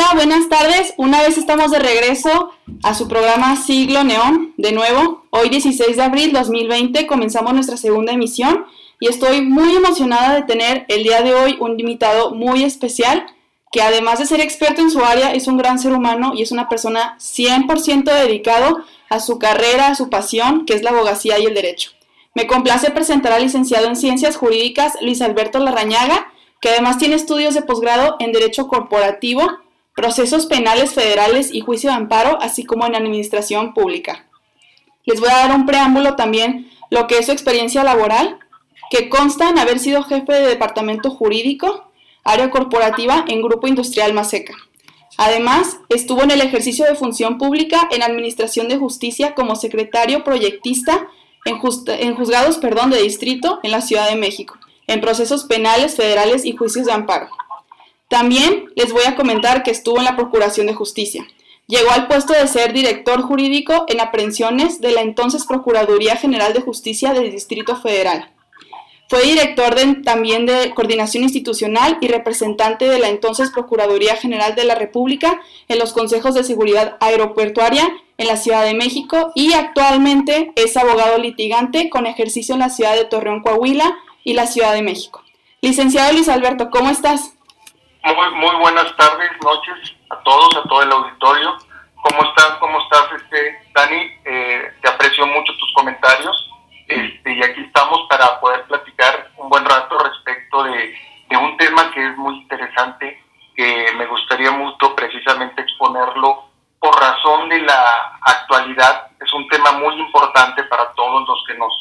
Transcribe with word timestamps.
Hola, 0.00 0.14
buenas 0.14 0.48
tardes. 0.48 0.94
Una 0.96 1.20
vez 1.20 1.36
estamos 1.36 1.70
de 1.70 1.78
regreso 1.78 2.52
a 2.82 2.94
su 2.94 3.06
programa 3.06 3.54
Siglo 3.56 4.02
Neón, 4.02 4.54
de 4.56 4.72
nuevo. 4.72 5.26
Hoy 5.28 5.50
16 5.50 5.94
de 5.94 6.02
abril 6.02 6.32
2020 6.32 7.06
comenzamos 7.06 7.52
nuestra 7.52 7.76
segunda 7.76 8.10
emisión 8.10 8.64
y 8.98 9.08
estoy 9.08 9.42
muy 9.42 9.76
emocionada 9.76 10.36
de 10.36 10.44
tener 10.44 10.86
el 10.88 11.02
día 11.02 11.20
de 11.20 11.34
hoy 11.34 11.58
un 11.60 11.78
invitado 11.78 12.34
muy 12.34 12.64
especial 12.64 13.26
que 13.70 13.82
además 13.82 14.18
de 14.18 14.24
ser 14.24 14.40
experto 14.40 14.80
en 14.80 14.90
su 14.90 15.04
área 15.04 15.34
es 15.34 15.46
un 15.48 15.58
gran 15.58 15.78
ser 15.78 15.92
humano 15.92 16.32
y 16.34 16.40
es 16.40 16.50
una 16.50 16.70
persona 16.70 17.18
100% 17.18 18.04
dedicado 18.04 18.82
a 19.10 19.20
su 19.20 19.38
carrera, 19.38 19.88
a 19.88 19.96
su 19.96 20.08
pasión, 20.08 20.64
que 20.64 20.72
es 20.72 20.82
la 20.82 20.90
abogacía 20.90 21.38
y 21.38 21.44
el 21.44 21.52
derecho. 21.52 21.90
Me 22.34 22.46
complace 22.46 22.90
presentar 22.90 23.34
al 23.34 23.42
licenciado 23.42 23.86
en 23.86 23.96
Ciencias 23.96 24.36
Jurídicas 24.36 24.94
Luis 25.02 25.20
Alberto 25.20 25.58
Larrañaga, 25.58 26.32
que 26.62 26.70
además 26.70 26.96
tiene 26.96 27.16
estudios 27.16 27.52
de 27.52 27.60
posgrado 27.60 28.16
en 28.18 28.32
Derecho 28.32 28.66
Corporativo, 28.66 29.46
Procesos 29.94 30.46
Penales 30.46 30.94
Federales 30.94 31.52
y 31.52 31.60
Juicio 31.60 31.90
de 31.90 31.96
Amparo, 31.96 32.38
así 32.40 32.64
como 32.64 32.86
en 32.86 32.94
Administración 32.94 33.74
Pública. 33.74 34.26
Les 35.04 35.20
voy 35.20 35.30
a 35.30 35.36
dar 35.36 35.54
un 35.54 35.66
preámbulo 35.66 36.16
también 36.16 36.70
lo 36.90 37.06
que 37.06 37.18
es 37.18 37.26
su 37.26 37.32
experiencia 37.32 37.84
laboral, 37.84 38.38
que 38.90 39.08
consta 39.08 39.48
en 39.48 39.58
haber 39.58 39.78
sido 39.78 40.02
jefe 40.02 40.32
de 40.32 40.46
departamento 40.46 41.10
jurídico, 41.10 41.90
área 42.24 42.50
corporativa 42.50 43.24
en 43.28 43.42
Grupo 43.42 43.68
Industrial 43.68 44.12
Maseca. 44.12 44.54
Además, 45.16 45.78
estuvo 45.88 46.22
en 46.22 46.30
el 46.30 46.40
ejercicio 46.40 46.86
de 46.86 46.94
función 46.94 47.38
pública 47.38 47.88
en 47.90 48.02
Administración 48.02 48.68
de 48.68 48.78
Justicia 48.78 49.34
como 49.34 49.54
secretario 49.54 50.24
proyectista 50.24 51.08
en, 51.44 51.60
en 51.86 52.14
juzgados 52.14 52.58
perdón, 52.58 52.90
de 52.90 53.02
distrito 53.02 53.60
en 53.62 53.70
la 53.70 53.80
Ciudad 53.80 54.08
de 54.08 54.16
México 54.16 54.56
en 54.90 55.00
procesos 55.00 55.44
penales, 55.44 55.94
federales 55.94 56.44
y 56.44 56.56
juicios 56.56 56.86
de 56.86 56.92
amparo. 56.92 57.28
También 58.10 58.64
les 58.74 58.92
voy 58.92 59.04
a 59.06 59.14
comentar 59.14 59.62
que 59.62 59.70
estuvo 59.70 59.98
en 59.98 60.04
la 60.04 60.16
Procuración 60.16 60.66
de 60.66 60.74
Justicia. 60.74 61.24
Llegó 61.68 61.92
al 61.92 62.08
puesto 62.08 62.32
de 62.32 62.48
ser 62.48 62.72
director 62.72 63.22
jurídico 63.22 63.84
en 63.86 64.00
aprehensiones 64.00 64.80
de 64.80 64.90
la 64.90 65.02
entonces 65.02 65.46
Procuraduría 65.46 66.16
General 66.16 66.52
de 66.52 66.60
Justicia 66.60 67.12
del 67.12 67.30
Distrito 67.30 67.76
Federal. 67.76 68.28
Fue 69.08 69.22
director 69.22 69.76
también 70.04 70.44
de 70.44 70.72
Coordinación 70.74 71.22
Institucional 71.22 71.98
y 72.00 72.08
representante 72.08 72.88
de 72.88 72.98
la 72.98 73.08
entonces 73.08 73.50
Procuraduría 73.50 74.16
General 74.16 74.56
de 74.56 74.64
la 74.64 74.74
República 74.74 75.40
en 75.68 75.78
los 75.78 75.92
Consejos 75.92 76.34
de 76.34 76.42
Seguridad 76.42 76.96
Aeroportuaria 76.98 77.88
en 78.18 78.26
la 78.26 78.36
Ciudad 78.36 78.64
de 78.64 78.74
México 78.74 79.30
y 79.36 79.52
actualmente 79.52 80.52
es 80.56 80.76
abogado 80.76 81.16
litigante 81.18 81.88
con 81.88 82.06
ejercicio 82.06 82.54
en 82.54 82.60
la 82.60 82.70
ciudad 82.70 82.96
de 82.96 83.04
Torreón, 83.04 83.40
Coahuila, 83.40 83.96
y 84.24 84.34
la 84.34 84.48
Ciudad 84.48 84.74
de 84.74 84.82
México. 84.82 85.22
Licenciado 85.60 86.12
Luis 86.12 86.28
Alberto, 86.28 86.70
¿cómo 86.70 86.90
estás? 86.90 87.34
Muy, 88.02 88.30
muy 88.30 88.56
buenas 88.56 88.96
tardes, 88.96 89.30
noches 89.44 89.94
a 90.08 90.16
todos, 90.22 90.56
a 90.56 90.62
todo 90.68 90.82
el 90.82 90.90
auditorio. 90.90 91.54
¿Cómo 92.02 92.22
estás? 92.22 92.52
¿Cómo 92.58 92.80
estás, 92.80 93.12
este, 93.20 93.62
Dani? 93.74 94.10
Eh, 94.24 94.72
te 94.80 94.88
aprecio 94.88 95.26
mucho 95.26 95.52
tus 95.58 95.70
comentarios 95.74 96.50
este, 96.88 97.34
y 97.34 97.42
aquí 97.42 97.60
estamos 97.60 98.06
para 98.08 98.40
poder 98.40 98.64
platicar 98.64 99.30
un 99.36 99.50
buen 99.50 99.66
rato 99.66 99.98
respecto 99.98 100.62
de, 100.64 100.94
de 101.28 101.36
un 101.36 101.56
tema 101.58 101.90
que 101.92 102.08
es 102.08 102.16
muy 102.16 102.36
interesante, 102.38 103.22
que 103.54 103.92
me 103.98 104.06
gustaría 104.06 104.50
mucho 104.50 104.96
precisamente 104.96 105.60
exponerlo 105.60 106.44
por 106.80 106.98
razón 106.98 107.50
de 107.50 107.58
la 107.58 108.18
actualidad. 108.22 109.08
Es 109.20 109.32
un 109.34 109.46
tema 109.48 109.72
muy 109.72 109.94
importante 110.00 110.64
para 110.64 110.90
todos 110.92 111.28
los 111.28 111.44
que 111.46 111.54
nos, 111.58 111.72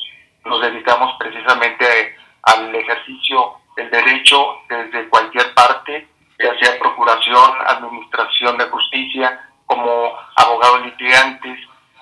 nos 0.44 0.59
dedicamos 0.61 1.16
precisamente 1.17 2.17
al 2.44 2.76
ejercicio 2.76 3.56
del 3.80 3.90
derecho 3.90 4.62
desde 4.68 5.08
cualquier 5.10 5.54
parte, 5.54 6.08
ya 6.38 6.58
sea 6.60 6.80
procuración, 6.80 7.52
administración 7.66 8.58
de 8.58 8.66
justicia, 8.66 9.50
como 9.66 10.14
abogados 10.36 10.86
litigantes, 10.86 11.60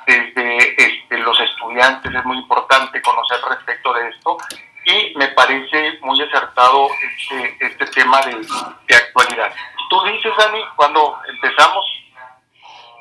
desde 0.07 0.57
este, 0.81 1.17
los 1.17 1.39
estudiantes, 1.39 2.13
es 2.13 2.25
muy 2.25 2.37
importante 2.37 3.01
conocer 3.01 3.39
respecto 3.49 3.93
de 3.93 4.07
esto 4.09 4.37
y 4.85 5.13
me 5.17 5.27
parece 5.29 5.99
muy 6.01 6.21
acertado 6.21 6.87
este, 7.01 7.57
este 7.59 7.85
tema 7.87 8.21
de, 8.21 8.35
de 8.87 8.95
actualidad. 8.95 9.53
¿Tú 9.89 10.01
dices, 10.03 10.31
Dani, 10.37 10.61
cuando 10.77 11.17
empezamos? 11.27 11.85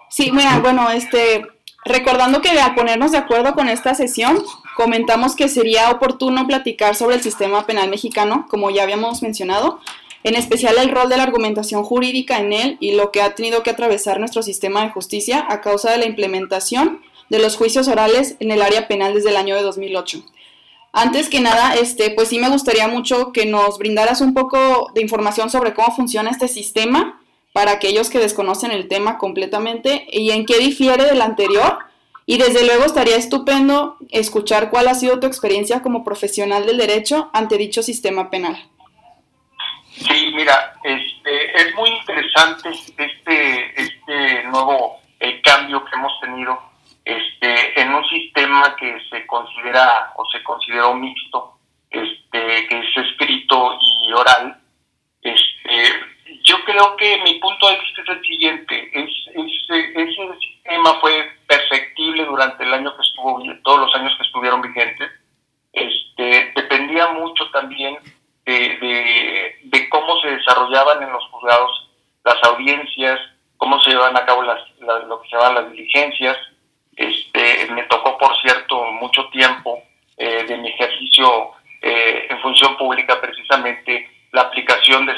Sí, 0.08 0.32
mira, 0.32 0.58
bueno, 0.58 0.90
este, 0.90 1.46
recordando 1.84 2.40
que 2.40 2.60
al 2.60 2.74
ponernos 2.74 3.12
de 3.12 3.18
acuerdo 3.18 3.54
con 3.54 3.68
esta 3.68 3.94
sesión, 3.94 4.42
comentamos 4.76 5.34
que 5.34 5.48
sería 5.48 5.90
oportuno 5.90 6.46
platicar 6.46 6.94
sobre 6.94 7.16
el 7.16 7.22
sistema 7.22 7.66
penal 7.66 7.88
mexicano, 7.88 8.46
como 8.48 8.70
ya 8.70 8.82
habíamos 8.82 9.22
mencionado, 9.22 9.80
en 10.22 10.34
especial 10.34 10.76
el 10.78 10.90
rol 10.90 11.08
de 11.08 11.16
la 11.16 11.22
argumentación 11.22 11.82
jurídica 11.82 12.38
en 12.38 12.52
él 12.52 12.76
y 12.78 12.92
lo 12.92 13.10
que 13.10 13.22
ha 13.22 13.34
tenido 13.34 13.62
que 13.62 13.70
atravesar 13.70 14.20
nuestro 14.20 14.42
sistema 14.42 14.82
de 14.82 14.90
justicia 14.90 15.46
a 15.48 15.62
causa 15.62 15.90
de 15.90 15.98
la 15.98 16.04
implementación 16.04 17.00
de 17.30 17.38
los 17.38 17.56
juicios 17.56 17.88
orales 17.88 18.36
en 18.38 18.50
el 18.50 18.60
área 18.60 18.86
penal 18.86 19.14
desde 19.14 19.30
el 19.30 19.36
año 19.36 19.56
de 19.56 19.62
2008. 19.62 20.22
Antes 20.92 21.30
que 21.30 21.40
nada, 21.40 21.74
este, 21.74 22.10
pues 22.10 22.28
sí 22.28 22.38
me 22.38 22.50
gustaría 22.50 22.86
mucho 22.86 23.32
que 23.32 23.46
nos 23.46 23.78
brindaras 23.78 24.20
un 24.20 24.34
poco 24.34 24.90
de 24.94 25.00
información 25.00 25.50
sobre 25.50 25.74
cómo 25.74 25.94
funciona 25.94 26.30
este 26.30 26.48
sistema 26.48 27.20
para 27.52 27.72
aquellos 27.72 28.10
que 28.10 28.18
desconocen 28.18 28.70
el 28.70 28.88
tema 28.88 29.16
completamente 29.16 30.06
y 30.12 30.30
en 30.32 30.44
qué 30.44 30.58
difiere 30.58 31.04
del 31.04 31.22
anterior 31.22 31.78
y 32.26 32.38
desde 32.38 32.66
luego 32.66 32.84
estaría 32.84 33.16
estupendo 33.16 33.96
escuchar 34.10 34.68
cuál 34.70 34.88
ha 34.88 34.94
sido 34.94 35.20
tu 35.20 35.26
experiencia 35.28 35.80
como 35.80 36.04
profesional 36.04 36.66
del 36.66 36.76
derecho 36.76 37.30
ante 37.32 37.56
dicho 37.56 37.82
sistema 37.82 38.30
penal. 38.30 38.56
Sí, 39.92 40.32
mira, 40.34 40.74
este, 40.82 41.56
es 41.56 41.74
muy 41.76 41.88
interesante 41.88 42.70
este, 42.98 43.80
este 43.80 44.44
nuevo 44.48 44.98
el 45.20 45.40
cambio 45.40 45.84
que 45.84 45.94
hemos 45.94 46.12
tenido 46.20 46.58
este, 47.04 47.80
en 47.80 47.94
un 47.94 48.04
sistema 48.08 48.74
que 48.76 48.98
se 49.08 49.26
considera 49.26 50.12
o 50.16 50.26
se 50.26 50.42
consideró 50.42 50.94
mixto, 50.94 51.58
este, 51.88 52.66
que 52.66 52.78
es 52.78 53.06
escrito 53.06 53.78
y 53.80 54.12
oral. 54.12 54.60
Este, 55.22 55.94
yo 56.44 56.56
creo 56.64 56.96
que 56.96 57.22
mi 57.22 57.34
punto 57.34 57.68
de 57.68 57.78
vista 57.78 58.02
es 58.02 58.08
el 58.08 58.26
siguiente, 58.26 58.90
es, 58.92 59.10
ese 59.34 60.55
sistema 60.66 60.98
fue 61.00 61.30
perfectible 61.46 62.24
durante 62.24 62.64
el 62.64 62.74
año 62.74 62.94
que 62.96 63.02
estuvo, 63.02 63.40
todos 63.62 63.80
los 63.80 63.94
años 63.94 64.12
que 64.16 64.24
estuvieron 64.24 64.62
vigentes, 64.62 65.10
este, 65.72 66.52
dependía 66.56 67.08
mucho 67.12 67.48
también 67.50 67.98
de, 68.44 69.54
de, 69.62 69.88
cómo 69.88 70.20
se 70.20 70.28
desarrollaban 70.28 71.02
en 71.02 71.12
los 71.12 71.24
juzgados 71.30 71.90
las 72.24 72.42
audiencias, 72.44 73.20
cómo 73.56 73.80
se 73.80 73.90
llevan 73.90 74.16
a 74.16 74.24
cabo 74.24 74.42
las, 74.42 74.60
lo 74.80 75.20
que 75.20 75.28
se 75.28 75.36
llaman 75.36 75.54
las 75.54 75.70
diligencias. 75.72 76.36
Este, 76.96 77.66
me 77.72 77.82
tocó, 77.84 78.16
por 78.18 78.34
cierto, 78.40 78.84
mucho 78.92 79.28
tiempo 79.28 79.82
eh, 80.16 80.44
de 80.44 80.56
mi 80.56 80.68
ejercicio 80.68 81.52
eh, 81.82 82.26
en 82.30 82.40
función 82.40 82.76
pública 82.76 83.20
precisamente 83.20 84.10
la 84.32 84.42
aplicación 84.42 85.06
de 85.06 85.15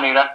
manera 0.00 0.33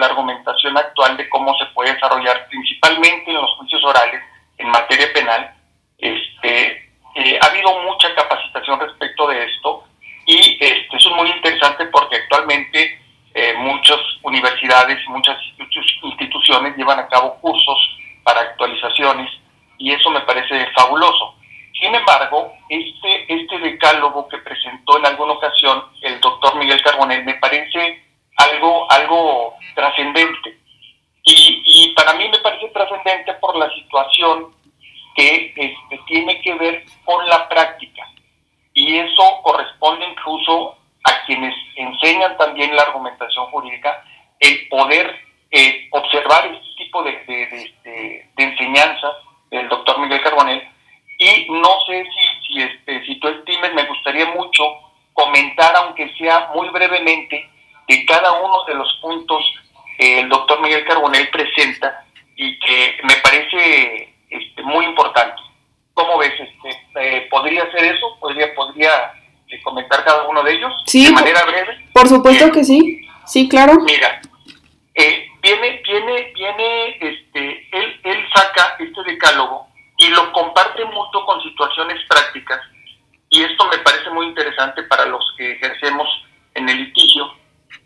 la 0.00 0.06
argumentación 0.06 0.76
actual 0.76 1.16
de 1.16 1.28
cómo 1.28 1.54
se 1.58 1.66
puede 1.66 1.92
desarrollar, 1.92 2.48
principalmente 2.48 3.30
en 3.30 3.36
los 3.36 3.50
juicios 3.56 3.82
orales 3.84 4.22
en 4.58 4.68
materia 4.68 5.12
penal. 5.12 5.54
Este, 5.98 6.90
eh, 7.14 7.38
ha 7.40 7.46
habido 7.46 7.78
mucha 7.82 8.14
capacitación 8.14 8.80
respecto 8.80 9.26
de 9.28 9.44
esto 9.44 9.84
y 10.26 10.58
este, 10.60 10.96
eso 10.96 11.10
es 11.10 11.16
muy 11.16 11.30
interesante 11.30 11.86
porque 11.86 12.16
actualmente 12.16 13.00
eh, 13.34 13.54
muchas 13.58 13.98
universidades 14.22 14.98
muchas 15.08 15.36
instituciones 16.02 16.76
llevan 16.76 16.98
a 16.98 17.08
cabo 17.08 17.34
cursos 17.40 17.98
para 18.22 18.40
actualizaciones 18.40 19.30
y 19.78 19.92
eso 19.92 20.10
me 20.10 20.20
parece 20.20 20.66
fabuloso. 20.72 21.34
Sin 21.80 21.94
embargo, 21.94 22.52
este, 22.68 23.32
este 23.32 23.58
decálogo 23.58 24.28
que 24.28 24.38
presentó 24.38 24.98
en 24.98 25.06
alguna 25.06 25.32
ocasión 25.32 25.84
el 26.02 26.20
doctor 26.20 26.56
Miguel 26.56 26.82
Carbonell 26.82 27.24
me 27.24 27.34
parece 27.34 28.02
algo, 28.36 28.90
algo 28.90 29.54
trascendente. 29.74 30.58
Y, 31.24 31.62
y, 31.64 31.92
para 31.94 32.14
mí 32.14 32.28
me 32.28 32.38
parece 32.38 32.68
trascendente 32.68 33.34
por 33.34 33.56
la 33.56 33.70
situación 33.74 34.54
que 35.14 35.52
este, 35.54 36.00
tiene 36.06 36.40
que 36.40 36.54
ver 36.54 36.84
con 37.04 37.26
la 37.28 37.48
práctica 37.48 38.08
y 38.72 38.96
eso 38.96 39.40
corresponde 39.42 40.06
incluso 40.06 40.78
a 41.04 41.24
quienes 41.26 41.54
enseñan 41.76 42.36
también 42.38 42.74
la 42.74 42.82
argumentación 42.82 43.46
jurídica, 43.46 44.02
el 44.38 44.68
poder 44.68 45.14
eh, 45.50 45.88
observar 45.90 46.46
este 46.46 46.84
tipo 46.84 47.02
de, 47.02 47.12
de, 47.84 48.26
enseñanzas 48.36 49.12
del 49.50 49.68
doctor 49.68 49.98
Miguel 49.98 50.22
Carbonell 50.22 50.66
y 51.18 51.46
no 51.50 51.80
sé 51.86 52.04
si, 52.04 52.46
si, 52.46 52.62
este, 52.62 53.04
si 53.04 53.20
tú 53.20 53.28
estimes, 53.28 53.74
me 53.74 53.84
gustaría 53.84 54.26
mucho 54.26 54.64
comentar, 55.12 55.76
aunque 55.76 56.08
sea 56.16 56.50
muy 56.54 56.70
brevemente, 56.70 57.50
de 57.88 58.06
cada 58.06 58.40
uno 58.40 58.64
de 58.64 58.74
los 58.74 58.98
puntos 59.02 59.44
que 59.98 60.20
el 60.20 60.28
doctor 60.28 60.62
Miguel 60.62 60.84
Carbonell 60.86 61.28
presenta 61.28 62.06
y 62.36 62.58
que 62.60 62.96
me 63.02 63.16
parece 63.16 64.14
este, 64.30 64.62
muy 64.62 64.86
importante. 64.86 65.42
¿Cómo 65.92 66.18
ves? 66.18 66.32
Este, 66.38 66.86
eh, 66.94 67.26
¿Podría 67.28 67.70
ser 67.72 67.84
eso? 67.84 68.16
¿Podría, 68.20 68.54
podría 68.54 69.12
eh, 69.48 69.60
comentar 69.62 70.04
cada 70.04 70.26
ellos 70.98 71.10
de 71.10 71.12
manera 71.12 71.44
breve? 71.44 71.88
Por 71.92 72.08
supuesto 72.08 72.50
que 72.52 72.64
sí. 72.64 73.06
Sí, 73.26 73.48
claro. 73.48 73.78
Mira, 73.80 74.20
eh, 74.94 75.26
viene, 75.42 75.80
viene, 75.84 76.32
viene, 76.34 76.88
este, 77.00 77.68
él, 77.72 78.00
él 78.04 78.28
saca 78.34 78.76
este 78.78 79.02
decálogo 79.04 79.68
y 79.98 80.08
lo 80.08 80.32
comparte 80.32 80.84
mucho 80.84 81.24
con 81.24 81.42
situaciones 81.42 82.00
prácticas 82.08 82.60
y 83.28 83.42
esto 83.42 83.66
me 83.68 83.78
parece 83.78 84.10
muy 84.10 84.26
interesante 84.26 84.82
para 84.84 85.06
los 85.06 85.24
que 85.36 85.52
ejercemos 85.52 86.08
en 86.54 86.68
el 86.68 86.78
litigio, 86.78 87.32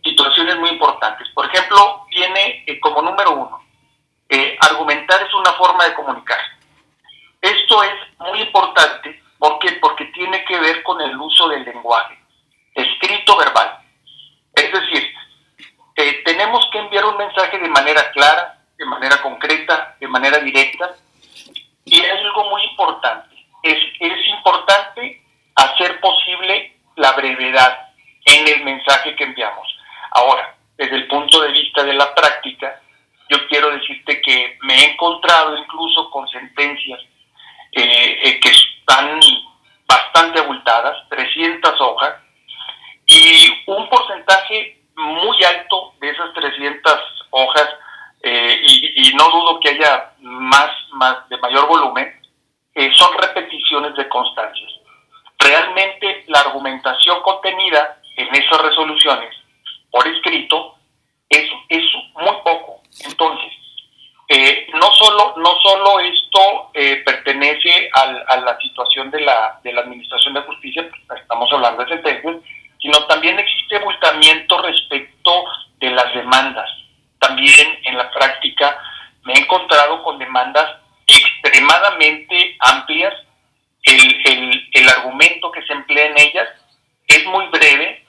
situaciones 0.03 0.57
muy 0.57 0.71
importantes. 0.71 1.29
Por 1.35 1.47
ejemplo, 1.47 2.07
viene 2.09 2.65
como 2.81 3.03
número 3.03 3.33
uno, 3.33 3.61
argumentar 4.61 5.23
es 5.23 5.35
una 5.35 5.53
forma 5.53 5.85
de 5.85 5.95
comunicar. 5.95 6.39
Esto 7.43 7.83
es 7.83 7.93
muy 8.19 8.41
importante 8.41 9.23
¿por 9.45 9.59
porque 9.81 10.07
tiene 10.07 10.43
que 10.47 10.59
ver 10.59 10.83
con 10.83 10.99
el 11.03 11.15
uso 11.19 11.49
del 11.49 11.65
lenguaje, 11.65 12.19
escrito 12.75 13.37
verbal. 13.37 13.79
Es 14.55 14.73
decir, 14.73 15.15
eh, 15.97 16.23
tenemos 16.25 16.67
que 16.73 16.79
enviar 16.79 17.05
un 17.05 17.19
mensaje 17.19 17.59
de 17.59 17.69
manera 17.85 18.11
clara, 18.13 18.59
de 18.79 18.85
manera 18.87 19.21
concreta, 19.21 19.97
de 20.01 20.09
manera 20.09 20.39
directa, 20.39 20.97
y 21.85 22.01
es 22.01 22.13
algo 22.25 22.49
muy 22.49 22.63
importante. 22.63 23.37
Es, 23.63 23.79
es 24.01 24.29
importante 24.29 25.23
hacer 25.55 26.01
posible 26.01 26.77
la 26.97 27.13
brevedad 27.13 27.91
en 28.25 28.49
el 28.49 28.65
mensaje 28.65 29.15
que 29.17 29.25
enviamos. 29.25 29.69
Ahora, 30.13 30.57
desde 30.79 30.97
el 30.97 31.07
punto 31.09 31.43
de 31.43 31.53
vista 31.53 31.85
de 31.85 31.93
la 31.93 32.15
práctica, 32.15 32.81
yo 33.29 33.47
quiero 33.49 33.71
decirte 33.71 34.21
que 34.23 34.57
me 34.63 34.75
he 34.75 34.93
encontrado 34.93 35.57
incluso 35.59 36.11
con 36.11 36.27
sentencias 36.29 37.01
eh, 37.73 38.19
eh, 38.23 38.41
que 38.41 38.49
están 38.49 39.21
bastante 39.87 40.41
abultadas, 40.41 41.07
300 41.11 41.81
hojas, 41.81 42.15
y 43.07 43.63
un 43.67 43.89
porcentaje 43.91 44.81
muy 44.97 45.37
alto 45.45 45.93
de 46.01 46.11
esas 46.11 46.33
300 46.33 47.24
hojas, 47.35 47.69
eh, 48.23 48.61
y, 48.63 49.13
no 49.15 49.29
dudo 49.29 49.61
que 49.61 49.71
haya 49.71 50.13
más, 50.21 50.71
más 50.93 51.29
de 51.29 51.37
mayor 51.39 51.69
volumen, 51.69 52.13
son 52.93 53.17
repeticiones 53.19 53.95
de 53.95 54.09
constancias. 54.09 54.73
Realmente 55.39 56.25
la 56.29 56.41
argumentación 56.41 57.21
contenida 57.23 57.99
en 58.17 58.35
esas 58.35 58.61
resoluciones 58.63 59.35
por 59.91 60.07
escrito 60.09 60.75
es, 61.29 61.49
es 61.69 61.85
muy 62.15 62.37
poco. 62.43 62.83
Entonces, 63.05 63.53
eh, 64.29 64.67
no 64.73 64.91
solo 64.93 65.35
no 65.37 65.55
solo 65.63 66.01
esto 66.01 66.71
eh, 66.73 67.03
pertenece 67.05 67.91
a 67.93 68.37
la 68.39 68.59
situación 68.59 69.11
de 69.11 69.21
la, 69.21 69.61
de 69.63 69.73
la 69.73 69.83
administración 69.83 70.35
de 70.35 70.41
justicia, 70.43 70.89
pues, 71.07 71.21
estamos 71.21 71.53
hablando 71.53 71.85
de 71.85 71.91
sentencias, 71.91 72.37
sino 72.81 73.07
también 73.07 73.39
existe 73.39 73.77
abultamiento 73.77 74.63
respecto 74.63 75.45
de 75.79 75.91
las 75.91 76.15
demandas. 76.15 76.71
También 77.27 77.79
en 77.85 77.97
la 77.97 78.11
práctica 78.11 78.79
me 79.23 79.33
he 79.33 79.41
encontrado 79.41 80.03
con 80.03 80.19
demandas 80.19 80.79
extremadamente 81.07 82.57
amplias. 82.61 83.15
El, 83.83 84.27
el, 84.27 84.69
el 84.73 84.89
argumento 84.89 85.51
que 85.51 85.63
se 85.63 85.73
emplea 85.73 86.07
en 86.07 86.19
ellas 86.19 86.49
es 87.07 87.25
muy 87.27 87.47
breve 87.49 88.05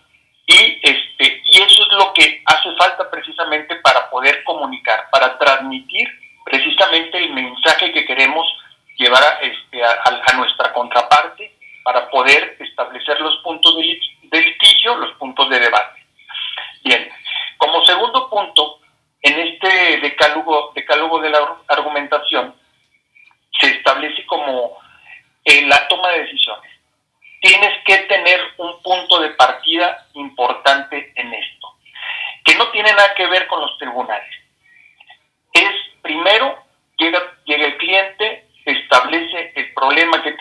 y, 0.48 0.80
este, 0.84 1.42
y 1.44 1.62
eso 1.62 1.84
es 1.84 1.92
lo 1.94 2.14
que 2.14 2.44
hace 2.46 2.76
falta 2.76 3.10
precisamente 3.10 3.76
para 3.78 4.10
poder 4.10 4.44
comunicar, 4.44 5.08
para 5.12 5.38
transmitir 5.38 6.08
precisamente 6.44 7.18
el 7.18 7.34
mensaje 7.34 7.92
que 7.92 8.06
queremos 8.06 8.48
llevar 8.98 9.24
a, 9.24 9.40
este, 9.40 9.84
a, 9.84 10.34
nuestra 10.36 10.72
contraparte 10.72 11.58
para 11.84 12.10
poder 12.10 12.58
establecer 12.60 13.20
los 13.20 13.38
puntos 13.38 13.76
de 13.76 14.42
litigio, 14.42 14.96
los 14.96 15.14
puntos 15.18 15.50
de 15.50 15.60
debate. 15.60 16.06
Bien, 16.84 17.10
como 17.58 17.84
segundo 17.84 18.30
punto, 18.30 18.80
en 19.26 19.40
este 19.40 19.98
decálogo, 20.02 20.72
decálogo 20.74 21.20
de 21.20 21.30
la 21.30 21.58
argumentación, 21.68 22.56
se 23.60 23.68
establece 23.68 24.26
como 24.26 24.78
eh, 25.44 25.66
la 25.68 25.88
toma 25.88 26.10
de 26.10 26.24
decisiones 26.24 26.76
tienes 27.46 27.78
que 27.86 27.98
tener 28.08 28.42
un 28.58 28.82
punto 28.82 29.20
de 29.20 29.30
partida 29.32 30.08
importante 30.14 31.14
en 31.16 31.32
esto, 31.32 31.78
que 32.44 32.56
no 32.56 32.72
tiene 32.72 32.92
nada 32.92 33.14
que 33.16 33.28
ver 33.28 33.46
con 33.46 33.62
los 33.62 33.78
tribunales. 33.78 34.34
Es 35.54 35.72
primero, 36.02 36.58
llega, 36.98 37.20
llega 37.46 37.66
el 37.68 37.78
cliente, 37.78 38.48
establece 38.66 39.54
el 39.56 39.74
problema 39.74 40.24
que 40.24 40.32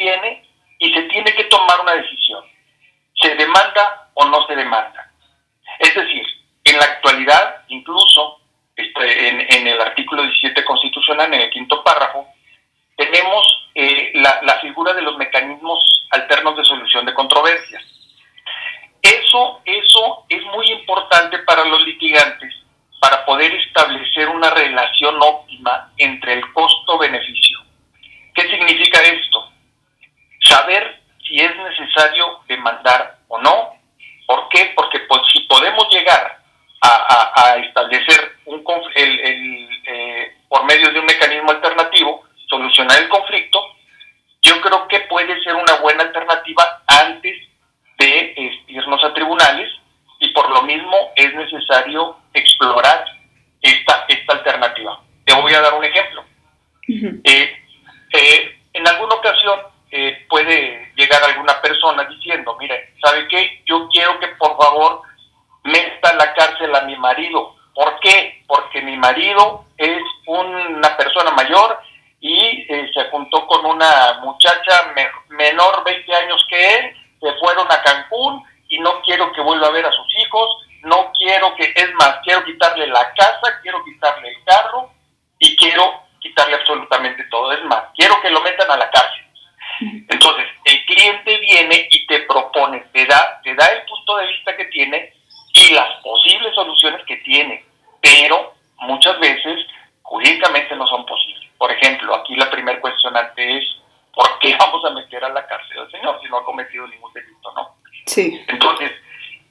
señor 105.95 106.21
si 106.23 106.29
no 106.29 106.39
ha 106.39 106.45
cometido 106.45 106.87
ningún 106.87 107.13
delito, 107.13 107.53
¿no? 107.55 107.77
Sí. 108.07 108.45
Entonces, 108.49 108.93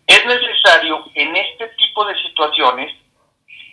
es 0.08 0.26
necesario 0.26 1.06
en 1.16 1.36
este 1.36 1.68
tipo 1.70 2.06
de 2.06 2.22
situaciones 2.22 2.94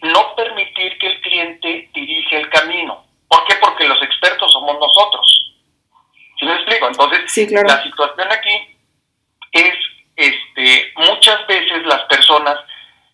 no 0.02 0.34
permitir 0.34 0.98
que 0.98 1.06
el 1.08 1.20
cliente 1.20 1.90
dirija 1.92 2.38
el 2.38 2.48
camino. 2.50 3.04
¿Por 3.28 3.44
qué? 3.46 3.54
Porque 3.60 3.86
los 3.86 4.02
expertos 4.02 4.50
somos 4.52 4.78
nosotros. 4.78 5.54
¿Sí 6.38 6.46
me 6.46 6.54
explico? 6.54 6.86
Entonces, 6.88 7.52
la 7.52 7.82
situación 7.82 8.32
aquí 8.32 8.76
es, 9.52 9.74
este, 10.16 10.92
muchas 10.96 11.46
veces 11.46 11.84
las 11.84 12.02
personas 12.04 12.58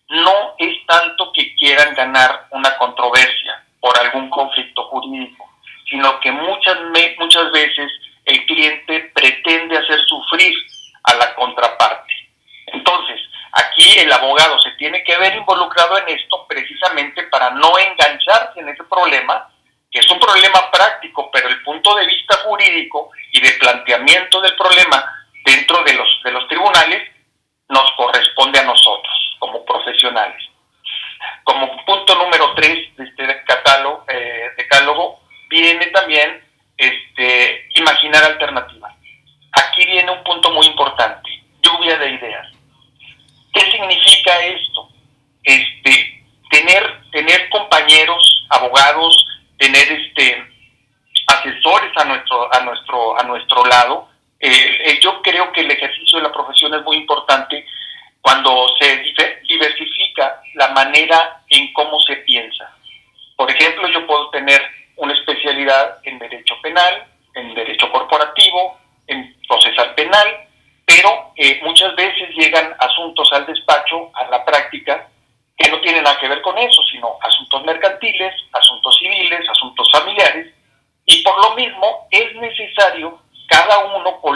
no 0.09 0.55
es 0.57 0.85
tanto 0.85 1.31
que 1.33 1.53
quieran 1.55 1.93
ganar 1.93 2.47
una 2.51 2.77
controversia 2.77 3.36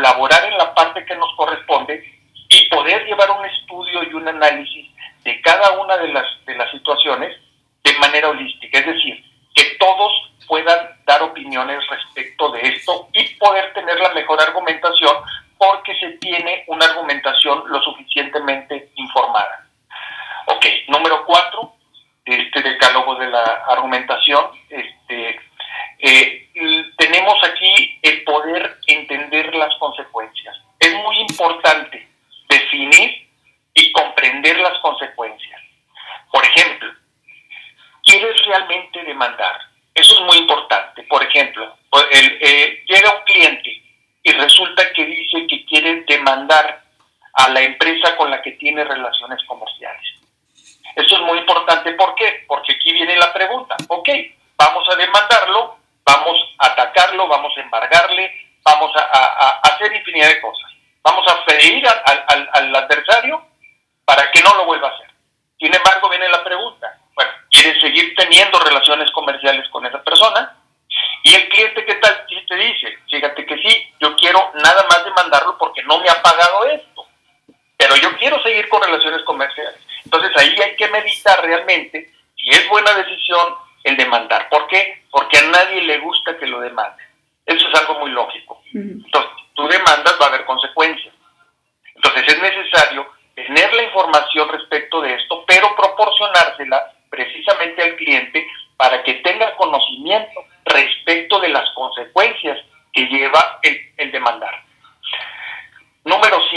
colaborar 0.01 0.41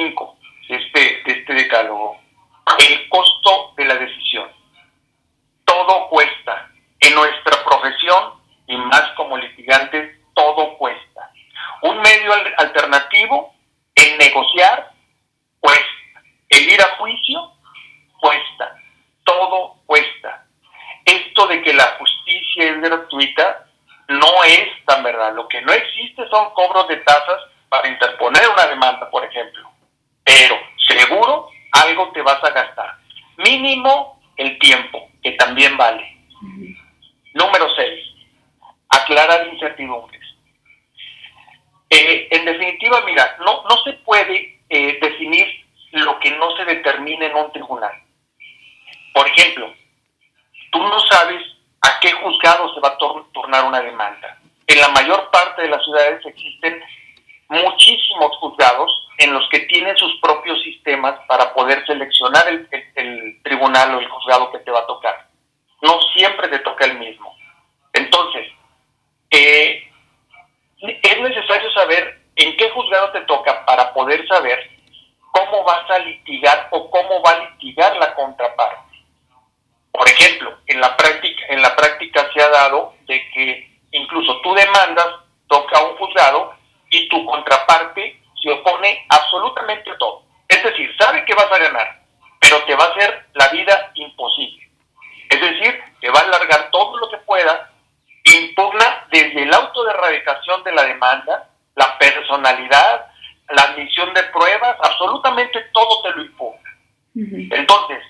5 0.09 0.39
este, 0.69 1.31
este 1.31 1.55
decálogo. 1.55 2.19
El 2.79 3.09
costo 3.09 3.75
de 3.77 3.85
la 3.85 3.95
decisión. 3.97 4.51
Todo 5.65 6.09
cuesta. 6.09 6.71
En 7.01 7.15
nuestra 7.15 7.65
profesión 7.65 8.35
y 8.67 8.77
más 8.77 9.03
como 9.17 9.37
litigantes, 9.37 10.19
todo 10.35 10.77
cuesta. 10.79 11.31
Un 11.83 12.01
medio 12.01 12.33
alternativo, 12.57 13.55
el 13.95 14.19
negociar, 14.19 14.91
cuesta. 15.61 16.23
El 16.49 16.69
ir 16.71 16.81
a 16.81 16.97
juicio, 16.97 17.53
cuesta. 18.21 18.77
Todo 19.25 19.77
cuesta. 19.87 20.47
Esto 21.05 21.47
de 21.49 21.63
que 21.63 21.75
la 21.75 21.97
justicia 21.99 22.71
es 22.71 22.81
gratuita 22.81 23.67
no 24.09 24.45
es 24.45 24.85
tan 24.87 25.03
verdad. 25.03 25.35
Lo 25.35 25.49
que 25.49 25.61
no 25.63 25.73
existe 25.73 26.27
son 26.29 26.53
cobros 26.55 26.89
de 26.89 26.94
todo 105.73 106.03
te 106.03 106.11
lo 106.17 106.25
impugna. 106.25 106.71
Entonces, 107.17 108.03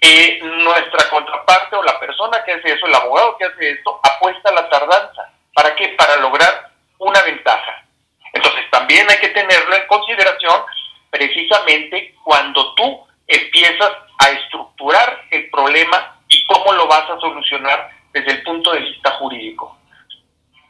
eh, 0.00 0.40
nuestra 0.42 1.08
contraparte 1.10 1.76
o 1.76 1.82
la 1.82 1.98
persona 1.98 2.42
que 2.44 2.52
hace 2.52 2.72
eso, 2.72 2.86
el 2.86 2.94
abogado 2.94 3.36
que 3.36 3.44
hace 3.44 3.70
esto, 3.70 4.00
apuesta 4.02 4.50
a 4.50 4.54
la 4.54 4.68
tardanza. 4.68 5.32
¿Para 5.54 5.74
qué? 5.74 5.88
Para 5.90 6.16
lograr 6.16 6.70
una 6.98 7.22
ventaja. 7.22 7.84
Entonces 8.32 8.64
también 8.70 9.08
hay 9.10 9.18
que 9.18 9.28
tenerlo 9.30 9.74
en 9.74 9.86
consideración 9.86 10.62
precisamente 11.10 12.14
cuando 12.22 12.74
tú 12.74 13.06
empiezas 13.26 13.90
a 14.18 14.30
estructurar 14.30 15.24
el 15.30 15.48
problema 15.50 16.18
y 16.28 16.44
cómo 16.46 16.72
lo 16.72 16.86
vas 16.86 17.08
a 17.10 17.18
solucionar 17.20 17.90
desde 18.12 18.32
el 18.32 18.42
punto 18.42 18.72
de 18.72 18.80
vista 18.80 19.10
jurídico. 19.12 19.78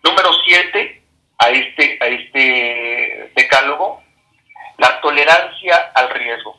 Número 0.02 0.30
siete, 0.44 1.02
a 1.38 1.50
este, 1.50 1.98
a 2.00 2.06
este 2.06 3.32
decálogo, 3.34 4.02
la 4.78 5.00
tolerancia 5.00 5.92
al 5.94 6.10
riesgo. 6.10 6.56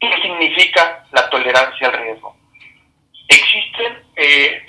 ¿Qué 0.00 0.10
significa 0.22 1.04
la 1.12 1.28
tolerancia 1.30 1.88
al 1.88 1.94
riesgo? 1.94 2.36
Existen, 3.28 4.04
eh, 4.16 4.66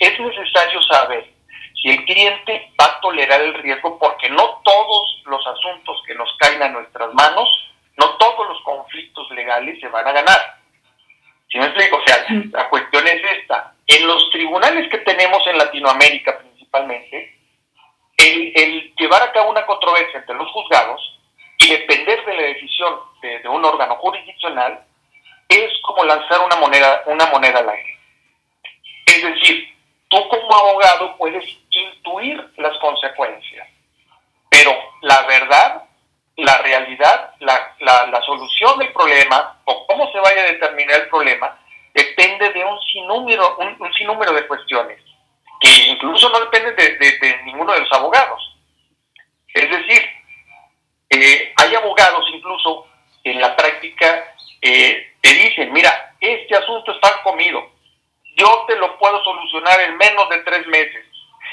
es 0.00 0.20
necesario 0.20 0.82
saber 0.82 1.38
si 1.80 1.90
el 1.90 2.04
cliente 2.04 2.72
va 2.80 2.86
a 2.86 3.00
tolerar 3.00 3.40
el 3.40 3.54
riesgo 3.54 3.98
porque 3.98 4.28
no 4.30 4.60
todos 4.64 5.22
los 5.26 5.46
asuntos 5.46 6.02
que 6.06 6.14
nos 6.14 6.28
caen 6.38 6.62
a 6.62 6.68
nuestras 6.68 7.12
manos, 7.14 7.48
no 7.96 8.16
todos 8.16 8.48
los 8.48 8.60
conflictos 8.62 9.30
legales 9.30 9.78
se 9.80 9.88
van 9.88 10.06
a 10.06 10.12
ganar. 10.12 10.58
¿Sí 11.50 11.58
me 11.58 11.66
explico? 11.66 11.96
O 11.96 12.02
sea, 12.06 12.26
la 12.52 12.68
cuestión 12.68 13.06
es 13.06 13.22
esta. 13.38 13.74
En 13.86 14.06
los 14.06 14.30
tribunales 14.30 14.90
que 14.90 14.98
tenemos 14.98 15.46
en 15.46 15.56
Latinoamérica 15.56 16.38
principalmente, 16.38 17.36
el, 18.16 18.52
el 18.54 18.94
llevar 18.96 19.22
a 19.22 19.32
cabo 19.32 19.50
una 19.50 19.64
controversia 19.64 20.18
entre 20.18 20.34
los 20.34 20.50
juzgados 20.50 21.00
y 21.58 21.70
depender 21.70 22.24
de 22.24 22.34
la 22.34 22.42
decisión 22.42 23.00
de, 23.22 23.38
de 23.38 23.48
un 23.48 23.64
órgano 23.64 23.96
jurisdiccional 23.96 24.84
es 25.48 25.70
como 25.82 26.04
lanzar 26.04 26.40
una 26.40 26.56
moneda, 26.56 27.02
una 27.06 27.26
moneda 27.26 27.60
al 27.60 27.70
aire. 27.70 27.98
Es 29.06 29.22
decir, 29.22 29.78
tú 30.08 30.28
como 30.28 30.54
abogado 30.54 31.16
puedes 31.16 31.44
intuir 31.70 32.52
las 32.56 32.76
consecuencias, 32.78 33.68
pero 34.50 34.72
la 35.02 35.22
verdad, 35.22 35.84
la 36.36 36.58
realidad, 36.58 37.34
la, 37.40 37.74
la, 37.80 38.22
solución 38.22 38.78
del 38.78 38.92
problema 38.92 39.60
o 39.64 39.86
cómo 39.86 40.10
se 40.12 40.20
vaya 40.20 40.42
a 40.42 40.52
determinar 40.52 41.02
el 41.02 41.08
problema 41.08 41.58
depende 41.94 42.50
de 42.50 42.64
un 42.64 42.78
sinnúmero, 42.80 43.56
un, 43.58 43.92
sinnúmero 43.94 44.32
de 44.32 44.46
cuestiones, 44.46 45.02
que 45.60 45.88
incluso 45.88 46.28
no 46.30 46.40
dependen 46.40 46.76
de, 46.76 47.42
ninguno 47.44 47.72
de 47.72 47.80
los 47.80 47.92
abogados. 47.92 48.56
Es 49.52 49.68
decir, 49.68 50.02
eh, 51.10 51.52
hay 51.56 51.74
abogados 51.74 52.24
incluso 52.32 52.86
en 53.24 53.40
la 53.40 53.56
práctica 53.56 54.34
eh, 54.62 55.14
te 55.20 55.34
dicen, 55.34 55.72
mira, 55.72 56.14
este 56.20 56.54
asunto 56.56 56.92
está 56.92 57.22
comido, 57.22 57.70
yo 58.38 58.64
te 58.68 58.76
lo 58.76 58.98
puedo 58.98 59.22
solucionar 59.24 59.80
en 59.80 59.96
menos 59.96 60.28
de 60.30 60.38
tres 60.38 60.66
meses. 60.68 61.04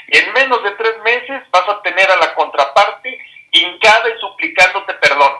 Y 0.08 0.18
en 0.18 0.32
menos 0.32 0.62
de 0.62 0.70
tres 0.72 0.94
meses 1.04 1.42
vas 1.50 1.68
a 1.68 1.82
tener 1.82 2.08
a 2.08 2.16
la 2.16 2.34
contraparte 2.34 3.18
hincada 3.50 4.08
y 4.08 4.20
suplicándote 4.20 4.94
perdón. 4.94 5.32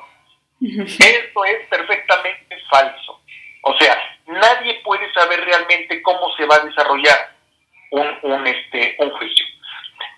Esto 0.61 1.45
es 1.45 1.69
perfectamente 1.69 2.59
falso. 2.69 3.21
O 3.69 3.77
sea, 3.79 3.99
nadie 4.27 4.75
puede 4.85 5.13
saber 5.13 5.45
realmente 5.45 6.01
cómo 6.01 6.33
se 6.37 6.47
va 6.47 6.55
a 6.55 6.61
desarrollar 6.61 7.33
un, 7.91 8.17
un, 8.23 8.47
este, 8.47 8.95
un 9.01 9.11
juicio. 9.11 9.45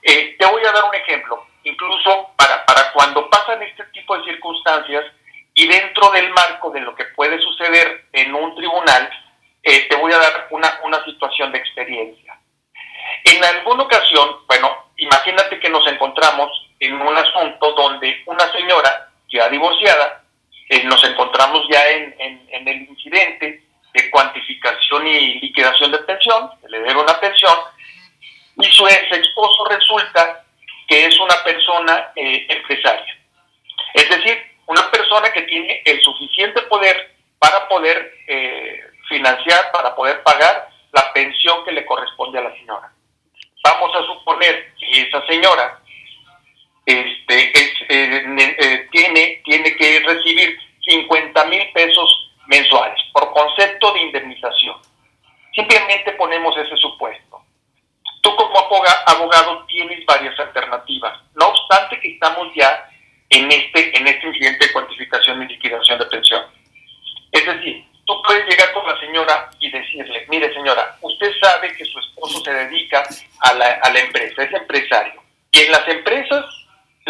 Eh, 0.02 0.36
te 0.38 0.46
voy 0.46 0.62
a 0.66 0.72
dar 0.72 0.84
un 0.84 0.94
ejemplo. 0.94 1.46
Incluso 1.64 2.30
para, 2.36 2.66
para 2.66 2.92
cuando 2.92 3.30
pasan 3.30 3.62
este 3.62 3.84
tipo 3.84 4.18
de 4.18 4.24
circunstancias 4.24 5.02
y 5.54 5.66
dentro 5.66 6.10
del 6.10 6.28
marco 6.30 6.70
de 6.70 6.80
lo 6.82 6.94
que 6.94 7.06
puede 7.16 7.40
suceder 7.40 8.04
en 8.12 8.34
un 8.34 8.54
tribunal, 8.54 9.08
eh, 9.62 9.88
te 9.88 9.96
voy 9.96 10.12
a 10.12 10.18
dar 10.18 10.48
una, 10.50 10.80
una 10.84 11.02
situación 11.06 11.50
de 11.50 11.58
experiencia. 11.58 12.38
En 13.24 13.42
alguna 13.42 13.84
ocasión, 13.84 14.40
bueno, 14.46 14.90
imagínate 14.98 15.58
que 15.58 15.70
nos 15.70 15.86
encontramos 15.86 16.50
en 16.80 17.00
un 17.00 17.16
asunto 17.16 17.72
donde 17.72 18.22
una 18.26 18.52
señora 18.52 19.08
ya 19.32 19.48
divorciada, 19.48 20.17
eh, 20.68 20.84
nos 20.84 21.02
encontramos 21.04 21.66
ya 21.70 21.88
en, 21.90 22.14
en, 22.50 22.68
el 22.68 22.82
incidente 22.82 23.62
de 23.94 24.10
cuantificación 24.10 25.06
y 25.06 25.40
liquidación 25.40 25.90
de 25.92 25.98
pensión, 25.98 26.50
le 26.68 26.80
debe 26.80 27.00
una 27.00 27.18
pensión, 27.18 27.54
y 28.60 28.66
su 28.66 28.86
ex 28.86 29.10
esposo 29.12 29.64
resulta 29.66 30.44
que 30.86 31.06
es 31.06 31.18
una 31.18 31.42
persona 31.42 32.12
eh, 32.16 32.46
empresaria. 32.48 33.18
Es 33.94 34.08
decir, 34.10 34.42
una 34.66 34.90
persona 34.90 35.32
que 35.32 35.42
tiene 35.42 35.82
el 35.84 36.00
suficiente 36.02 36.62
poder 36.62 37.14
para 37.38 37.66
poder 37.68 38.12
eh, 38.26 38.82
financiar, 39.08 39.70
para 39.72 39.94
poder 39.94 40.22
pagar 40.22 40.68
la 40.92 41.12
pensión 41.12 41.64
que 41.64 41.72
le 41.72 41.86
corresponde 41.86 42.38
a 42.38 42.42
la 42.42 42.52
señora. 42.52 42.92
Vamos 43.64 43.94
a 43.94 44.06
suponer 44.06 44.74
que 44.78 45.02
esa 45.02 45.24
señora 45.26 45.80
este, 46.88 47.52
eh, 47.90 48.24
eh, 48.58 48.88
tiene, 48.90 49.42
tiene 49.44 49.76
que 49.76 50.00
recibir 50.00 50.58
50 50.86 51.44
mil 51.44 51.70
pesos 51.74 52.32
mensuales 52.46 52.98
por 53.12 53.30
concepto 53.30 53.92
de 53.92 54.00
indemnización. 54.00 54.76
Simplemente 55.54 56.12
ponemos 56.12 56.56
ese 56.56 56.76
supuesto. 56.78 57.42
Tú 58.22 58.34
como 58.34 58.58
abogado 59.06 59.66
tienes 59.66 60.04
varias 60.06 60.38
alternativas. 60.40 61.18
No 61.34 61.48
obstante 61.48 62.00
que 62.00 62.14
estamos 62.14 62.48
ya 62.56 62.88
en 63.28 63.52
este, 63.52 63.98
en 63.98 64.08
este 64.08 64.26
incidente 64.26 64.66
de 64.66 64.72
cuantificación 64.72 65.42
y 65.42 65.46
liquidación 65.48 65.98
de 65.98 66.06
pensión. 66.06 66.42
Es 67.32 67.44
decir, 67.44 67.84
tú 68.06 68.22
puedes 68.22 68.48
llegar 68.48 68.72
con 68.72 68.86
la 68.86 68.98
señora 68.98 69.50
y 69.60 69.70
decirle, 69.70 70.24
mire 70.30 70.54
señora, 70.54 70.96
usted 71.02 71.32
sabe 71.38 71.74
que 71.76 71.84
su 71.84 71.98
esposo 71.98 72.42
se 72.42 72.50
dedica 72.50 73.06
a 73.40 73.52
la, 73.52 73.78
a 73.82 73.90
la 73.90 74.00
empresa, 74.00 74.42
es 74.42 74.54
empresario. 74.54 75.22
Y 75.52 75.60
en 75.60 75.72
las 75.72 75.86
empresas 75.86 76.44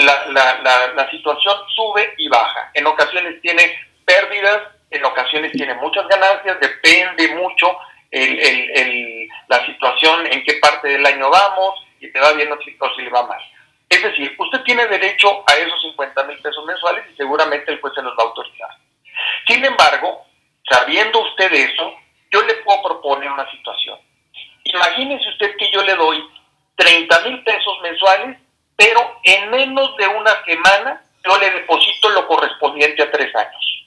la, 0.04 0.26
la, 0.62 0.92
la, 0.94 1.10
situación 1.10 1.56
sube 1.74 2.14
y 2.18 2.28
baja. 2.28 2.70
En 2.74 2.86
ocasiones 2.86 3.40
tiene 3.42 3.78
pérdidas, 4.04 4.62
en 4.90 5.04
ocasiones 5.04 5.52
tiene 5.52 5.74
muchas 5.74 6.06
ganancias, 6.08 6.58
depende 6.60 7.34
mucho 7.34 7.76
el, 8.10 8.38
el, 8.38 8.70
el, 8.70 9.28
la 9.48 9.64
situación, 9.66 10.26
en 10.26 10.42
qué 10.44 10.54
parte 10.60 10.88
del 10.88 11.04
año 11.04 11.30
vamos, 11.30 11.74
y 12.00 12.10
te 12.10 12.20
va 12.20 12.32
bien 12.32 12.50
o 12.52 12.58
si, 12.62 12.76
o 12.78 12.94
si 12.94 13.02
le 13.02 13.10
va 13.10 13.26
mal. 13.26 13.40
Es 13.88 14.02
decir, 14.02 14.34
usted 14.38 14.60
tiene 14.62 14.86
derecho 14.86 15.44
a 15.46 15.54
esos 15.54 15.80
50 15.82 16.24
mil 16.24 16.38
pesos 16.38 16.64
mensuales 16.66 17.04
y 17.12 17.16
seguramente 17.16 17.72
el 17.72 17.80
juez 17.80 17.94
se 17.94 18.02
los 18.02 18.12
va 18.12 18.22
a 18.22 18.26
autorizar. 18.26 18.70
Sin 19.46 19.64
embargo, 19.64 20.26
sabiendo 20.70 21.20
usted 21.20 21.52
eso, 21.52 21.94
yo 22.30 22.42
le 22.42 22.54
puedo 22.54 22.82
proponer 22.82 23.30
una 23.30 23.50
situación. 23.50 23.98
Imagínese 24.64 25.28
usted 25.30 25.56
que 25.56 25.70
yo 25.70 25.82
le 25.82 25.94
doy 25.94 26.22
30 26.76 27.20
mil 27.20 27.42
pesos 27.42 27.80
mensuales, 27.82 28.38
pero 28.78 29.18
en 29.24 29.50
menos 29.50 29.96
de 29.96 30.06
una 30.06 30.44
semana 30.44 31.02
yo 31.26 31.36
le 31.38 31.50
deposito 31.50 32.10
lo 32.10 32.28
correspondiente 32.28 33.02
a 33.02 33.10
tres 33.10 33.34
años. 33.34 33.86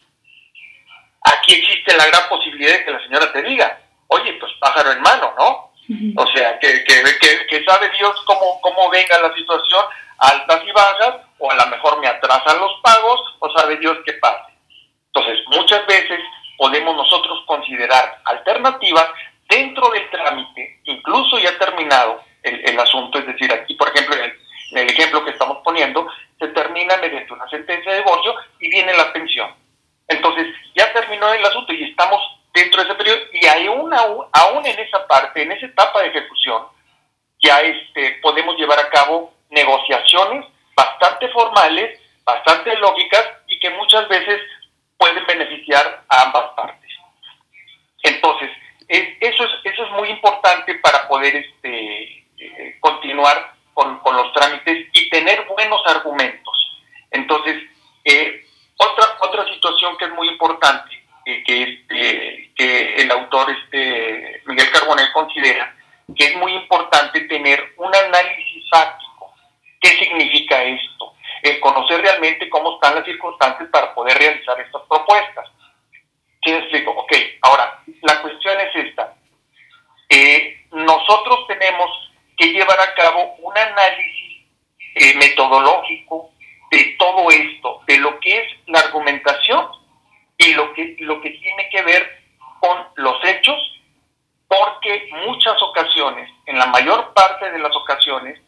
Aquí 1.23 1.53
existe 1.53 1.95
la 1.95 2.07
gran 2.07 2.27
posibilidad 2.27 2.73
de 2.73 2.83
que 2.83 2.91
la 2.91 3.01
señora 3.03 3.31
te 3.31 3.41
diga, 3.41 3.79
oye, 4.07 4.33
pues 4.33 4.51
pájaro 4.59 4.91
en 4.91 5.01
mano, 5.01 5.33
¿no? 5.37 5.71
O 6.17 6.27
sea, 6.27 6.59
que, 6.59 6.83
que, 6.83 7.03
que, 7.49 7.63
sabe 7.63 7.89
Dios 7.97 8.15
cómo, 8.25 8.59
cómo 8.61 8.89
venga 8.89 9.19
la 9.21 9.33
situación, 9.33 9.85
altas 10.17 10.61
y 10.65 10.71
bajas, 10.71 11.15
o 11.37 11.49
a 11.49 11.55
lo 11.55 11.67
mejor 11.67 11.99
me 11.99 12.07
atrasan 12.07 12.59
los 12.59 12.71
pagos, 12.81 13.35
o 13.39 13.49
sabe 13.57 13.77
Dios 13.77 13.97
qué 14.05 14.13
pase. 14.13 14.53
Entonces, 15.07 15.39
muchas 15.47 15.85
veces 15.87 16.19
podemos 16.57 16.95
nosotros 16.95 17.43
considerar 17.45 18.21
alternativas 18.25 19.07
dentro 19.49 19.89
del 19.89 20.09
trámite, 20.09 20.81
incluso 20.85 21.39
ya 21.39 21.57
terminado 21.57 22.23
el, 22.43 22.79
asunto, 22.79 23.19
es 23.19 23.27
decir, 23.27 23.51
aquí 23.53 23.75
por 23.75 23.89
ejemplo 23.89 24.15
en 24.15 24.23
el, 24.23 24.40
ejemplo 24.71 25.23
que 25.23 25.31
estamos 25.31 25.57
poniendo, 25.63 26.07
se 26.39 26.47
termina 26.49 26.97
mediante 26.97 27.33
una 27.33 27.47
sentencia 27.49 27.91
de 27.91 27.99
divorcio 27.99 28.35
y 28.59 28.69
viene 28.69 28.93
la 28.93 29.11
pensión. 29.13 29.53
Entonces, 30.07 30.47
ya 30.75 30.91
terminó 30.93 31.33
el 31.33 31.45
asunto 31.45 31.73
y 31.73 31.83
estamos 31.83 32.21
dentro 32.53 32.81
de 32.81 32.89
ese 32.89 32.97
periodo 32.97 33.19
y 33.33 33.45
hay 33.45 33.67
una, 33.67 33.97
aún 33.97 34.65
en 34.65 34.79
esa 34.79 35.07
parte, 35.07 35.41
en 35.41 35.51
esa 35.51 35.65
etapa 35.65 36.01
de 36.01 36.07
ejecución, 36.07 36.63
ya 37.41 37.61
este, 37.61 38.19
podemos 38.21 38.57
llevar 38.57 38.79
a 38.79 38.89
cabo 38.89 39.33
negociaciones 39.49 40.45
bastante 40.75 41.27
formales, 41.29 41.99
bastante 42.23 42.75
lógicas 42.77 43.23
y 43.47 43.59
que 43.59 43.69
muchas 43.71 44.07
veces 44.09 44.41
pueden 44.97 45.25
beneficiar 45.25 46.03
a 46.07 46.21
ambas 46.23 46.51
partes. 46.55 46.91
Entonces, 48.03 48.49
eso, 48.87 49.43
es, 49.45 49.51
eso 49.63 49.85
es 49.85 49.91
muy 49.91 50.09
importante 50.09 50.75
para 50.75 51.07
poder 51.07 51.35
este, 51.35 52.25
eh, 52.37 52.77
continuar 52.79 53.53
con, 54.01 54.15
los 54.15 54.33
trámites 54.33 54.87
y 54.93 55.09
tener 55.09 55.45
buenos 55.45 55.81
argumentos. 55.87 56.77
Entonces, 57.11 57.63
eh, 58.05 58.45
otra, 58.77 59.17
otra 59.21 59.53
situación 59.53 59.97
que 59.97 60.05
es 60.05 60.11
muy 60.11 60.29
importante, 60.29 61.03
eh, 61.25 61.43
que, 61.45 61.63
este, 61.63 62.51
que 62.55 62.95
el 62.95 63.11
autor 63.11 63.49
este, 63.51 64.41
Miguel 64.45 64.71
Carbonell 64.71 65.11
considera, 65.13 65.75
que 66.15 66.25
es 66.25 66.35
muy 66.35 66.53
importante 66.53 67.21
tener 67.21 67.73
un 67.77 67.93
análisis 67.93 68.69
fáctico. 68.69 69.33
¿Qué 69.79 69.89
significa 69.89 70.63
esto? 70.63 71.13
Conocer 71.59 72.01
realmente 72.01 72.49
cómo 72.49 72.75
están 72.75 72.95
las 72.95 73.05
circunstancias 73.05 73.67
para 73.71 73.93
poder 73.95 74.17
realizar 74.17 74.59
estas 74.59 74.81
propuestas. 74.87 75.49
¿Sí 76.43 76.51
explico? 76.51 76.91
Ok, 76.91 77.13
ahora, 77.41 77.81
la 78.01 78.21
cuestión 78.21 78.59
es 78.59 78.75
esta. 78.87 79.15
Eh, 80.09 80.65
nosotros 80.71 81.47
tenemos 81.47 82.10
que 82.41 82.53
llevar 82.53 82.79
a 82.79 82.95
cabo 82.95 83.35
un 83.35 83.55
análisis 83.55 84.47
eh, 84.95 85.13
metodológico 85.15 86.31
de 86.71 86.95
todo 86.97 87.29
esto, 87.29 87.81
de 87.85 87.99
lo 87.99 88.19
que 88.19 88.35
es 88.35 88.47
la 88.65 88.79
argumentación 88.79 89.67
y 90.39 90.53
lo 90.55 90.73
que, 90.73 90.95
lo 91.01 91.21
que 91.21 91.29
tiene 91.29 91.69
que 91.69 91.83
ver 91.83 92.19
con 92.59 92.79
los 92.95 93.23
hechos, 93.25 93.57
porque 94.47 95.07
muchas 95.27 95.53
ocasiones, 95.61 96.31
en 96.47 96.57
la 96.57 96.65
mayor 96.65 97.13
parte 97.13 97.51
de 97.51 97.59
las 97.59 97.75
ocasiones, 97.75 98.39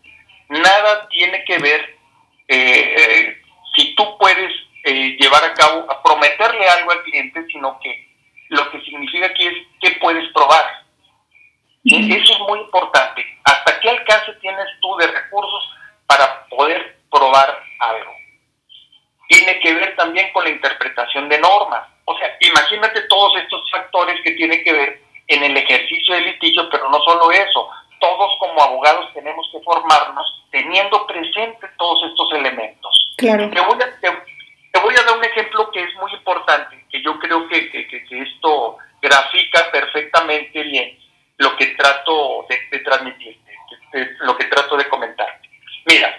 nada 0.50 1.08
tiene 1.10 1.44
que 1.46 1.60
ver 1.60 1.96
eh, 2.48 3.38
si 3.76 3.94
tú 3.94 4.18
puedes 4.18 4.54
eh, 4.86 5.16
llevar 5.20 5.44
a 5.44 5.54
cabo, 5.54 5.86
prometerle 6.04 6.66
algo 6.68 6.92
al 6.92 7.04
cliente, 7.04 7.46
sino 7.46 7.80
que 7.80 8.10
lo 8.50 8.72
que 8.72 8.82
significa 8.82 9.28
aquí 9.28 9.46
es 9.46 9.54
que 9.82 10.00
puedes 10.00 10.28
probar. 10.34 10.83
Eso 11.86 12.34
es 12.34 12.40
muy 12.48 12.60
importante. 12.60 13.26
¿Hasta 13.44 13.80
qué 13.80 13.90
alcance 13.90 14.34
tienes 14.42 14.68
tú 14.82 14.96
de 14.98 15.08
recursos 15.08 15.76
para 16.08 16.48
poder 16.48 16.98
probar 17.12 17.62
algo? 17.80 18.12
Tiene 19.28 19.60
que 19.60 19.74
ver 19.74 19.96
también 19.96 20.32
con 20.32 20.44
la 20.46 20.52
interpretación 20.52 21.28
de 21.28 21.40
normas. 21.40 21.88
O 22.06 22.18
sea, 22.18 22.36
imagínate 22.40 23.02
todos 23.10 23.36
estos 23.42 23.70
factores 23.72 24.20
que 24.24 24.32
tienen 24.32 24.64
que 24.64 24.72
ver 24.72 25.02
en 25.28 25.44
el 25.44 25.58
ejercicio 25.58 26.16
del 26.16 26.26
litigio, 26.26 26.70
pero 26.70 26.90
no 26.90 27.00
solo 27.02 27.32
eso. 27.32 27.70
Todos 28.00 28.32
como 28.40 28.62
abogados 28.62 29.14
tenemos 29.14 29.50
que 29.52 29.60
formarnos 29.62 30.46
teniendo 30.52 31.06
presente 31.08 31.68
todos 31.78 32.10
estos 32.10 32.34
elementos. 32.34 33.16
Claro. 33.18 33.50
Te 33.50 33.62
voy 33.62 33.78
a, 33.82 34.00
te 34.00 34.80
voy 34.80 34.96
a 34.96 35.04
dar 35.04 35.18
un 35.18 35.24
ejemplo 35.24 35.70
que 35.72 35.84
es 35.84 35.96
muy 35.96 36.12
importante, 36.14 36.86
que 36.92 37.02
yo 37.02 37.18
creo 37.20 37.48
que, 37.48 37.88
esto 38.12 38.78
grafica 39.02 39.72
perfectamente 39.72 40.64
bien 40.64 41.03
lo 41.38 41.56
que 41.58 41.68
trato 41.68 42.46
de, 42.50 42.80
transmitir, 42.80 43.40
lo 44.20 44.38
que 44.38 44.46
trato 44.46 44.78
de 44.78 44.88
comentar. 44.88 45.40
Mira, 45.86 46.18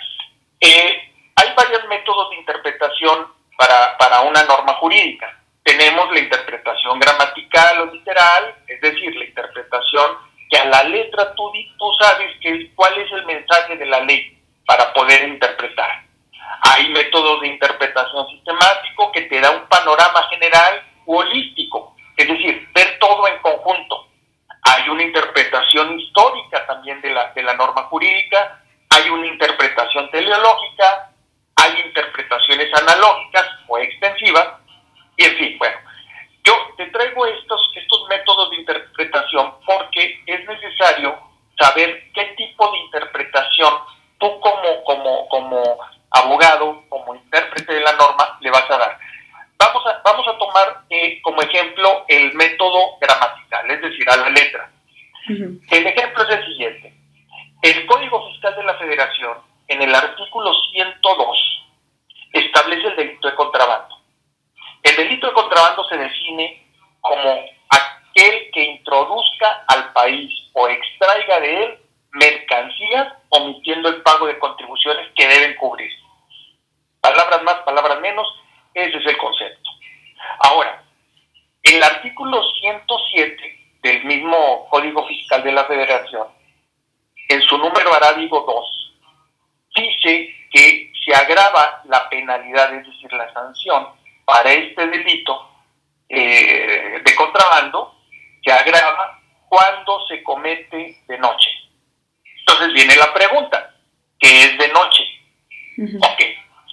eh, 0.60 1.12
hay 1.36 1.54
varios 1.56 1.86
métodos 1.88 2.30
de 2.30 2.36
interpretación 2.36 3.28
para, 3.56 3.96
para 3.98 4.20
una 4.22 4.42
norma 4.44 4.74
jurídica. 4.74 5.40
Tenemos 5.62 6.10
la 6.12 6.20
interpretación 6.20 6.98
gramatical 6.98 7.80
o 7.80 7.86
literal, 7.86 8.54
es 8.66 8.80
decir, 8.80 9.16
la 9.16 9.24
interpretación 9.24 10.18
que 10.50 10.58
a 10.58 10.66
la 10.66 10.84
letra 10.84 11.34
tú, 11.34 11.50
tú 11.78 11.92
sabes 12.00 12.30
que, 12.40 12.70
cuál 12.74 12.98
es 12.98 13.10
el 13.12 13.24
mensaje 13.24 13.76
de 13.76 13.86
la 13.86 14.00
ley 14.00 14.38
para 14.66 14.92
poder 14.92 15.28
interpretar. 15.28 16.04
Hay 16.62 16.88
métodos 16.88 17.40
de 17.40 17.48
interpretación 17.48 18.28
sistemático 18.28 19.12
que 19.12 19.22
te 19.22 19.40
da 19.40 19.50
un 19.50 19.66
panorama 19.68 20.22
general 20.30 20.82
holístico, 21.06 21.94
es 22.16 22.28
decir, 22.28 22.68
ver 22.74 22.98
todo 22.98 23.26
en 23.28 23.38
conjunto. 23.38 24.08
Hay 24.74 24.88
una 24.88 25.04
interpretación 25.04 26.00
histórica 26.00 26.66
también 26.66 27.00
de 27.00 27.10
la, 27.10 27.32
de 27.32 27.42
la 27.42 27.54
norma 27.54 27.84
jurídica, 27.84 28.60
hay 28.90 29.08
una 29.08 29.26
interpretación 29.26 30.10
teleológica, 30.10 31.10
hay 31.56 31.80
interpretaciones 31.86 32.68
analógicas 32.82 33.46
o 33.68 33.78
extensivas, 33.78 34.48
y 35.16 35.24
en 35.24 35.36
fin, 35.36 35.58
bueno, 35.58 35.76
yo 36.42 36.54
te 36.76 36.86
traigo 36.86 37.24
estos, 37.26 37.72
estos 37.76 38.08
métodos 38.08 38.50
de 38.50 38.56
interpretación 38.56 39.54
porque 39.64 40.22
es 40.26 40.44
necesario 40.46 41.18
saber 41.58 42.10
qué 42.12 42.24
tipo 42.36 42.70
de 42.72 42.78
interpretación 42.78 43.74
tú 44.18 44.40
como, 44.40 44.84
como, 44.84 45.28
como 45.28 45.78
abogado, 46.10 46.82
como 46.88 47.14
intérprete 47.14 47.74
de 47.74 47.80
la 47.80 47.92
norma, 47.92 48.38
le 48.40 48.50
vas 48.50 48.68
a 48.70 48.78
dar. 48.78 48.98
Vamos 49.66 49.86
a, 49.86 50.02
vamos 50.04 50.28
a 50.28 50.38
tomar 50.38 50.84
eh, 50.90 51.22
como 51.22 51.40
ejemplo 51.40 52.04
el 52.08 52.34
método 52.34 52.98
gramatical, 53.00 53.70
es 53.70 53.80
decir, 53.80 54.10
a 54.10 54.16
la 54.16 54.28
letra. 54.28 54.70
El 55.26 55.86
ejemplo 55.86 56.22
es 56.24 56.36
el 56.36 56.44
siguiente. 56.46 56.94
El 57.62 57.86
Código 57.86 58.28
Fiscal 58.30 58.54
de 58.56 58.64
la 58.64 58.74
Federación, 58.74 59.38
en 59.68 59.80
el 59.80 59.94
artículo 59.94 60.52
102, 60.70 61.38
establece 62.34 62.88
el 62.88 62.96
delito 62.96 63.28
de 63.28 63.34
contrabando. 63.36 63.96
El 64.82 64.96
delito 64.96 65.28
de 65.28 65.32
contrabando 65.32 65.82
se 65.88 65.96
define 65.96 66.62
como 67.00 67.46
aquel 67.70 68.50
que 68.52 68.64
introduzca 68.64 69.64
al 69.68 69.92
país 69.94 70.30
o 70.52 70.68
extraiga 70.68 71.40
de 71.40 71.64
él 71.64 71.78
mercancías 72.12 73.14
omitiendo 73.30 73.88
el 73.88 74.02
pago 74.02 74.26
de 74.26 74.38
contribuciones 74.38 75.08
que 75.16 75.26
deben 75.26 75.56
cubrir. 75.56 75.90
Palabras 77.00 77.42
más, 77.42 77.54
palabras 77.64 78.00
menos, 78.00 78.26
ese 78.74 78.98
es 78.98 79.06
el 79.06 79.16
concepto. 79.16 79.70
Ahora, 80.40 80.82
el 81.62 81.82
artículo 81.82 82.42
107 82.60 83.78
del 83.82 84.04
mismo 84.04 84.68
Código 84.68 85.06
Fiscal 85.06 85.42
de 85.42 85.52
la 85.52 85.64
Federación, 85.64 86.28
en 87.28 87.40
su 87.42 87.56
número 87.56 87.94
arábigo 87.94 88.40
2, 88.40 88.94
dice 89.76 90.34
que 90.52 90.92
se 91.04 91.14
agrava 91.14 91.82
la 91.84 92.08
penalidad, 92.08 92.74
es 92.74 92.86
decir, 92.86 93.12
la 93.12 93.32
sanción 93.32 93.88
para 94.24 94.52
este 94.52 94.86
delito 94.86 95.50
eh, 96.08 97.00
de 97.04 97.14
contrabando, 97.14 97.94
se 98.42 98.52
agrava 98.52 99.20
cuando 99.48 100.06
se 100.06 100.22
comete 100.22 101.02
de 101.06 101.18
noche. 101.18 101.50
Entonces 102.40 102.72
viene 102.72 102.96
la 102.96 103.12
pregunta, 103.12 103.74
¿qué 104.18 104.44
es 104.44 104.58
de 104.58 104.68
noche? 104.68 105.04
Ok, 105.98 106.22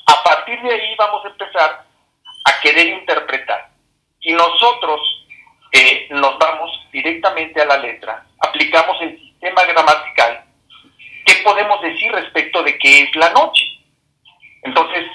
a 0.08 0.24
partir 0.24 0.62
de 0.62 0.74
ahí 0.74 0.96
vamos 0.96 1.26
a 1.26 1.30
empezar 1.30 1.91
a 2.46 2.60
querer 2.62 2.88
interpretar. 2.88 3.70
Y 4.22 4.34
nosotros 4.34 5.02
eh, 5.72 6.08
nos 6.12 6.38
vamos 6.38 6.72
directamente 6.92 7.62
a 7.62 7.66
la 7.66 7.78
letra, 7.78 8.26
aplicamos 8.40 9.02
el 9.02 9.18
sistema 9.20 9.64
gramatical, 9.64 10.44
¿qué 11.26 11.36
podemos 11.44 11.82
decir 11.82 12.12
respecto 12.12 12.62
de 12.64 12.78
qué 12.78 13.04
es 13.04 13.16
la 13.16 13.30
noche? 13.32 13.66
Entonces, 14.64 15.06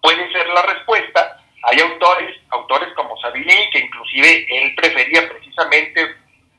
puede 0.00 0.30
ser 0.32 0.46
la 0.48 0.62
respuesta. 0.62 1.42
Hay 1.64 1.80
autores, 1.80 2.36
autores 2.50 2.88
como 2.94 3.16
Savigny, 3.18 3.70
que 3.70 3.80
inclusive 3.80 4.46
él 4.48 4.74
prefería 4.76 5.28
precisamente, 5.28 6.02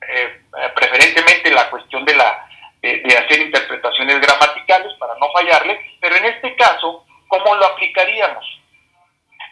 eh, 0.09 0.41
preferentemente 0.75 1.49
la 1.51 1.69
cuestión 1.69 2.03
de, 2.05 2.15
la, 2.15 2.45
de 2.81 3.17
hacer 3.17 3.39
interpretaciones 3.39 4.19
gramaticales 4.19 4.93
para 4.99 5.15
no 5.17 5.31
fallarle, 5.31 5.79
pero 6.01 6.15
en 6.17 6.25
este 6.25 6.55
caso 6.55 7.05
¿cómo 7.27 7.55
lo 7.55 7.65
aplicaríamos? 7.65 8.45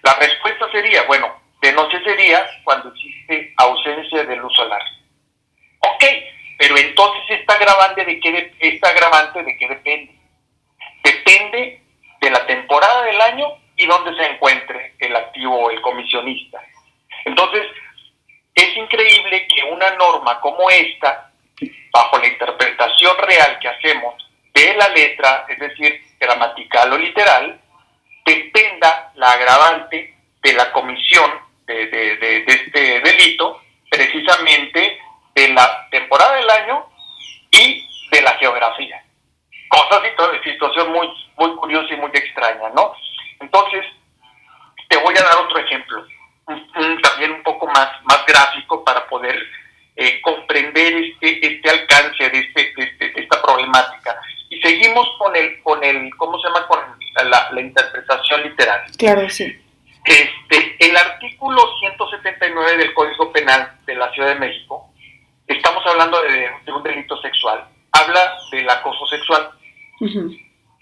La 0.06 0.14
respuesta 0.14 0.72
sería, 0.72 1.02
bueno, 1.08 1.42
de 1.64 1.74
noche 1.74 2.00
sería 2.04 2.48
cuando 2.64 2.90
existe 2.90 3.56
ausencia 3.58 4.24
de 4.24 4.36
luz 4.36 4.56
solar. 4.56 4.82
Ok, 5.80 6.04
pero 6.60 6.78
entonces 6.78 7.40
esta 7.40 7.56
agravante 7.56 8.06
de 8.06 8.20
qué, 8.20 8.54
esta 8.60 8.90
agravante 8.90 9.42
de 9.42 9.58
qué 9.58 9.68
depende? 9.68 10.16
Depende 11.04 11.82
de 12.22 12.30
la 12.30 12.46
temporada 12.46 13.02
del 13.02 13.20
año 13.20 13.48
y 13.76 13.88
dónde 13.88 14.16
se 14.16 14.32
encuentre 14.32 14.94
el 15.00 15.16
activo 15.16 15.60
o 15.60 15.72
el 15.72 15.82
comisionista. 15.82 16.62
Entonces, 17.26 17.64
es 18.54 18.78
increíble 18.78 19.48
que 19.48 19.64
una 19.64 19.90
norma 19.96 20.40
como 20.40 20.70
esta, 20.70 21.32
bajo 21.92 22.20
la 22.20 22.28
interpretación 22.28 23.18
real 23.28 23.58
que 23.60 23.70
hacemos 23.70 24.14
de 24.54 24.76
la 24.76 24.88
letra, 24.90 25.48
es 25.50 25.58
decir, 25.58 26.00
gramatical 26.20 26.94
o 26.94 26.98
literal, 27.00 27.60
dependa 28.24 29.05
la 29.16 29.32
agravante 29.32 30.16
de 30.42 30.54
la 30.54 30.72
comisión 30.72 31.32
de, 31.66 31.88
de, 31.88 32.18
de, 32.18 32.44
este 32.48 33.00
delito, 33.02 33.62
precisamente 33.90 35.00
de 35.34 35.48
la 35.50 35.88
temporada 35.90 36.36
del 36.36 36.50
año 36.50 36.86
y 37.52 37.88
de 38.12 38.22
la 38.22 38.32
geografía. 38.34 39.04
Cosa, 39.70 40.02
situación 40.44 40.92
muy, 40.92 41.08
muy 41.38 41.56
curiosa 41.56 41.94
y 41.94 41.98
muy 41.98 42.12
extraña, 42.14 42.70
¿no? 42.76 42.94
Entonces, 43.40 43.86
te 44.88 44.98
voy 44.98 45.16
a 45.18 45.24
dar 45.24 45.38
otro 45.38 45.58
ejemplo, 45.60 46.06
un, 46.48 47.02
también 47.02 47.32
un 47.32 47.44
poco 47.44 47.68
más, 47.68 47.90
más 48.04 48.26
gráfico 48.26 48.84
para 48.84 49.08
poder 49.08 49.36
eh, 49.96 50.22
comprender 50.22 50.94
este, 50.94 51.46
este 51.46 51.70
alcance 51.70 52.30
de, 52.30 52.40
este, 52.40 52.74
este, 52.78 53.22
esta 53.22 53.42
problemática. 53.42 54.20
Y 54.50 54.60
seguimos 54.62 55.08
con 55.18 55.36
el, 55.36 55.62
con 55.64 55.84
el, 55.84 56.14
¿cómo 56.18 56.40
se 56.40 56.48
llama? 56.48 56.68
Con 56.68 56.80
la, 57.30 57.52
la 57.52 57.62
interpretación 57.62 58.44
literal. 58.44 58.82
Claro, 58.98 59.30
sí. 59.30 59.58
Este, 60.06 60.76
el 60.80 60.96
artículo 60.96 61.62
179 61.80 62.78
del 62.78 62.94
Código 62.94 63.32
Penal 63.32 63.76
de 63.88 63.96
la 63.96 64.12
Ciudad 64.12 64.30
de 64.30 64.40
México, 64.40 64.92
estamos 65.48 65.84
hablando 65.88 66.22
de, 66.22 66.72
un 66.72 66.84
delito 66.84 67.20
sexual, 67.22 67.68
habla 67.92 68.38
del 68.52 68.70
acoso 68.70 69.08
sexual. 69.08 69.50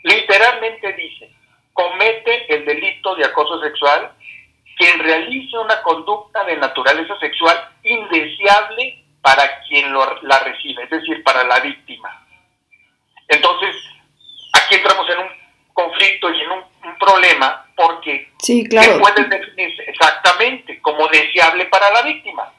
Literalmente 0.03 0.91
dice, 0.93 1.31
comete 1.71 2.53
el 2.53 2.65
delito 2.65 3.15
de 3.15 3.25
acoso 3.25 3.61
sexual 3.61 4.11
quien 4.75 4.99
realice 4.99 5.57
una 5.57 5.81
conducta 5.83 6.43
de 6.43 6.57
naturaleza 6.57 7.17
sexual 7.19 7.69
indeseable 7.83 9.02
para 9.23 9.61
quien 9.61 9.91
la 9.93 10.39
recibe, 10.39 10.83
es 10.83 10.89
decir, 10.89 11.23
para 11.23 11.45
la 11.45 11.61
víctima. 11.61 12.27
Entonces, 13.29 13.73
aquí 14.51 14.75
entramos 14.75 15.09
en 15.09 15.19
un 15.19 15.29
conflicto 15.73 16.29
y 16.29 16.41
en 16.41 16.51
un, 16.51 16.73
problema 16.99 17.65
porque 17.75 18.29
sí, 18.39 18.65
claro. 18.65 18.99
puede 18.99 19.23
definirse 19.23 19.83
exactamente 19.87 20.79
como 20.81 21.07
deseable 21.07 21.65
para 21.65 21.89
la 21.91 22.01
víctima, 22.01 22.53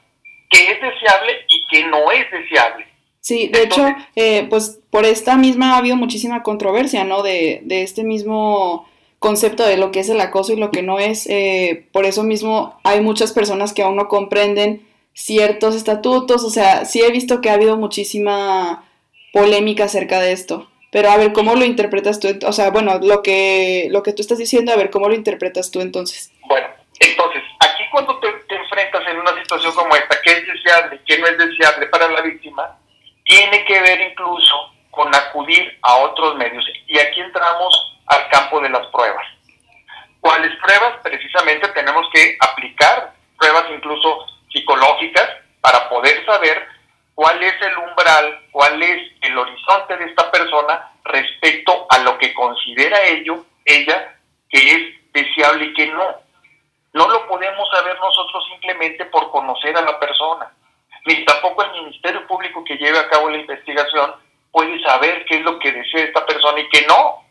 que 0.49 0.71
es 0.71 0.81
deseable 0.81 1.45
y 1.47 1.67
que 1.67 1.83
no 1.85 2.11
es 2.11 2.29
deseable. 2.31 2.87
Sí, 3.21 3.47
de 3.47 3.63
hecho, 3.63 3.87
eh, 4.15 4.47
pues 4.49 4.79
por 4.89 5.05
esta 5.05 5.35
misma 5.35 5.73
ha 5.73 5.77
habido 5.77 5.95
muchísima 5.95 6.43
controversia, 6.43 7.03
¿no? 7.03 7.21
De, 7.21 7.61
de 7.63 7.83
este 7.83 8.03
mismo 8.03 8.87
concepto 9.19 9.65
de 9.65 9.77
lo 9.77 9.91
que 9.91 9.99
es 10.01 10.09
el 10.09 10.21
acoso 10.21 10.53
y 10.53 10.57
lo 10.57 10.71
que 10.71 10.83
no 10.83 10.99
es. 10.99 11.27
Eh, 11.27 11.87
por 11.91 12.05
eso 12.05 12.23
mismo 12.23 12.79
hay 12.83 13.01
muchas 13.01 13.31
personas 13.31 13.73
que 13.73 13.83
aún 13.83 13.95
no 13.95 14.07
comprenden 14.07 14.87
ciertos 15.15 15.75
estatutos, 15.75 16.43
o 16.43 16.49
sea, 16.49 16.85
sí 16.85 17.01
he 17.01 17.09
visto 17.09 17.41
que 17.41 17.49
ha 17.49 17.53
habido 17.53 17.77
muchísima 17.77 18.83
polémica 19.33 19.85
acerca 19.85 20.19
de 20.19 20.33
esto. 20.33 20.69
Pero 20.91 21.09
a 21.09 21.17
ver, 21.17 21.33
¿cómo 21.33 21.55
lo 21.55 21.65
interpretas 21.65 22.19
tú? 22.19 22.27
O 22.45 22.53
sea, 22.53 22.69
bueno, 22.69 22.99
lo 23.01 23.23
que, 23.23 23.87
lo 23.89 24.03
que 24.03 24.13
tú 24.13 24.21
estás 24.21 24.37
diciendo, 24.37 24.71
a 24.71 24.77
ver, 24.77 24.91
¿cómo 24.91 25.09
lo 25.09 25.15
interpretas 25.15 25.71
tú 25.71 25.81
entonces? 25.81 26.31
Bueno, 26.45 26.67
entonces, 26.99 27.43
aquí 27.59 27.83
cuando 27.91 28.19
te, 28.19 28.27
enfrentas 28.27 29.03
en 29.07 29.17
una 29.17 29.33
situación 29.41 29.73
como 29.73 29.95
esta, 29.95 30.21
¿qué 30.21 30.31
es 30.31 30.47
deseable, 30.47 31.01
qué 31.05 31.17
no 31.17 31.27
es 31.27 31.37
deseable 31.37 31.87
para 31.87 32.07
la 32.09 32.21
víctima? 32.21 32.77
Tiene 33.25 33.65
que 33.65 33.81
ver 33.81 34.01
incluso 34.01 34.71
con 34.91 35.13
acudir 35.13 35.77
a 35.81 35.97
otros 35.97 36.35
medios. 36.35 36.63
Y 36.87 36.97
aquí 36.99 37.19
entramos 37.19 37.99
al 38.07 38.29
campo 38.29 38.61
de 38.61 38.69
las 38.69 38.85
pruebas. 38.87 39.25
¿Cuáles 40.21 40.55
pruebas? 40.61 40.99
Precisamente 41.03 41.67
tenemos 41.69 42.07
que 42.13 42.37
aplicar 42.39 43.13
pruebas 43.37 43.65
incluso 43.75 44.25
psicológicas 44.55 45.29
para 45.61 45.89
poder 45.89 46.25
saber 46.25 46.67
cuál 47.13 47.41
es 47.43 47.53
el 47.61 47.77
umbral, 47.77 48.39
cuál 48.51 48.81
es 48.81 49.11
el 49.21 49.37
horizonte 49.37 49.97
de 49.97 50.05
esta 50.05 50.31
persona 50.31 50.91
respecto 51.03 51.85
a 51.89 51.99
lo 52.15 52.19
que 52.19 52.33
considera 52.33 53.01
ello, 53.03 53.45
ella, 53.65 54.15
que 54.49 54.57
es 54.57 55.11
deseable 55.13 55.65
y 55.65 55.73
que 55.73 55.87
no. 55.87 56.03
No 56.93 57.07
lo 57.09 57.27
podemos 57.27 57.69
saber 57.69 57.97
nosotros 57.99 58.45
simplemente 58.51 59.05
por 59.05 59.29
conocer 59.31 59.75
a 59.77 59.81
la 59.81 59.99
persona, 59.99 60.51
ni 61.05 61.25
tampoco 61.25 61.63
el 61.63 61.83
Ministerio 61.83 62.25
Público 62.25 62.63
que 62.63 62.77
lleve 62.77 62.97
a 62.97 63.09
cabo 63.09 63.29
la 63.29 63.37
investigación 63.37 64.15
puede 64.51 64.81
saber 64.81 65.25
qué 65.25 65.37
es 65.37 65.41
lo 65.41 65.59
que 65.59 65.71
desea 65.71 66.05
esta 66.05 66.25
persona 66.25 66.59
y 66.61 66.69
qué 66.69 66.85
no. 66.87 67.23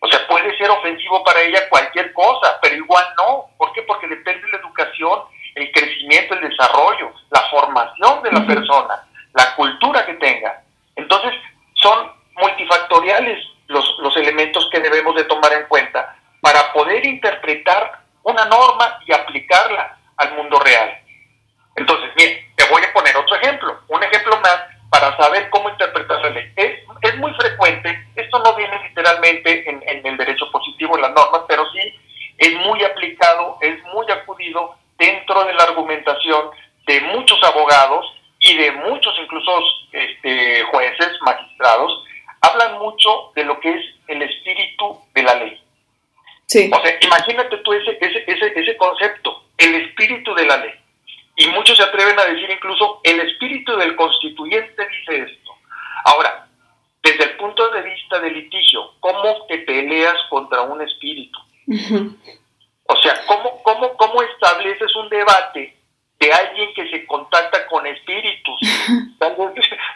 O 0.00 0.08
sea, 0.08 0.26
puede 0.26 0.56
ser 0.58 0.70
ofensivo 0.70 1.22
para 1.22 1.40
ella 1.42 1.68
cualquier 1.68 2.12
cosa, 2.12 2.58
pero 2.60 2.74
igual 2.74 3.04
no. 3.16 3.46
¿Por 3.56 3.72
qué? 3.72 3.82
Porque 3.82 4.08
depende 4.08 4.44
de 4.46 4.52
la 4.52 4.58
educación, 4.58 5.22
el 5.54 5.70
crecimiento, 5.72 6.34
el 6.34 6.48
desarrollo, 6.48 7.12
la 7.30 7.40
formación 7.50 8.22
de 8.22 8.32
la 8.32 8.46
persona 8.46 9.08
la 9.34 9.54
cultura 9.54 10.04
que 10.04 10.14
tenga. 10.14 10.62
Entonces, 10.96 11.32
son 11.74 12.12
multifactoriales 12.36 13.38
los, 13.68 13.96
los 14.00 14.16
elementos 14.16 14.68
que 14.70 14.80
debemos 14.80 15.14
de 15.14 15.24
tomar 15.24 15.52
en 15.52 15.66
cuenta 15.66 16.16
para 16.40 16.72
poder 16.72 17.04
interpretar 17.04 18.00
una 18.22 18.44
norma 18.46 18.98
y 19.06 19.12
aplicarla 19.12 19.96
al 20.16 20.34
mundo 20.34 20.58
real. 20.60 20.98
Entonces, 21.76 22.12
bien, 22.16 22.52
te 22.56 22.64
voy 22.68 22.82
a 22.82 22.92
poner 22.92 23.16
otro 23.16 23.36
ejemplo, 23.36 23.80
un 23.88 24.02
ejemplo 24.02 24.40
más 24.40 24.58
para 24.90 25.16
saber 25.16 25.48
cómo 25.50 25.68
interpretar 25.70 26.20
la 26.20 26.30
ley. 26.30 26.52
Es, 26.56 26.80
es 27.02 27.16
muy 27.18 27.32
frecuente, 27.34 28.06
esto 28.16 28.38
no 28.40 28.54
viene 28.56 28.82
literalmente 28.88 29.68
en, 29.68 29.82
en 29.86 30.06
el 30.06 30.16
derecho 30.16 30.50
positivo, 30.50 30.96
en 30.96 31.02
las 31.02 31.12
normas, 31.12 31.42
pero 31.46 31.64
sí 31.72 31.94
es 32.38 32.54
muy 32.66 32.82
aplicado, 32.82 33.58
es 33.60 33.82
muy 33.84 34.10
acudido 34.10 34.76
dentro 34.98 35.44
de 35.44 35.54
la 35.54 35.64
argumentación 35.64 36.50
de 36.86 37.00
muchos 37.02 37.38
abogados 37.44 38.06
y 38.40 38.56
de 38.56 38.72
muchos 38.72 39.14
incluso 39.20 39.50
este, 39.92 40.62
jueces, 40.64 41.10
magistrados, 41.22 42.04
hablan 42.40 42.78
mucho 42.78 43.32
de 43.34 43.44
lo 43.44 43.58
que 43.60 43.70
es 43.70 43.84
el 44.06 44.22
espíritu 44.22 45.00
de 45.14 45.22
la 45.22 45.34
ley. 45.34 45.60
Sí. 46.58 46.70
O 46.74 46.82
sea, 46.82 46.98
imagínate 47.00 47.56
tú 47.58 47.72
ese, 47.72 47.96
ese, 48.00 48.24
ese, 48.26 48.52
ese 48.54 48.76
concepto, 48.76 49.44
el 49.56 49.74
espíritu 49.76 50.34
de 50.34 50.46
la 50.46 50.56
ley. 50.56 50.74
Y 51.36 51.46
muchos 51.48 51.76
se 51.76 51.84
atreven 51.84 52.18
a 52.18 52.24
decir 52.24 52.50
incluso, 52.50 53.00
el 53.04 53.20
espíritu 53.20 53.76
del 53.76 53.94
constituyente 53.94 54.88
dice 54.88 55.30
esto. 55.30 55.52
Ahora, 56.04 56.48
desde 57.02 57.24
el 57.24 57.36
punto 57.36 57.68
de 57.70 57.82
vista 57.82 58.18
del 58.18 58.34
litigio, 58.34 58.92
¿cómo 58.98 59.46
te 59.46 59.58
peleas 59.58 60.16
contra 60.30 60.62
un 60.62 60.82
espíritu? 60.82 61.38
O 62.90 62.96
sea, 63.02 63.20
¿cómo, 63.26 63.62
cómo, 63.62 63.96
¿cómo 63.96 64.22
estableces 64.22 64.96
un 64.96 65.08
debate 65.10 65.78
de 66.18 66.32
alguien 66.32 66.74
que 66.74 66.88
se 66.90 67.06
contacta 67.06 67.66
con 67.66 67.86
espíritus. 67.86 68.60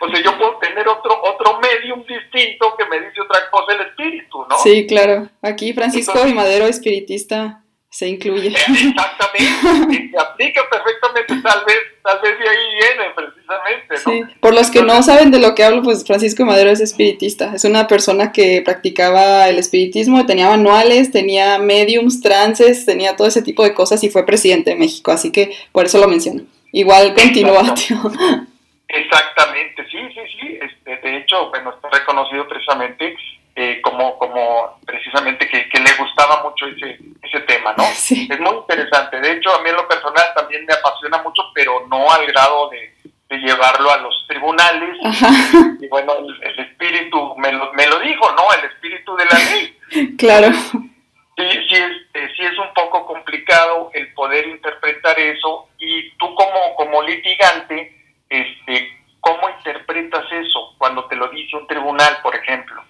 o 0.01 0.09
sea, 0.09 0.21
yo 0.23 0.39
puedo 0.39 0.59
tener 0.59 0.87
otro 0.89 1.21
otro 1.23 1.61
medium 1.61 2.05
distinto 2.07 2.77
que 2.77 2.85
me 2.87 3.01
dice 3.01 3.21
otra 3.21 3.51
cosa 3.51 3.75
el 3.75 3.81
espíritu, 3.83 4.47
¿no? 4.49 4.52
Sí, 4.63 4.87
claro. 4.87 5.29
Aquí 5.43 5.73
Francisco 5.73 6.27
y 6.27 6.35
Madero, 6.35 6.67
espiritista, 6.67 7.63
se 7.93 8.09
incluye. 8.09 8.49
Exactamente, 8.49 10.11
se 10.11 10.19
aplica 10.19 10.63
perfectamente, 10.71 11.37
tal 11.43 11.65
vez, 11.67 11.77
tal 12.03 12.21
vez 12.23 12.39
de 12.39 12.49
ahí 12.49 12.57
viene 12.81 13.11
precisamente, 13.15 13.95
¿no? 13.95 14.29
Sí. 14.29 14.35
Por 14.41 14.55
los 14.55 14.71
que 14.71 14.83
no 14.83 15.03
saben 15.03 15.31
de 15.31 15.39
lo 15.39 15.55
que 15.55 15.63
hablo, 15.63 15.83
pues 15.83 16.03
Francisco 16.07 16.47
Madero 16.47 16.71
es 16.71 16.81
espiritista, 16.81 17.53
es 17.55 17.65
una 17.65 17.87
persona 17.87 18.33
que 18.33 18.63
practicaba 18.65 19.47
el 19.51 19.59
espiritismo, 19.59 20.25
tenía 20.25 20.49
manuales, 20.49 21.11
tenía 21.11 21.59
mediums, 21.59 22.23
trances, 22.23 22.87
tenía 22.87 23.15
todo 23.15 23.29
ese 23.29 23.43
tipo 23.43 23.63
de 23.63 23.75
cosas 23.75 24.03
y 24.05 24.09
fue 24.09 24.25
presidente 24.25 24.71
de 24.71 24.77
México, 24.77 25.13
así 25.13 25.31
que 25.31 25.55
por 25.73 25.85
eso 25.85 25.99
lo 25.99 26.09
menciono. 26.09 26.45
Igual 26.73 27.13
continúa, 27.13 27.75
tío. 27.75 27.99
Exactamente, 28.89 29.85
sí, 29.91 29.99
sí, 30.15 30.21
sí. 30.41 30.59
Este, 30.63 30.97
de 31.09 31.19
hecho, 31.19 31.51
bueno, 31.51 31.75
está 31.75 31.91
reconocido 31.91 32.49
precisamente 32.49 33.15
eh, 33.55 33.81
como, 33.83 34.17
como 34.19 34.79
precisamente 34.87 35.47
que, 35.49 35.79
le 35.79 35.95
gustaba 35.99 36.43
mucho 36.43 36.67
ese, 36.67 36.99
ese 37.23 37.41
tema, 37.41 37.75
¿no? 37.77 37.85
Es 37.95 38.41
muy 38.41 38.57
interesante. 38.57 39.21
De 39.21 39.33
hecho, 39.33 39.55
a 39.55 39.63
mí 39.63 39.69
en 39.69 39.77
lo 39.77 39.87
personal 39.87 40.25
también 40.35 40.65
me 40.65 40.73
apasiona 40.73 41.23
mucho, 41.23 41.43
pero 41.55 41.87
no 41.89 42.11
al 42.11 42.27
grado 42.27 42.71
de, 42.71 42.93
llevarlo 43.31 43.91
a 43.91 43.97
los 43.97 44.27
tribunales. 44.29 44.95
Y 45.81 45.89
bueno, 45.89 46.13
el, 46.19 46.59
espíritu 46.61 47.35
me 47.39 47.51
lo, 47.51 47.73
me 47.73 47.87
lo 47.87 47.99
dijo, 48.01 48.31
¿no? 48.33 48.53
El 48.59 48.71
espíritu 48.71 49.17
de 49.17 49.25
la 49.25 49.39
ley. 49.39 49.79
Claro. 50.19 50.49
Sí, 51.37 51.49
sí 51.69 51.75
es, 51.75 51.93
eh, 52.15 52.29
sí 52.37 52.43
es 52.43 52.59
un 52.59 52.73
poco 52.75 53.07
complicado 53.07 53.91
el 53.95 54.13
poder 54.15 54.47
interpretar 54.47 55.19
eso 55.19 55.69
y 55.79 56.11
tú 56.13 56.35
como, 56.35 56.75
como 56.77 57.03
litigante, 57.03 57.95
este, 58.29 58.99
¿cómo 59.21 59.49
interpretas 59.51 60.25
eso 60.31 60.75
cuando 60.79 61.07
te 61.07 61.17
lo 61.17 61.29
dice 61.29 61.57
un 61.57 61.67
tribunal, 61.67 62.19
por 62.23 62.35
ejemplo? 62.37 62.83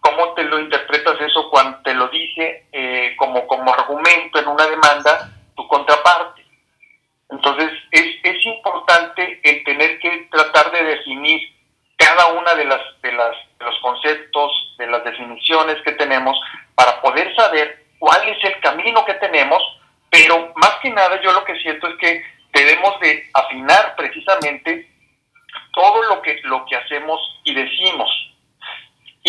¿Cómo 0.00 0.34
te 0.34 0.44
lo 0.44 0.58
interpretas 0.60 1.20
eso 1.20 1.50
cuando 1.50 1.78
te 1.82 1.94
lo 1.94 2.08
dice 2.08 2.66
eh, 2.72 3.14
como, 3.16 3.46
como 3.46 3.72
argumento 3.72 4.38
en 4.38 4.48
una 4.48 4.66
demanda 4.66 5.30
tu 5.56 5.66
contraparte? 5.68 6.44
Entonces, 7.30 7.70
es, 7.90 8.16
es 8.22 8.46
importante 8.46 9.40
el 9.42 9.64
tener 9.64 9.98
que 9.98 10.28
tratar 10.30 10.70
de 10.72 10.82
definir 10.84 11.40
cada 11.96 12.28
una 12.28 12.54
de 12.54 12.64
las, 12.64 12.80
de 13.02 13.12
las 13.12 13.36
los 13.60 13.78
conceptos, 13.80 14.74
de 14.78 14.86
las 14.86 15.04
definiciones 15.04 15.76
que 15.82 15.92
tenemos 15.92 16.38
para 16.74 17.00
poder 17.00 17.34
saber 17.34 17.86
cuál 17.98 18.28
es 18.28 18.42
el 18.44 18.60
camino 18.60 19.04
que 19.04 19.14
tenemos, 19.14 19.62
pero 20.10 20.52
más 20.56 20.76
que 20.80 20.90
nada 20.90 21.20
yo 21.20 21.32
lo 21.32 21.44
que 21.44 21.58
siento 21.58 21.88
es 21.88 21.96
que 21.96 22.22
debemos 22.52 22.98
de 23.00 23.28
afinar 23.34 23.94
precisamente 23.96 24.88
todo 25.72 26.02
lo 26.04 26.22
que, 26.22 26.40
lo 26.44 26.64
que 26.66 26.76
hacemos 26.76 27.20
y 27.44 27.54
decimos. 27.54 28.10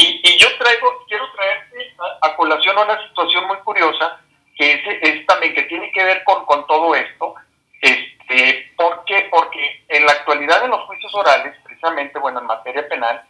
Y, 0.01 0.37
yo 0.37 0.47
traigo, 0.57 1.05
quiero 1.07 1.29
traerte 1.33 1.93
a, 2.21 2.35
colación 2.35 2.77
una 2.77 3.05
situación 3.07 3.47
muy 3.47 3.57
curiosa, 3.57 4.21
que 4.55 4.81
es, 5.01 5.25
también 5.25 5.53
que 5.53 5.63
tiene 5.63 5.91
que 5.91 6.03
ver 6.03 6.23
con, 6.23 6.45
con 6.45 6.65
todo 6.67 6.95
esto. 6.95 7.35
Este, 7.81 8.71
¿Por 8.77 9.03
qué? 9.05 9.27
Porque 9.29 9.83
en 9.89 10.05
la 10.05 10.13
actualidad 10.13 10.63
en 10.63 10.71
los 10.71 10.85
juicios 10.85 11.13
orales, 11.13 11.53
precisamente, 11.63 12.17
bueno, 12.19 12.39
en 12.39 12.45
materia 12.45 12.87
penal, 12.87 13.21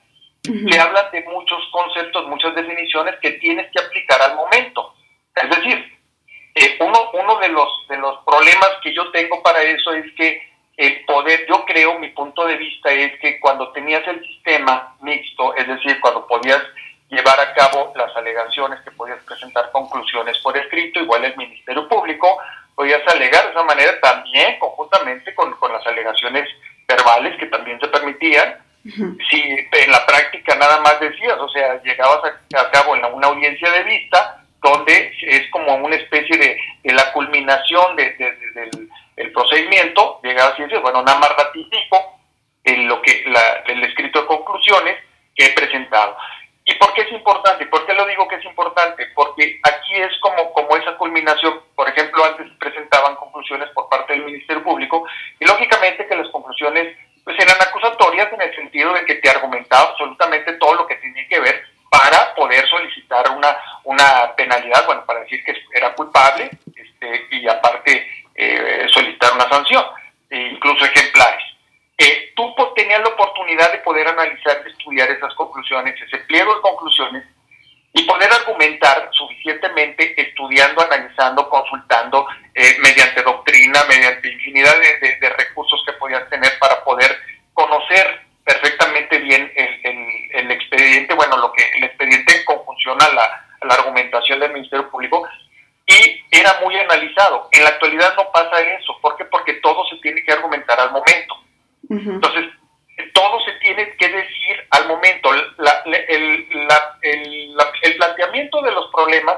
se 0.44 0.80
hablan 0.80 1.12
de 1.12 1.22
muchos 1.24 1.60
conceptos, 1.72 2.28
muchas 2.28 2.56
definiciones 2.56 3.16
que 3.22 3.32
tienes 3.34 3.70
que 3.72 3.84
aplicar 3.84 4.22
al 4.22 4.36
momento. 4.36 4.94
Es 5.36 5.50
decir, 5.50 5.98
eh, 6.56 6.78
uno, 6.82 7.12
uno 7.14 7.40
de 7.40 7.50
los, 7.50 7.88
de 7.88 7.98
los 7.98 8.24
problemas 8.26 8.70
que 8.84 8.94
yo 8.94 9.10
tengo 9.12 9.42
para 9.42 9.62
eso 9.64 9.92
es 9.94 10.06
que 10.14 10.42
el 10.80 11.04
poder, 11.04 11.46
yo 11.46 11.66
creo, 11.66 12.00
mi 12.00 12.08
punto 12.08 12.46
de 12.46 12.56
vista 12.56 12.90
es 12.90 13.20
que 13.20 13.38
cuando 13.42 13.70
tenías 13.74 14.02
el 14.08 14.26
sistema 14.26 14.96
mixto, 15.02 15.54
es 15.56 15.68
decir, 15.68 16.00
cuando 16.00 16.26
podías 16.26 16.62
llevar 17.10 17.38
a 17.38 17.54
cabo 17.54 17.92
las 17.98 18.16
alegaciones, 18.16 18.80
que 18.86 18.92
podías 18.92 19.22
presentar 19.26 19.72
conclusiones 19.74 20.38
por 20.38 20.56
escrito, 20.56 21.02
igual 21.02 21.26
el 21.26 21.36
Ministerio 21.36 21.86
Público, 21.90 22.38
podías 22.76 23.06
alegar 23.14 23.44
de 23.44 23.52
esa 23.52 23.64
manera 23.64 24.00
también 24.00 24.58
conjuntamente 24.58 25.36
con, 25.36 25.54
con 25.56 25.74
las 25.74 25.86
alegaciones 25.86 26.48
verbales 26.88 27.38
que 27.38 27.48
también 27.48 27.78
se 27.82 27.90
permitían. 27.90 28.60
Si 29.30 29.42
en 29.42 29.92
la 29.92 30.06
práctica 30.06 30.56
nada 30.56 30.80
más 30.80 30.98
decías, 31.02 31.38
o 31.40 31.50
sea, 31.50 31.82
llegabas 31.84 32.22
a, 32.56 32.72
cabo 32.72 32.96
en 32.96 33.04
una 33.04 33.28
audiencia 33.28 33.70
de 33.70 33.84
vista, 33.84 34.46
donde 34.64 35.14
es 35.24 35.50
como 35.52 35.76
una 35.76 35.98
especie 35.98 36.38
de, 36.38 36.58
de 36.84 36.94
la 36.94 37.12
culminación 37.12 37.98
de, 37.98 38.16
del 38.56 38.90
el 39.20 39.34
procedimiento, 39.34 40.22
llegaba 40.24 40.56
y 40.58 40.62
decir, 40.62 40.80
bueno, 40.80 41.04
nada 41.04 41.20
más 41.20 41.36
ratifico 41.36 42.20
en 42.64 42.88
lo 42.88 43.02
que 43.02 43.26
la, 43.28 43.64
el 43.68 43.84
escrito 43.84 44.22
de 44.22 44.28
conclusiones 44.28 44.96
que 45.36 45.46
he 45.46 45.50
presentado. 45.52 46.16
¿Y 46.64 46.74
por 46.76 46.94
qué 46.94 47.02
es 47.02 47.12
importante? 47.12 47.66
¿Por 47.66 47.86
qué 47.86 47.94
lo 47.94 48.06
digo 48.06 48.28
que 48.30 48.36
es 48.36 48.46
importante? 48.46 49.08
Porque 49.14 49.60
aquí 49.62 49.96
es 49.96 50.18
como, 50.22 50.54
como 50.54 50.78
esa 50.78 50.96
culminación, 50.96 51.62
por 51.76 51.90
ejemplo, 51.90 52.24
antes 52.24 52.48
presentaban 52.60 53.16
conclusiones 53.18 53.70
por 53.72 53.90
parte 53.90 54.14
del 54.14 54.24
Ministerio 54.24 54.64
Público 54.64 55.06
y 55.38 55.46
lógicamente 55.46 56.08
que 56.08 56.16
las 56.16 56.30
conclusiones 56.30 56.96
pues 57.26 57.38
eran 57.40 57.58
acusatorias 57.62 58.32
en 58.32 58.42
el 58.42 58.56
sentido 58.56 58.94
de 58.94 59.04
que 59.04 59.16
te 59.16 59.30
argumentaba 59.30 59.90
absolutamente 59.90 60.54
todo 60.54 60.76
lo 60.76 60.88
que 60.88 60.96
tenía 60.96 61.28
que 61.28 61.40
ver 61.42 61.62
para 61.90 62.34
poder 62.36 62.66
solicitar 62.70 63.30
una, 63.32 63.58
una 63.84 64.34
penalidad, 64.38 64.86
bueno, 64.86 65.06
para 65.06 65.22
decir 65.22 65.44
que 65.44 65.56
era 65.74 65.94
culpable 65.94 66.50
este, 66.74 67.28
y 67.32 67.48
aparte 67.50 68.08
eh, 68.40 68.88
solicitar 68.94 69.34
una 69.34 69.50
sanción, 69.50 69.84
e 70.30 70.40
incluso 70.54 70.86
ejemplares. 70.86 71.44
Eh, 71.98 72.32
tú 72.36 72.56
tenías 72.74 73.02
la 73.02 73.10
oportunidad 73.10 73.70
de 73.74 73.80
poder 73.80 74.08
analizar, 74.08 74.64
de 74.64 74.70
estudiar 74.70 75.12
esas 75.12 75.34
conclusiones, 75.34 76.02
ese 76.02 76.20
pliego 76.20 76.56
de 76.56 76.62
conclusiones, 76.62 77.26
y 77.92 78.04
poder 78.04 78.32
argumentar 78.32 79.10
suficientemente 79.12 80.14
estudiando, 80.22 80.82
analizando, 80.82 81.50
consultando, 81.50 82.28
eh, 82.54 82.78
mediante 82.82 83.22
doctrina, 83.24 83.84
mediante 83.90 84.32
infinidad 84.32 84.74
de, 84.80 85.30
recursos 85.38 85.84
que 85.86 85.94
podías 85.94 86.30
tener 86.30 86.58
para 86.60 86.82
poder 86.86 87.12
conocer 87.54 88.22
perfectamente 88.46 89.18
bien 89.20 89.52
el, 89.56 90.52
expediente, 90.52 91.14
bueno, 91.14 91.38
lo 91.38 91.52
que 91.52 91.64
el 91.76 91.84
expediente 91.84 92.38
en 92.38 92.46
conjunción 92.46 93.02
a 93.02 93.14
la, 93.14 93.24
a 93.24 93.66
la 93.66 93.74
argumentación 93.74 94.40
del 94.40 94.54
Ministerio 94.54 94.90
Público 94.90 95.28
y 95.90 96.24
era 96.30 96.60
muy 96.64 96.78
analizado. 96.78 97.50
En 97.52 97.64
la 97.64 97.72
actualidad 97.72 98.16
no 98.16 98.32
pasa 98.32 98.62
eso. 98.62 98.96
¿Por 99.02 99.18
qué? 99.18 99.26
Porque 99.26 99.54
todo 99.56 99.84
se 99.90 99.96
tiene 99.98 100.24
que 100.24 100.32
argumentar 100.32 100.80
al 100.80 100.92
momento. 100.92 101.36
Entonces, 101.90 102.46
todo 103.14 103.40
se 103.44 103.54
tiene 103.54 103.90
que 103.98 104.08
decir 104.08 104.68
al 104.70 104.88
momento. 104.88 105.34
el, 105.34 105.46
el, 107.02 107.96
planteamiento 107.98 108.62
de 108.62 108.72
los 108.72 108.92
problemas 108.92 109.38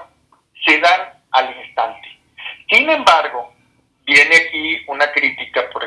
se 0.65 0.77
dan 0.79 1.13
al 1.31 1.55
instante. 1.57 2.19
Sin 2.69 2.89
embargo, 2.89 3.53
viene 4.05 4.35
aquí 4.35 4.83
una 4.87 5.09
crítica, 5.13 5.69
por 5.71 5.83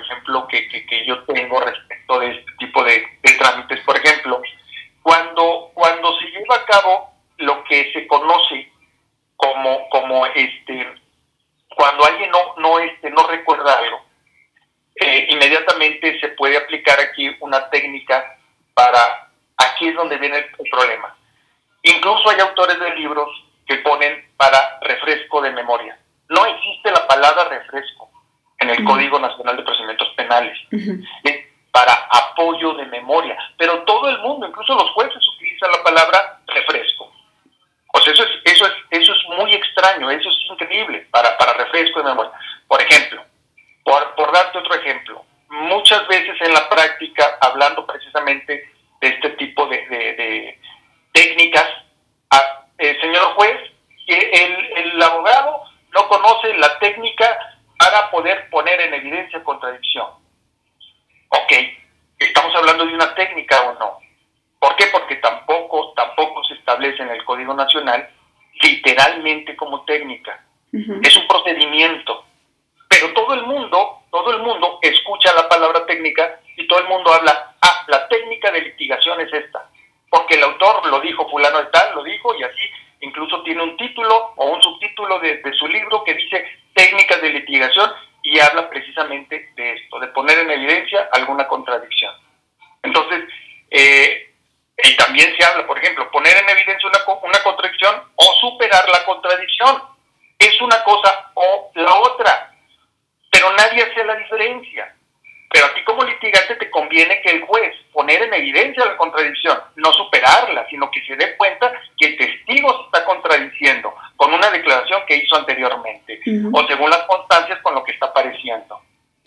conviene 106.74 107.22
que 107.22 107.30
el 107.30 107.42
juez 107.42 107.72
poner 107.92 108.20
en 108.20 108.34
evidencia 108.34 108.84
la 108.84 108.96
contradicción, 108.96 109.56
no 109.76 109.92
superarla, 109.92 110.66
sino 110.68 110.90
que 110.90 111.00
se 111.06 111.14
dé 111.14 111.36
cuenta 111.36 111.72
que 111.96 112.08
el 112.08 112.16
testigo 112.16 112.76
se 112.76 112.84
está 112.86 113.04
contradiciendo 113.04 113.94
con 114.16 114.34
una 114.34 114.50
declaración 114.50 115.02
que 115.06 115.16
hizo 115.16 115.36
anteriormente 115.36 116.20
o 116.52 116.66
según 116.66 116.90
las 116.90 117.04
constancias 117.04 117.60
con 117.62 117.76
lo 117.76 117.84
que 117.84 117.92
está 117.92 118.06
apareciendo. 118.06 118.80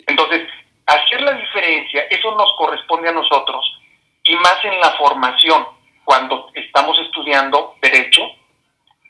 Entonces, 0.06 0.46
hacer 0.84 1.22
la 1.22 1.32
diferencia, 1.32 2.02
eso 2.10 2.34
nos 2.36 2.54
corresponde 2.58 3.08
a 3.08 3.12
nosotros 3.12 3.64
y 4.24 4.36
más 4.36 4.62
en 4.64 4.78
la 4.78 4.90
formación, 4.92 5.66
cuando 6.04 6.50
estamos 6.54 6.98
estudiando 7.00 7.76
derecho, 7.80 8.22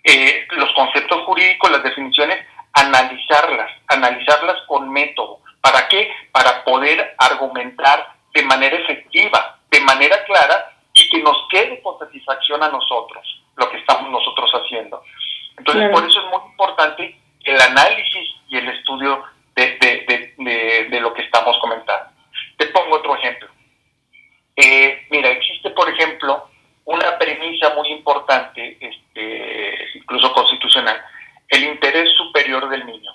eh, 0.04 0.46
los 0.52 0.72
conceptos 0.74 1.24
jurídicos, 1.24 1.72
las 1.72 1.82
definiciones, 1.82 2.38
analizarlas, 2.72 3.70
analizarlas 3.88 4.56
con 4.68 4.90
método. 4.90 5.40
¿Para 5.60 5.88
qué? 5.88 6.08
Para 6.30 6.62
poder 6.62 7.16
argumentar 7.18 8.17
de 8.34 8.42
manera 8.42 8.76
efectiva, 8.76 9.58
de 9.70 9.80
manera 9.80 10.24
clara 10.24 10.72
y 10.94 11.08
que 11.08 11.22
nos 11.22 11.46
quede 11.50 11.80
con 11.82 11.98
satisfacción 11.98 12.62
a 12.62 12.68
nosotros 12.68 13.24
lo 13.56 13.70
que 13.70 13.78
estamos 13.78 14.10
nosotros 14.10 14.50
haciendo. 14.52 15.02
Entonces, 15.56 15.90
por 15.90 16.04
eso 16.04 16.20
es 16.20 16.26
muy 16.26 16.50
importante 16.50 17.20
el 17.44 17.60
análisis 17.60 18.28
y 18.48 18.56
el 18.56 18.68
estudio 18.68 19.24
de 19.56 21.00
lo 21.00 21.12
que 21.12 21.22
estamos 21.22 21.58
comentando. 21.58 22.10
Te 22.56 22.66
pongo 22.66 22.96
otro 22.96 23.16
ejemplo. 23.16 23.48
Eh, 24.56 25.06
mira, 25.10 25.30
existe, 25.30 25.70
por 25.70 25.88
ejemplo, 25.88 26.48
una 26.84 27.18
premisa 27.18 27.74
muy 27.74 27.88
importante, 27.92 28.76
este, 28.80 29.88
incluso 29.94 30.32
constitucional, 30.32 31.00
el 31.48 31.64
interés 31.64 32.10
superior 32.16 32.68
del 32.68 32.84
niño. 32.86 33.12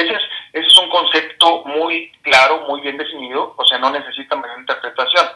Ese 0.00 0.16
es, 0.52 0.78
un 0.78 0.88
concepto 0.88 1.64
muy 1.64 2.10
claro, 2.22 2.66
muy 2.68 2.80
bien 2.80 2.96
definido, 2.96 3.54
o 3.56 3.64
sea, 3.64 3.78
no 3.78 3.90
necesita 3.90 4.36
mayor 4.36 4.58
interpretación. 4.58 5.26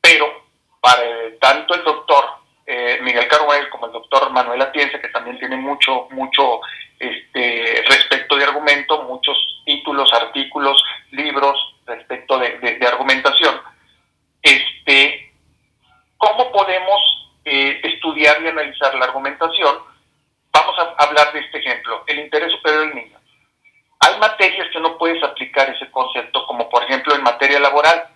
Pero 0.00 0.44
para 0.80 1.02
tanto 1.40 1.74
el 1.74 1.84
doctor 1.84 2.24
eh, 2.66 2.98
Miguel 3.02 3.28
Caruel 3.28 3.68
como 3.70 3.86
el 3.86 3.92
doctor 3.92 4.30
Manuel 4.30 4.62
Atienza, 4.62 5.00
que 5.00 5.08
también 5.08 5.38
tiene 5.38 5.56
mucho, 5.56 6.08
mucho 6.10 6.60
este, 6.98 7.82
respecto 7.88 8.36
de 8.36 8.44
argumento, 8.44 9.02
muchos 9.02 9.36
títulos, 9.64 10.12
artículos, 10.12 10.82
libros 11.10 11.74
respecto 11.86 12.38
de 12.38 12.86
argumentación, 12.86 13.60
este, 14.42 15.32
¿cómo 16.16 16.50
podemos 16.52 17.00
eh, 17.44 17.80
estudiar 17.84 18.42
y 18.42 18.48
analizar 18.48 18.94
la 18.96 19.06
argumentación? 19.06 19.78
Vamos 20.52 20.78
a 20.78 21.04
hablar 21.04 21.32
de 21.32 21.40
este 21.40 21.58
ejemplo, 21.58 22.02
el 22.06 22.20
interés 22.20 22.52
superior 22.52 22.86
del 22.86 22.94
niño. 22.94 23.18
Hay 24.04 24.18
materias 24.18 24.68
que 24.72 24.80
no 24.80 24.98
puedes 24.98 25.22
aplicar 25.22 25.70
ese 25.70 25.90
concepto, 25.90 26.44
como 26.46 26.68
por 26.68 26.82
ejemplo 26.84 27.14
en 27.14 27.22
materia 27.22 27.60
laboral. 27.60 28.08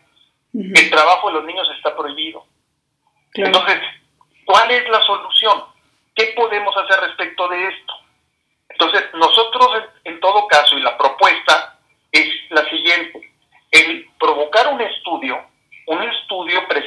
El 0.53 0.91
trabajo 0.91 1.29
de 1.29 1.35
los 1.35 1.45
niños 1.45 1.69
está 1.77 1.95
prohibido. 1.95 2.45
Entonces, 3.35 3.79
¿cuál 4.45 4.71
es 4.71 4.89
la 4.89 5.01
solución? 5.03 5.65
¿Qué 6.15 6.33
podemos 6.35 6.75
hacer 6.77 7.01
respecto 7.01 7.47
de 7.49 7.69
esto? 7.69 7.95
Entonces, 8.71 9.05
nosotros 9.15 9.85
en, 10.05 10.19
todo 10.21 10.47
caso, 10.49 10.77
y 10.77 10.81
la 10.81 10.97
propuesta 10.97 11.79
es 12.11 12.29
la 12.51 12.69
siguiente, 12.69 13.33
el 13.71 14.09
provocar 14.19 14.69
un 14.69 14.81
estudio, 14.81 15.39
un 15.87 16.03
estudio 16.03 16.67
presente 16.69 16.86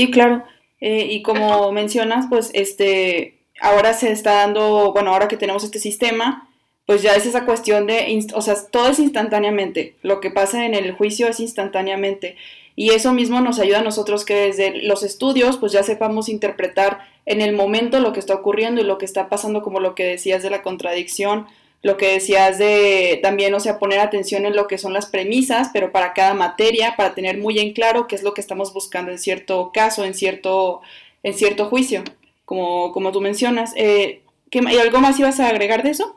Sí, 0.00 0.10
claro. 0.10 0.44
Eh, 0.80 1.08
y 1.10 1.20
como 1.20 1.72
mencionas, 1.72 2.24
pues 2.30 2.50
este 2.54 3.40
ahora 3.60 3.92
se 3.92 4.10
está 4.10 4.32
dando, 4.36 4.92
bueno, 4.92 5.12
ahora 5.12 5.28
que 5.28 5.36
tenemos 5.36 5.62
este 5.62 5.78
sistema, 5.78 6.48
pues 6.86 7.02
ya 7.02 7.14
es 7.14 7.26
esa 7.26 7.44
cuestión 7.44 7.86
de, 7.86 8.26
o 8.34 8.40
sea, 8.40 8.54
todo 8.70 8.88
es 8.88 8.98
instantáneamente, 8.98 9.96
lo 10.00 10.20
que 10.20 10.30
pasa 10.30 10.64
en 10.64 10.74
el 10.74 10.92
juicio 10.92 11.28
es 11.28 11.38
instantáneamente. 11.38 12.36
Y 12.76 12.92
eso 12.92 13.12
mismo 13.12 13.42
nos 13.42 13.58
ayuda 13.58 13.80
a 13.80 13.82
nosotros 13.82 14.24
que 14.24 14.34
desde 14.36 14.82
los 14.84 15.02
estudios, 15.02 15.58
pues 15.58 15.72
ya 15.72 15.82
sepamos 15.82 16.30
interpretar 16.30 17.00
en 17.26 17.42
el 17.42 17.54
momento 17.54 18.00
lo 18.00 18.14
que 18.14 18.20
está 18.20 18.32
ocurriendo 18.32 18.80
y 18.80 18.84
lo 18.84 18.96
que 18.96 19.04
está 19.04 19.28
pasando, 19.28 19.60
como 19.60 19.80
lo 19.80 19.94
que 19.94 20.04
decías 20.04 20.42
de 20.42 20.48
la 20.48 20.62
contradicción, 20.62 21.46
lo 21.82 21.96
que 21.96 22.12
decías 22.12 22.58
de 22.58 23.18
también, 23.22 23.54
o 23.54 23.60
sea, 23.60 23.78
poner 23.78 24.00
atención 24.00 24.44
en 24.44 24.54
lo 24.54 24.66
que 24.66 24.78
son 24.78 24.92
las 24.92 25.06
premisas, 25.06 25.70
pero 25.72 25.92
para 25.92 26.12
cada 26.12 26.34
materia, 26.34 26.94
para 26.96 27.14
tener 27.14 27.38
muy 27.38 27.58
en 27.58 27.72
claro 27.72 28.06
qué 28.06 28.16
es 28.16 28.22
lo 28.22 28.34
que 28.34 28.40
estamos 28.40 28.74
buscando 28.74 29.10
en 29.10 29.18
cierto 29.18 29.70
caso, 29.72 30.04
en 30.04 30.14
cierto, 30.14 30.82
en 31.22 31.34
cierto 31.34 31.66
juicio 31.66 32.04
como, 32.50 32.90
como 32.92 33.12
tú 33.12 33.20
mencionas. 33.20 33.72
Eh, 33.76 34.22
¿Y 34.50 34.78
algo 34.78 34.98
más 34.98 35.18
ibas 35.20 35.38
a 35.38 35.48
agregar 35.48 35.84
de 35.84 35.90
eso? 35.90 36.16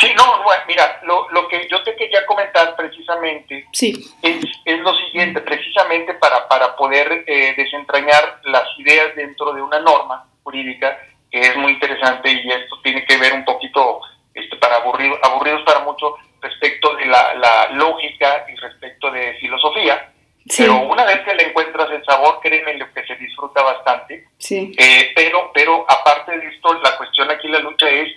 Sí, 0.00 0.08
no, 0.16 0.24
mira, 0.66 1.00
lo, 1.04 1.30
lo 1.30 1.46
que 1.46 1.68
yo 1.70 1.80
te 1.84 1.94
quería 1.94 2.26
comentar 2.26 2.74
precisamente 2.74 3.66
sí. 3.72 3.92
es, 4.22 4.44
es 4.64 4.80
lo 4.80 4.92
siguiente, 4.96 5.40
precisamente 5.40 6.14
para, 6.14 6.48
para 6.48 6.74
poder 6.74 7.24
eh, 7.28 7.54
desentrañar 7.56 8.40
las 8.42 8.64
ideas 8.78 9.14
dentro 9.14 9.52
de 9.52 9.62
una 9.62 9.78
norma 9.78 10.26
jurídica, 10.42 10.98
que 11.30 11.40
es 11.40 11.56
muy 11.56 11.74
interesante 11.74 12.32
y 12.32 12.50
esto 12.50 12.80
tiene 12.82 13.04
que 13.04 13.16
ver 13.18 13.32
un 13.34 13.44
poquito, 13.44 14.00
este, 14.34 14.56
para 14.56 14.76
aburrido, 14.76 15.18
aburridos 15.22 15.62
para 15.62 15.80
mucho, 15.80 16.16
respecto 16.40 16.94
de 16.96 17.06
la, 17.06 17.34
la 17.34 17.68
lógica 17.70 18.46
y 18.48 18.56
respecto 18.56 19.10
de 19.10 19.34
filosofía. 19.34 20.08
Pero 20.56 20.76
una 20.82 21.04
vez 21.04 21.20
que 21.20 21.34
le 21.34 21.48
encuentras 21.48 21.88
el 21.90 22.04
sabor, 22.04 22.40
créeme 22.42 22.74
lo 22.74 22.92
que 22.92 23.06
se 23.06 23.14
disfruta 23.14 23.62
bastante. 23.62 24.26
Sí. 24.38 24.74
Eh, 24.76 25.12
pero, 25.14 25.52
pero 25.54 25.86
aparte 25.88 26.36
de 26.36 26.48
esto, 26.48 26.74
la 26.82 26.96
cuestión 26.96 27.30
aquí, 27.30 27.46
la 27.46 27.60
lucha 27.60 27.88
es 27.88 28.08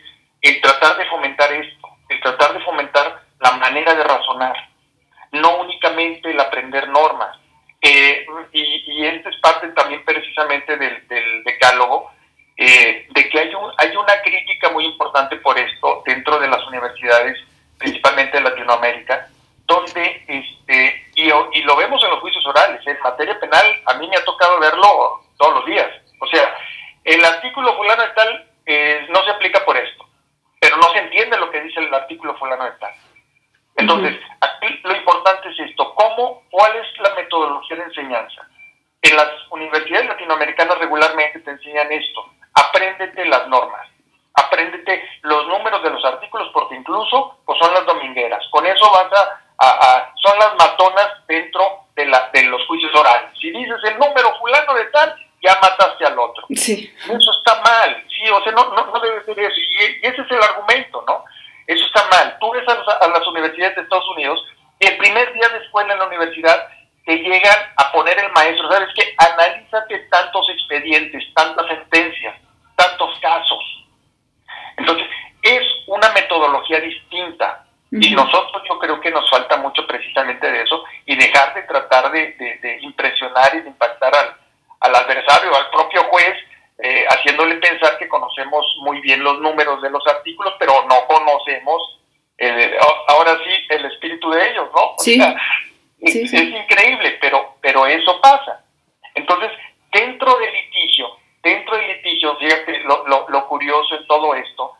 el 0.41 0.59
tratar 0.59 0.97
de 0.97 1.05
fomentar 1.05 1.51
esto, 1.53 1.87
el 2.09 2.19
tratar 2.21 2.53
de 2.53 2.61
fomentar 2.61 3.21
la 3.39 3.51
manera 3.51 3.93
de 3.93 4.03
razonar, 4.03 4.55
no 5.33 5.57
únicamente 5.57 6.31
el 6.31 6.39
aprender 6.39 6.87
normas. 6.89 7.37
Eh, 7.79 8.25
y, 8.53 8.83
y 8.87 9.05
esta 9.05 9.29
es 9.29 9.37
parte 9.37 9.67
también 9.69 10.03
precisamente 10.03 10.77
del, 10.77 11.07
del 11.07 11.43
decálogo, 11.43 12.11
eh, 12.57 13.07
de 13.09 13.29
que 13.29 13.39
hay, 13.39 13.53
un, 13.53 13.71
hay 13.77 13.95
una 13.95 14.21
crítica 14.21 14.69
muy 14.71 14.85
importante 14.85 15.35
por 15.37 15.57
esto 15.57 16.03
dentro 16.05 16.39
de 16.39 16.47
las 16.47 16.65
universidades, 16.67 17.37
principalmente 17.77 18.37
de 18.37 18.43
Latinoamérica, 18.43 19.27
donde, 19.65 20.23
este, 20.27 21.05
y, 21.15 21.23
y, 21.23 21.63
lo 21.63 21.75
vemos 21.75 22.03
en 22.03 22.09
los 22.11 22.19
juicios 22.19 22.45
orales, 22.45 22.85
en 22.85 22.99
materia 23.01 23.39
penal, 23.39 23.65
a 23.87 23.93
mí 23.95 24.07
me 24.07 24.17
ha 24.17 24.23
tocado 24.23 24.59
verlo 24.59 25.21
todos 25.37 25.55
los 25.55 25.65
días. 25.65 25.87
O 26.19 26.27
sea, 26.27 26.55
el 27.03 27.23
artículo 27.23 27.75
fulano 27.75 28.03
de 28.03 28.09
tal 28.09 28.49
eh, 28.65 29.05
no 29.09 29.23
se 29.23 29.31
aplica 29.31 29.63
por 29.65 29.75
esto, 29.77 30.05
pero 30.59 30.77
no 30.77 30.89
se 30.91 30.99
entiende 30.99 31.37
lo 31.37 31.49
que 31.51 31.61
dice 31.61 31.79
el 31.79 31.93
artículo 31.93 32.35
fulano 32.37 32.65
de 32.65 32.71
tal. 32.71 32.93
Entonces, 33.77 34.17
aquí 34.39 34.79
lo 34.83 34.95
importante 34.95 35.49
es 35.49 35.59
esto, 35.69 35.93
¿cómo, 35.95 36.43
cuál 36.49 36.75
es 36.77 36.99
la 36.99 37.13
metodología 37.15 37.77
de 37.77 37.83
enseñanza? 37.83 38.47
En 39.01 39.15
las 39.17 39.29
universidades 39.51 40.07
latinoamericanas 40.07 40.79
regularmente 40.79 41.39
te 41.39 41.51
enseñan 41.51 41.91
esto, 41.91 42.25
apréndete 42.53 43.25
las 43.25 43.47
normas, 43.49 43.87
apréndete 44.33 45.03
los 45.23 45.45
números 45.47 45.83
de 45.83 45.89
los 45.89 46.05
artículos, 46.05 46.49
porque 46.53 46.75
incluso 46.75 47.37
pues, 47.45 47.59
son 47.59 47.73
las 47.73 47.85
domingueras. 47.85 48.47
Con 48.49 48.65
eso 48.65 48.89
vas 48.91 49.11
a 49.13 49.41
son 49.57 50.37
las 50.39 50.55
matonas 50.55 51.07
dentro 51.27 51.85
de, 51.95 52.05
la, 52.05 52.29
de 52.33 52.43
los 52.43 52.65
juicios 52.67 52.93
orales. 52.95 53.29
Si 53.39 53.51
dices 53.51 53.77
el 53.83 53.97
número 53.97 54.37
fulano 54.39 54.73
de 54.73 54.85
tal, 54.85 55.15
ya 55.41 55.57
mataste 55.61 56.05
al 56.05 56.17
otro. 56.17 56.45
Sí. 56.55 56.93
Eso 57.03 57.31
está 57.37 57.61
mal, 57.61 58.03
sí, 58.09 58.29
o 58.29 58.41
sea, 58.43 58.51
no, 58.51 58.73
no, 58.73 58.99
debe 58.99 59.23
ser 59.23 59.39
eso. 59.39 59.55
Y, 59.55 60.05
ese 60.05 60.21
es 60.21 60.31
el 60.31 60.41
argumento, 60.41 61.03
¿no? 61.07 61.23
Eso 61.67 61.85
está 61.85 62.07
mal. 62.09 62.37
Tú 62.39 62.51
ves 62.51 62.67
a, 62.67 63.07
las 63.07 63.27
universidades 63.27 63.75
de 63.75 63.81
Estados 63.83 64.09
Unidos, 64.15 64.43
y 64.79 64.87
el 64.87 64.97
primer 64.97 65.31
día 65.33 65.47
de 65.49 65.63
escuela 65.63 65.93
en 65.93 65.99
la 65.99 66.07
universidad 66.07 66.67
te 67.05 67.17
llegan 67.17 67.57
a 67.77 67.91
poner 67.91 68.17
el 68.17 68.31
maestro, 68.31 68.71
¿sabes 68.71 68.89
qué? 68.95 69.13
Analízate 69.17 69.99
tantos 70.09 70.49
expedientes, 70.49 71.23
tantas 71.35 71.67
sentencias, 71.67 72.35
tantos 72.75 73.19
casos. 73.19 73.63
Entonces, 74.77 75.07
es 75.43 75.63
una 75.87 76.09
metodología 76.09 76.79
distinta. 76.79 77.65
Y 77.91 78.13
nosotros 78.13 78.61
yo 78.67 78.77
creo 78.79 78.99
que 78.99 79.11
nos 79.11 79.29
falta 79.29 79.57
mucho 79.57 79.85
precisamente 79.87 80.51
de 80.51 80.63
eso 80.63 80.83
y 81.05 81.15
dejar 81.15 81.53
de 81.53 81.63
tratar 81.63 82.11
de, 82.11 82.79
impresionar 82.81 83.55
y 83.55 83.61
de 83.61 83.69
impactar 83.69 84.13
al, 84.15 84.35
al 84.81 84.95
adversario, 84.95 85.55
al 85.55 85.69
propio 85.69 86.03
juez, 86.05 86.35
eh, 86.79 87.05
haciéndole 87.07 87.55
pensar 87.55 87.97
que 87.97 88.09
conocemos 88.09 88.65
muy 88.81 88.99
bien 89.15 89.23
los 89.23 89.39
números 89.39 89.81
de 89.81 89.89
los 89.89 90.05
artículos, 90.07 90.53
pero 90.59 90.73
no 90.87 91.05
conocemos, 91.07 91.99
ahora 93.07 93.37
sí, 93.43 93.65
el 93.69 93.85
espíritu 93.85 94.29
de 94.31 94.49
ellos, 94.49 94.69
¿no? 94.75 94.95
sí. 94.99 95.21
es, 96.01 96.33
increíble, 96.33 97.17
pero, 97.21 97.55
pero 97.61 97.85
eso 97.87 98.19
pasa. 98.21 98.63
Entonces, 99.13 99.51
dentro 99.91 100.37
del 100.37 100.53
litigio, 100.53 101.07
dentro 101.41 101.77
del 101.77 101.87
litigio, 101.87 102.35
fíjate 102.37 102.79
lo, 102.81 103.07
lo, 103.07 103.29
lo 103.29 103.47
curioso 103.47 103.95
en 103.95 104.05
todo 104.07 104.35
esto, 104.35 104.73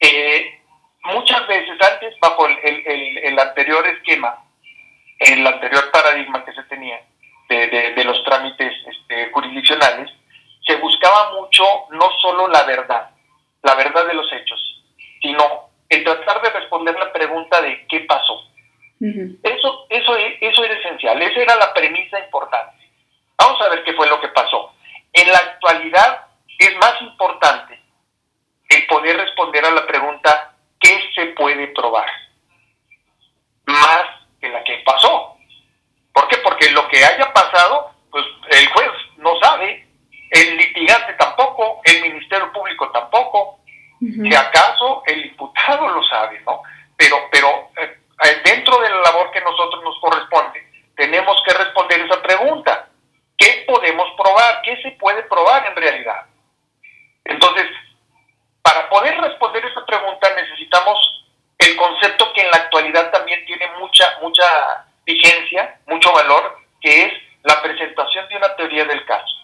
eh, 0.00 0.60
muchas 1.04 1.46
veces 1.46 1.80
antes, 1.80 2.18
bajo 2.20 2.46
el, 2.46 3.38
anterior 3.38 3.86
esquema, 3.86 4.44
el 5.18 5.46
anterior 5.46 5.90
paradigma 5.90 6.44
que 6.44 6.52
se 6.52 6.62
tenía 6.64 7.00
de, 7.48 8.04
los 8.04 8.22
trámites 8.24 8.72
este, 8.86 9.30
jurisdiccionales, 9.32 10.10
se 10.66 10.76
buscaba 10.76 11.32
mucho 11.32 11.64
no 11.90 12.10
solo 12.20 12.48
la 12.48 12.62
verdad, 12.64 13.10
la 13.64 13.74
verdad 13.74 14.06
de 14.06 14.14
los 14.14 14.30
hechos, 14.32 14.84
sino 15.20 15.70
el 15.88 16.04
tratar 16.04 16.40
de 16.42 16.50
responder 16.50 16.94
la 16.96 17.12
pregunta 17.12 17.60
de 17.60 17.86
qué 17.88 18.00
pasó. 18.00 18.48
Eso, 19.00 19.86
eso, 19.90 20.16
eso 20.16 20.64
era 20.64 20.74
esencial, 20.78 21.20
esa 21.20 21.40
era 21.40 21.56
la 21.56 21.74
premisa 21.74 22.18
importante. 22.20 22.76
Vamos 23.36 23.60
a 23.60 23.68
ver 23.68 23.84
qué 23.84 23.92
fue 23.92 24.06
lo 24.08 24.20
que 24.20 24.28
pasó. 24.28 24.72
En 25.12 25.30
la 25.30 25.38
actualidad 25.38 26.26
es 26.58 26.76
más 26.76 27.00
importante 27.02 27.80
el 28.68 28.86
poder 28.86 29.16
responder 29.16 29.64
a 29.64 29.70
la 29.70 29.86
pregunta 29.86 30.54
¿qué 30.80 31.00
se 31.14 31.26
puede 31.26 31.68
probar? 31.68 32.08
Más 33.66 34.04
que 34.40 34.48
la 34.48 34.62
que 34.64 34.82
pasó. 34.84 35.36
¿Por 36.12 36.28
qué? 36.28 36.36
Porque 36.38 36.70
lo 36.70 36.86
que 36.88 37.04
haya 37.04 37.32
pasado, 37.32 37.92
pues 38.10 38.24
el 38.50 38.68
juez 38.68 38.90
no 39.16 39.38
sabe, 39.40 39.86
el 40.30 40.56
litigante 40.56 41.14
tampoco, 41.14 41.33
el 41.84 42.02
Ministerio 42.02 42.52
Público 42.52 42.90
tampoco, 42.90 43.60
si 44.00 44.34
acaso 44.34 45.02
el 45.06 45.26
imputado 45.26 45.88
lo 45.88 46.02
sabe, 46.04 46.40
¿no? 46.44 46.62
Pero, 46.96 47.16
pero 47.30 47.70
eh, 47.80 47.98
eh, 48.24 48.42
dentro 48.44 48.78
de 48.80 48.90
la 48.90 49.00
labor 49.00 49.30
que 49.30 49.40
nosotros 49.40 49.82
nos 49.82 49.98
corresponde, 49.98 50.62
tenemos 50.96 51.42
que 51.46 51.54
responder 51.54 52.00
esa 52.00 52.22
pregunta. 52.22 52.88
¿Qué 53.36 53.64
podemos 53.66 54.08
probar? 54.16 54.62
¿Qué 54.62 54.80
se 54.82 54.92
puede 54.92 55.22
probar 55.24 55.66
en 55.66 55.76
realidad? 55.76 56.26
Entonces, 57.24 57.66
para 58.62 58.88
poder 58.88 59.20
responder 59.20 59.64
esa 59.64 59.84
pregunta 59.84 60.28
necesitamos 60.36 61.24
el 61.58 61.76
concepto 61.76 62.32
que 62.32 62.42
en 62.42 62.50
la 62.50 62.58
actualidad 62.58 63.10
también 63.10 63.44
tiene 63.46 63.66
mucha, 63.78 64.18
mucha 64.20 64.44
vigencia, 65.04 65.78
mucho 65.86 66.12
valor, 66.12 66.58
que 66.80 67.06
es 67.06 67.12
la 67.42 67.60
presentación 67.62 68.28
de 68.28 68.36
una 68.36 68.56
teoría 68.56 68.84
del 68.84 69.04
caso. 69.04 69.34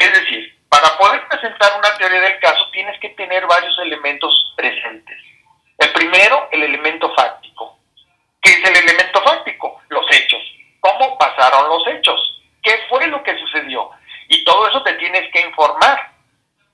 Es 0.00 0.12
decir, 0.14 0.58
para 0.70 0.96
poder 0.96 1.28
presentar 1.28 1.78
una 1.78 1.94
teoría 1.98 2.22
del 2.22 2.40
caso 2.40 2.70
tienes 2.72 2.98
que 3.00 3.10
tener 3.10 3.46
varios 3.46 3.78
elementos 3.80 4.54
presentes. 4.56 5.18
El 5.76 5.92
primero, 5.92 6.48
el 6.52 6.62
elemento 6.62 7.14
fáctico. 7.14 7.78
¿Qué 8.40 8.50
es 8.50 8.64
el 8.64 8.76
elemento 8.76 9.22
fáctico? 9.22 9.82
Los 9.90 10.06
hechos. 10.10 10.40
¿Cómo 10.80 11.18
pasaron 11.18 11.68
los 11.68 11.86
hechos? 11.88 12.42
¿Qué 12.62 12.80
fue 12.88 13.06
lo 13.08 13.22
que 13.22 13.38
sucedió? 13.38 13.90
Y 14.28 14.42
todo 14.44 14.68
eso 14.68 14.82
te 14.82 14.94
tienes 14.94 15.30
que 15.32 15.42
informar 15.42 16.12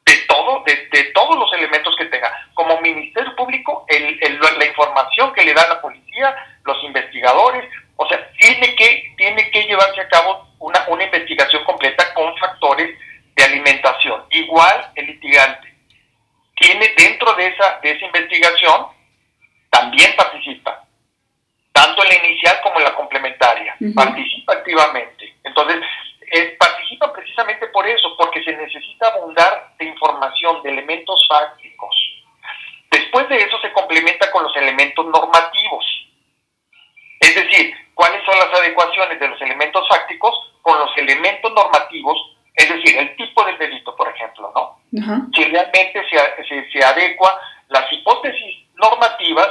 de 0.05 0.16
todo, 0.29 0.62
de, 0.64 1.05
todos 1.12 1.37
los 1.37 1.53
elementos 1.55 1.97
que 1.97 2.05
tenga. 2.05 2.33
Como 2.55 2.81
Ministerio 2.81 3.35
Público, 3.35 3.87
el, 3.89 4.20
la 4.39 4.66
información 4.66 5.33
que 5.33 5.45
le 5.45 5.53
da 5.53 5.66
la 5.66 5.81
policía, 5.81 6.37
los 6.64 6.81
investigadores, 6.85 7.68
o 7.97 8.07
sea, 8.09 8.31
tiene 8.39 8.77
que, 8.77 9.14
tiene 9.16 9.51
que 9.51 9.64
llevarse 9.64 10.01
a 10.01 10.09
cabo 10.09 10.47
una, 10.61 10.85
una 10.87 11.03
investigación 11.03 11.64
completa 11.64 12.14
con 12.14 12.37
factores 12.37 12.97
de 13.37 13.45
alimentación. 13.45 14.24
Igual 14.30 14.91
el 14.97 15.07
litigante 15.07 15.76
tiene 16.57 16.93
dentro 16.97 17.32
de 17.34 17.47
esa, 17.49 17.78
de 17.82 17.91
esa 17.93 18.07
investigación, 18.07 18.87
también 19.70 20.16
participa, 20.16 20.84
tanto 21.72 22.03
en 22.03 22.09
la 22.09 22.26
inicial 22.26 22.59
como 22.62 22.78
en 22.78 22.84
la 22.84 22.95
complementaria, 22.95 23.76
participa 23.95 24.55
activamente. 24.55 25.37
Entonces, 25.45 25.82
eh, 26.32 26.57
participa 26.59 27.12
precisamente 27.12 27.66
por 27.68 27.87
eso, 27.87 28.16
porque 28.16 28.43
se 28.43 28.57
necesita 28.57 29.09
abundar 29.09 29.74
de 29.78 29.84
información, 29.84 30.62
de 30.62 30.70
elementos 30.70 31.24
fácticos. 31.28 31.95
Después 32.91 33.28
de 33.28 33.37
eso 33.37 33.61
se 33.61 33.72
complementa 33.72 34.30
con 34.30 34.45
los 34.45 34.57
elementos 34.57 35.05
normativos. 35.07 35.84
Es 37.20 37.34
decir, 37.34 37.74
cuáles 37.95 38.24
son 38.24 38.39
las 38.39 38.61
adecuaciones 38.61 39.20
de 39.20 39.28
los 39.28 39.41
elementos 39.43 39.87
fácticos 39.89 40.34
con 40.62 40.78
los 40.78 40.91
elementos 40.97 41.53
normativos, 41.53 42.16
es 42.55 42.68
decir, 42.68 42.99
el 42.99 43.14
tipo 43.16 43.45
del 43.45 43.59
delito, 43.59 43.95
por 43.95 44.09
ejemplo, 44.09 44.51
Si 45.35 45.45
realmente 45.45 46.05
se, 46.09 46.71
se, 46.71 46.85
adecua 46.85 47.41
las 47.69 47.93
hipótesis 47.93 48.67
normativas 48.75 49.49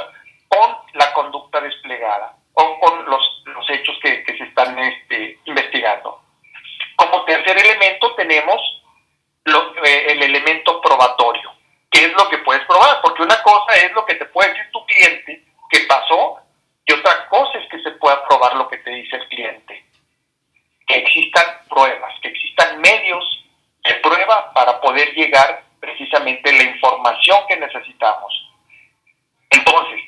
con 0.48 0.76
la 0.94 1.12
conducta 1.12 1.60
desplegada 1.60 2.36
o 2.54 2.78
con 2.80 3.04
los, 3.06 3.42
los 3.46 3.70
hechos 3.70 3.96
que, 4.02 4.22
que 4.24 4.36
se 4.36 4.44
están 4.44 4.78
este, 4.78 5.38
investigando. 5.44 6.20
Como 6.96 7.24
tercer 7.24 7.58
elemento 7.58 8.14
tenemos 8.14 8.60
eh, 9.46 10.06
el 10.08 10.22
elemento 10.22 10.80
probatorio. 10.80 11.52
¿Qué 11.90 12.06
es 12.06 12.12
lo 12.14 12.28
que 12.28 12.38
puedes 12.38 12.64
probar? 12.66 13.00
Porque 13.02 13.22
una 13.22 13.40
cosa 13.42 13.74
es 13.74 13.92
lo 13.92 14.04
que 14.04 14.14
te 14.14 14.24
puede 14.26 14.50
decir 14.50 14.70
tu 14.72 14.84
cliente 14.86 15.44
que 15.70 15.80
pasó 15.80 16.40
y 16.84 16.92
otra 16.92 17.28
cosa 17.28 17.58
es 17.58 17.68
que 17.68 17.82
se 17.82 17.92
pueda 17.92 18.26
probar 18.26 18.56
lo 18.56 18.68
que 18.68 18.78
te 18.78 18.90
dice 18.90 19.16
el 19.16 19.28
cliente. 19.28 19.84
Que 20.86 20.96
existan 20.96 21.44
pruebas, 21.68 22.12
que 22.22 22.28
existan 22.28 22.80
medios 22.80 23.24
de 23.84 23.94
prueba 23.96 24.52
para 24.52 24.80
poder 24.80 25.12
llegar 25.14 25.62
precisamente 25.80 26.50
a 26.50 26.52
la 26.52 26.62
información 26.64 27.38
que 27.48 27.56
necesitamos. 27.56 28.52
Entonces, 29.50 30.00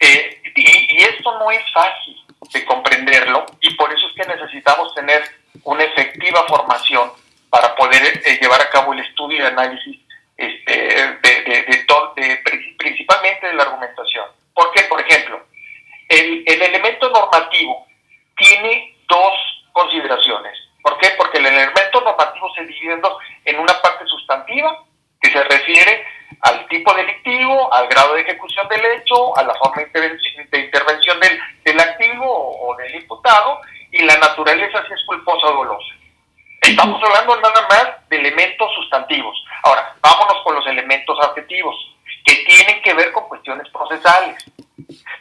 eh, 0.00 0.42
y 0.54 1.02
esto 1.02 1.38
no 1.38 1.50
es 1.50 1.62
fácil 1.72 2.16
de 2.52 2.64
comprenderlo 2.64 3.46
y 3.60 3.74
por 3.74 3.92
eso 3.92 4.06
es 4.06 4.14
que 4.14 4.34
necesitamos 4.34 4.94
tener 4.94 5.22
una 5.64 5.84
efectiva 5.84 6.44
formación 6.46 7.12
para 7.50 7.74
poder 7.74 8.22
eh, 8.24 8.38
llevar 8.40 8.60
a 8.62 8.70
cabo 8.70 8.92
el 8.92 9.00
estudio 9.00 9.38
y 9.38 9.46
análisis 9.46 10.00
este, 10.36 10.72
de, 10.72 11.84
de, 12.16 12.74
principalmente 12.78 13.46
de 13.48 13.54
la 13.54 13.64
argumentación. 13.64 14.26
¿Por 14.54 14.72
qué? 14.72 14.82
Por 14.84 15.00
ejemplo, 15.00 15.42
el, 16.08 16.44
el 16.46 16.62
elemento 16.62 17.10
normativo 17.10 17.86
tiene 18.36 18.96
dos 19.08 19.34
consideraciones. 19.72 20.56
¿Por 20.82 20.98
qué? 20.98 21.10
Porque 21.18 21.38
el 21.38 21.46
elemento 21.46 22.00
normativo 22.00 22.54
se 22.54 22.64
divide 22.64 22.98
en 23.44 23.58
una 23.58 23.74
parte 23.82 24.06
sustantiva, 24.06 24.84
que 25.20 25.30
se 25.30 25.42
refiere 25.44 26.06
al 26.40 26.66
tipo 26.68 26.94
delictivo, 26.94 27.72
al 27.74 27.86
grado 27.88 28.14
de 28.14 28.22
ejecución 28.22 28.66
del 28.68 28.84
hecho, 28.86 29.36
a 29.36 29.42
la 29.42 29.54
forma 29.54 29.82
de 29.82 30.58
intervención 30.58 31.20
del, 31.20 31.38
del 31.64 31.80
activo 31.80 32.58
o 32.62 32.74
del 32.76 32.94
imputado, 32.94 33.60
y 33.92 34.02
la 34.04 34.16
naturaleza 34.16 34.82
si 34.86 34.94
es 34.94 35.04
culposa 35.04 35.48
o 35.48 35.52
dolosa. 35.52 35.94
Estamos 36.60 37.02
hablando 37.02 37.40
nada 37.40 37.66
más 37.68 38.08
de 38.08 38.16
elementos 38.16 38.70
sustantivos. 38.74 39.36
Ahora, 39.62 39.94
vámonos 40.02 40.42
con 40.44 40.54
los 40.54 40.66
elementos 40.66 41.18
adjetivos, 41.20 41.74
que 42.24 42.36
tienen 42.46 42.82
que 42.82 42.94
ver 42.94 43.12
con 43.12 43.28
cuestiones 43.28 43.68
procesales. 43.70 44.44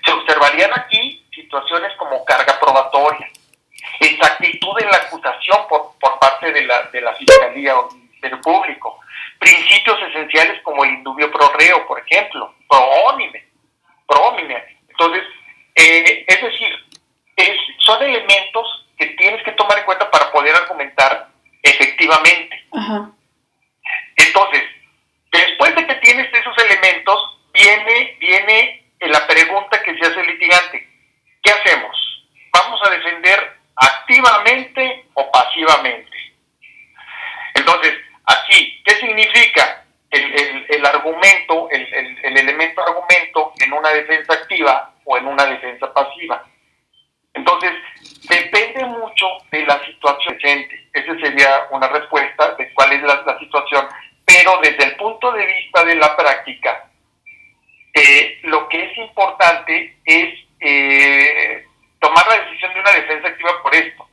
Se 0.06 0.12
observarían 0.12 0.72
aquí 0.76 1.26
como 1.98 2.24
carga 2.26 2.60
probatoria, 2.60 3.30
exactitud 4.00 4.80
en 4.82 4.90
la 4.90 4.98
acusación 4.98 5.68
por, 5.68 5.98
por 6.00 6.20
parte 6.20 6.52
de 6.52 6.64
la, 6.64 6.84
de 6.84 7.02
la 7.02 7.14
Fiscalía 7.16 7.78
o 7.78 7.90
del 8.22 8.40
Público, 8.40 9.00
principios 9.40 9.98
esenciales 10.10 10.62
como 10.64 10.84
el 10.84 10.92
indubio 10.92 11.32
pro 11.32 11.50
reo, 11.58 11.88
por 11.88 12.00
ejemplo, 12.00 12.54
pro 12.68 12.80
homine, 12.80 13.48
pro 14.08 14.36
Entonces, 14.38 15.24
eh, 15.76 16.26
es 16.28 16.42
decir, 16.42 16.90
son 17.80 18.04
elementos 18.04 18.86
que 18.98 19.08
tienes 19.08 19.42
que 19.44 19.54
tomar 19.54 19.80
en 19.80 19.86
cuenta 19.86 20.12
para 20.12 20.32
poder 20.32 20.56
argumentar 20.56 21.30
efectivamente. 21.64 22.66
Entonces, 24.16 24.64
después 25.32 25.76
de 25.76 25.88
que 25.88 25.96
tienes 25.96 26.34
esos 26.34 26.58
elementos, 26.66 27.40
viene, 27.54 28.18
viene 28.20 28.92
la 29.02 29.26
pregunta 29.28 29.82
que 29.84 29.98
se 29.98 30.06
hace 30.06 30.20
el 30.20 30.28
litigante. 30.28 30.88
¿Qué 31.42 31.52
hacemos? 31.52 31.96
¿Vamos 32.52 32.82
a 32.86 32.90
defender 32.90 33.58
activamente 33.76 35.06
o 35.14 35.32
pasivamente? 35.32 36.18
Entonces, 37.56 37.96
aquí, 38.26 38.82
¿qué 38.86 38.96
significa 38.96 39.86
el, 40.12 40.66
el, 40.70 40.86
argumento, 40.86 41.70
el, 41.72 42.18
el 42.24 42.38
elemento 42.38 42.82
argumento 42.82 43.54
en 43.60 43.74
una 43.74 43.90
defensa 43.90 44.34
activa 44.34 44.94
o 45.06 45.18
en 45.18 45.28
una 45.28 45.46
defensa 45.46 45.94
pasiva? 45.94 46.46
Entonces, 47.34 47.72
depende 48.28 48.86
mucho 48.86 49.26
de 49.52 49.64
la 49.66 49.84
situación 49.86 50.10
presente. 50.40 50.90
Esa 50.94 51.16
sería 51.20 51.68
una 51.72 51.88
respuesta 51.88 52.56
de 52.56 52.74
cuál 52.74 52.92
es 52.94 53.04
la, 53.04 53.38
situación. 53.40 53.88
Pero 54.26 54.60
desde 54.62 54.84
el 54.86 54.96
punto 54.96 55.32
de 55.32 55.46
vista 55.46 55.84
de 55.84 55.96
la 55.96 56.16
práctica, 56.16 56.90
eh, 57.94 58.40
lo 58.44 58.68
que 58.70 58.84
es 58.84 58.98
importante 58.98 59.98
es 60.06 60.34
eh, 60.60 61.66
tomar 62.00 62.26
la 62.28 62.44
decisión 62.44 62.74
de 62.74 62.80
una 62.80 62.92
defensa 62.92 63.28
activa 63.28 63.64
por 63.64 63.76
esto. 63.76 64.08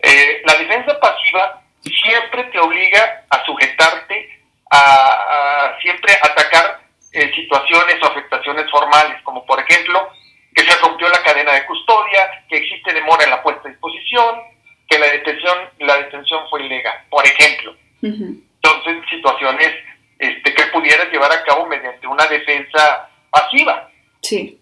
Eh, 0.00 0.42
la 0.44 0.54
defensa 0.54 0.98
pasiva 1.00 1.62
siempre 1.82 2.44
te 2.44 2.60
obliga 2.60 3.24
a 3.30 3.44
sujetarte 3.44 4.40
a, 4.70 5.70
a 5.70 5.80
siempre 5.80 6.12
atacar 6.22 6.80
situaciones 7.10 7.96
o 8.02 8.06
afectaciones 8.06 8.70
formales, 8.70 9.20
como 9.22 9.44
por 9.46 9.58
ejemplo 9.58 10.12
que 10.54 10.62
se 10.62 10.78
rompió 10.80 11.08
la 11.08 11.22
cadena 11.22 11.52
de 11.52 11.66
custodia, 11.66 12.44
que 12.48 12.58
existe 12.58 12.92
demora 12.92 13.24
en 13.24 13.30
la 13.30 13.42
puesta 13.42 13.68
a 13.68 13.70
disposición, 13.70 14.42
que 14.88 14.98
la 14.98 15.06
detención, 15.06 15.58
la 15.78 15.96
detención 15.98 16.48
fue 16.48 16.64
ilegal, 16.64 17.04
por 17.10 17.24
ejemplo. 17.26 17.76
Entonces, 18.02 19.04
situaciones 19.10 19.70
este, 20.18 20.54
que 20.54 20.62
pudieras 20.66 21.10
llevar 21.12 21.30
a 21.30 21.44
cabo 21.44 21.66
mediante 21.66 22.06
una 22.06 22.26
defensa 22.26 23.08
pasiva. 23.30 23.90
Sí. 24.22 24.60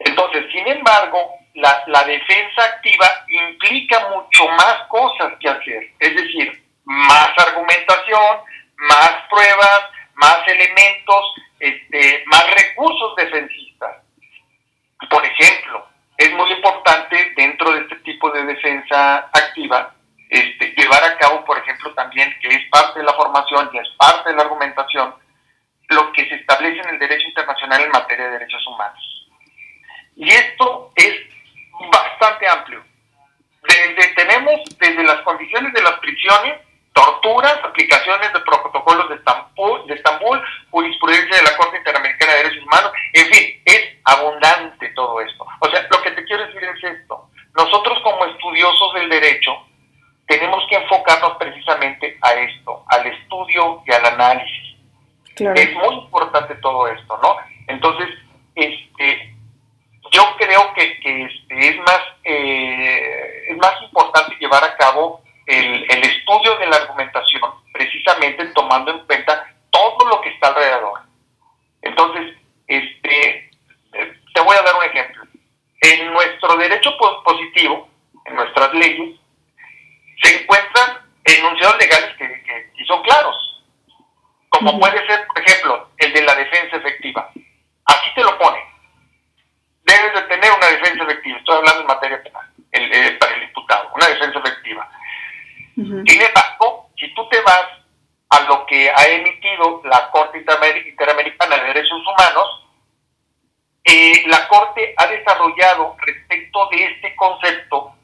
Entonces, 0.00 0.44
sin 0.52 0.66
embargo, 0.68 1.34
la, 1.54 1.82
la 1.86 2.04
defensa 2.04 2.62
activa 2.62 3.08
implica 3.28 4.08
mucho 4.10 4.46
más 4.48 4.86
cosas 4.88 5.32
que 5.40 5.48
hacer, 5.48 5.90
es 5.98 6.14
decir, 6.14 6.62
más 6.84 7.30
argumentación, 7.38 8.38
más 8.76 9.12
pruebas, 9.28 9.80
más 10.14 10.38
elementos, 10.46 11.34
este, 11.58 12.22
más 12.26 12.44
recursos 12.54 13.16
defensistas. 13.16 13.96
Por 15.10 15.24
ejemplo, 15.24 15.86
es 16.16 16.32
muy 16.32 16.50
importante 16.52 17.32
dentro 17.36 17.72
de 17.72 17.82
este 17.82 17.96
tipo 17.96 18.30
de 18.30 18.37
defensa 18.48 19.30
activa 19.32 19.94
este, 20.28 20.74
llevar 20.76 21.02
a 21.04 21.16
cabo, 21.16 21.44
por 21.44 21.58
ejemplo, 21.58 21.94
también, 21.94 22.34
que 22.40 22.48
es 22.48 22.68
parte 22.70 22.98
de 22.98 23.04
la 23.04 23.14
formación 23.14 23.70
y 23.72 23.78
es 23.78 23.88
parte 23.96 24.30
de 24.30 24.36
la 24.36 24.42
argumentación, 24.42 25.14
lo 25.88 26.12
que 26.12 26.28
se 26.28 26.34
establece 26.34 26.80
en 26.80 26.90
el 26.90 26.98
derecho 26.98 27.28
internacional 27.28 27.80
en 27.80 27.90
materia 27.90 28.26
de 28.26 28.32
derechos 28.32 28.66
humanos. 28.66 29.26
Y 30.16 30.28
esto 30.28 30.92
es 30.96 31.14
bastante 31.90 32.46
amplio. 32.48 32.84
Desde, 33.62 34.14
tenemos 34.14 34.60
desde 34.78 35.02
las 35.02 35.20
condiciones 35.22 35.72
de 35.72 35.82
las 35.82 35.94
prisiones, 36.00 36.60
torturas, 36.92 37.58
aplicaciones 37.64 38.32
de 38.32 38.40
protocolos 38.40 39.08
de 39.08 39.14
Estambul, 39.14 39.86
de 39.86 39.94
Estambul, 39.94 40.42
jurisprudencia 40.70 41.36
de 41.36 41.42
la 41.44 41.56
Corte 41.56 41.78
Interamericana 41.78 42.32
de 42.32 42.38
Derechos 42.38 42.64
Humanos, 42.64 42.92
en 43.14 43.26
fin, 43.26 43.62
es 43.64 43.80
abundante 44.04 44.88
todo 44.90 45.20
esto. 45.20 45.46
O 45.60 45.70
sea, 45.70 45.86
lo 45.90 46.02
que 46.02 46.10
te 46.10 46.24
quiero 46.24 46.46
decir 46.46 46.64
es 46.64 46.84
esto. 46.84 47.30
Nosotros 47.58 47.98
como 48.04 48.24
estudiosos 48.24 48.94
del 48.94 49.08
derecho 49.08 49.50
tenemos 50.28 50.64
que 50.70 50.76
enfocarnos 50.76 51.36
precisamente 51.38 52.16
a 52.22 52.32
esto, 52.34 52.84
al 52.86 53.04
estudio 53.08 53.82
y 53.84 53.92
al 53.92 54.06
análisis. 54.06 54.76
Es 55.36 55.74
muy 55.74 55.96
importante 55.96 56.54
todo 56.56 56.86
esto, 56.86 57.18
¿no? 57.20 57.36
Entonces, 57.66 58.08
este, 58.54 59.34
yo 60.12 60.22
creo 60.36 60.72
que, 60.74 60.84
este, 60.84 61.68
es, 61.68 61.76
más, 61.78 62.00
eh, 62.22 63.56
más 63.60 63.82
importante 63.82 64.36
llevar 64.38 64.62
a 64.62 64.76
cabo 64.76 65.20
el, 65.46 65.84
el 65.90 66.04
estudio 66.04 66.56
de 66.58 66.66
la 66.68 66.76
argumentación, 66.76 67.42
precisamente 67.72 68.46
tomando 68.54 68.92
en 68.92 69.00
cuenta 69.00 69.52
todo 69.70 70.06
lo 70.08 70.20
que 70.20 70.28
está 70.28 70.48
alrededor. 70.48 71.00
Entonces, 71.82 72.36
este, 72.68 73.50
eh, 73.94 74.20
te 74.32 74.40
voy 74.42 74.56
a 74.56 74.62
dar 74.62 74.76
un 74.76 74.84
ejemplo. 74.84 75.17
En 75.80 76.12
nuestro 76.12 76.56
derecho 76.56 76.90
positivo, 77.24 77.88
en 78.24 78.34
nuestras 78.34 78.74
leyes, 78.74 79.16
se 80.22 80.42
encuentran 80.42 80.98
enunciados 81.24 81.78
legales 81.78 82.16
que, 82.16 82.26
que, 82.26 82.84
son 82.86 83.02
claros, 83.02 83.36
como 84.48 84.80
puede 84.80 85.06
ser, 85.06 85.26
por 85.26 85.38
ejemplo, 85.38 85.90
el 85.98 86.12
de 86.12 86.22
la 86.22 86.34
defensa 86.34 86.76
efectiva. 86.76 87.30
Aquí 87.84 88.08
te 88.14 88.22
lo 88.22 88.38
pone. 88.38 88.58
Debes 89.84 90.14
de 90.14 90.22
tener 90.22 90.50
una 90.52 90.66
defensa 90.66 91.04
efectiva. 91.04 91.38
Estoy 91.38 91.56
hablando 91.56 91.80
en 91.82 91.86
materia 91.86 92.22
penal, 92.22 92.46
el, 92.72 92.92
el, 92.92 93.18
para 93.18 93.34
el 93.34 93.40
diputado, 93.40 93.90
una 93.94 94.06
defensa 94.08 94.38
efectiva. 94.38 94.90
Uh 95.76 95.82
-huh. 95.82 96.10
Sin 96.10 96.22
embargo, 96.22 96.90
si 96.98 97.14
tú 97.14 97.28
te 97.28 97.40
vas 97.42 97.66
a 98.30 98.40
lo 98.40 98.66
que 98.66 98.90
ha 98.90 99.06
emitido 99.06 99.82
la 99.84 100.10
Corte 100.10 100.38
Interamericana 100.38 101.56
de 101.56 101.64
Derechos 101.64 102.00
Humanos, 102.06 102.67
eh, 103.88 104.24
la 104.26 104.46
Corte 104.48 104.94
ha 104.96 105.06
desarrollado 105.06 105.96
respecto 106.04 106.68
de 106.70 106.84
este 106.84 107.16
concepto 107.16 107.94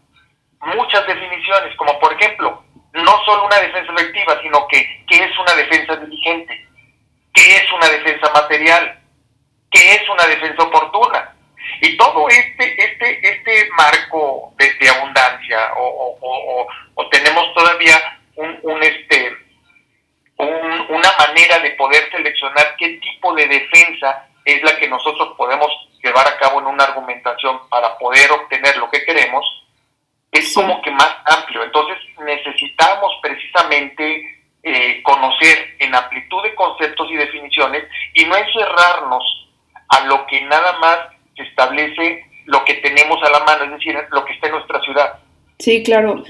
muchas 0.61 1.07
definiciones, 1.07 1.77
como 1.77 1.99
por 1.99 2.13
ejemplo, 2.15 2.65
no 2.95 3.25
solo 3.25 3.45
una 3.45 3.59
defensa 3.59 3.93
efectiva, 3.93 4.41
sino 4.43 4.67
que 4.69 5.05
qué 5.07 5.25
es 5.25 5.39
una 5.39 5.55
defensa 5.55 5.97
diligente, 5.97 6.67
qué 7.35 7.57
es 7.57 7.73
una 7.73 7.89
defensa 7.89 8.31
material, 8.33 8.99
qué 9.71 9.95
es 9.95 10.09
una 10.09 10.25
defensa 10.27 10.63
oportuna. 10.63 11.35
Y 11.81 11.97
todo 11.97 12.29
este, 12.29 12.85
este, 12.85 13.29
este 13.29 13.69
marco 13.77 14.55
de, 14.57 14.89
abundancia, 14.89 15.71
o, 15.77 16.67
tenemos 17.11 17.53
todavía 17.55 17.97
un, 18.37 18.83
este, 18.83 19.37
una 20.39 21.11
manera 21.19 21.59
de 21.59 21.71
poder 21.73 22.11
seleccionar 22.11 22.75
qué 22.79 23.01
tipo 23.01 23.35
de 23.35 23.47
defensa 23.47 24.29
es 24.45 24.63
la 24.63 24.77
que 24.79 24.89
nosotros 24.89 25.35
podemos 25.37 25.71
llevar 26.03 26.27
a 26.29 26.37
cabo 26.39 26.61
en 26.61 26.67
una 26.67 26.85
argumentación 26.85 27.69
para 27.69 27.97
poder 27.99 28.31
obtener 28.33 28.77
lo 28.77 28.91
que 28.91 29.05
queremos, 29.05 29.45
es 30.31 30.53
como 30.53 30.83
que 30.83 30.91
más 30.91 31.17
amplio. 31.25 31.63
Entonces 31.65 31.97
necesitamos 32.19 33.13
precisamente 33.23 34.43
eh, 34.63 35.03
conocer 35.03 35.77
en 35.79 35.95
amplitud 35.95 36.43
de 36.43 36.55
conceptos 36.55 37.11
y 37.11 37.17
definiciones 37.17 37.85
y 38.15 38.25
no 38.25 38.37
encerrarnos 38.37 39.23
a 39.89 40.07
lo 40.07 40.27
que 40.27 40.43
nada 40.43 40.79
más 40.79 40.99
se 41.37 41.43
establece 41.43 42.27
lo 42.47 42.65
que 42.65 42.75
tenemos 42.75 43.23
a 43.23 43.31
la 43.31 43.41
mano, 43.45 43.65
es 43.65 43.71
decir, 43.73 43.97
lo 44.11 44.25
que 44.25 44.33
está 44.35 44.49
en 44.49 44.55
nuestra 44.55 44.81
ciudad. 44.81 45.19
Sí, 45.59 45.83
claro. 45.83 46.23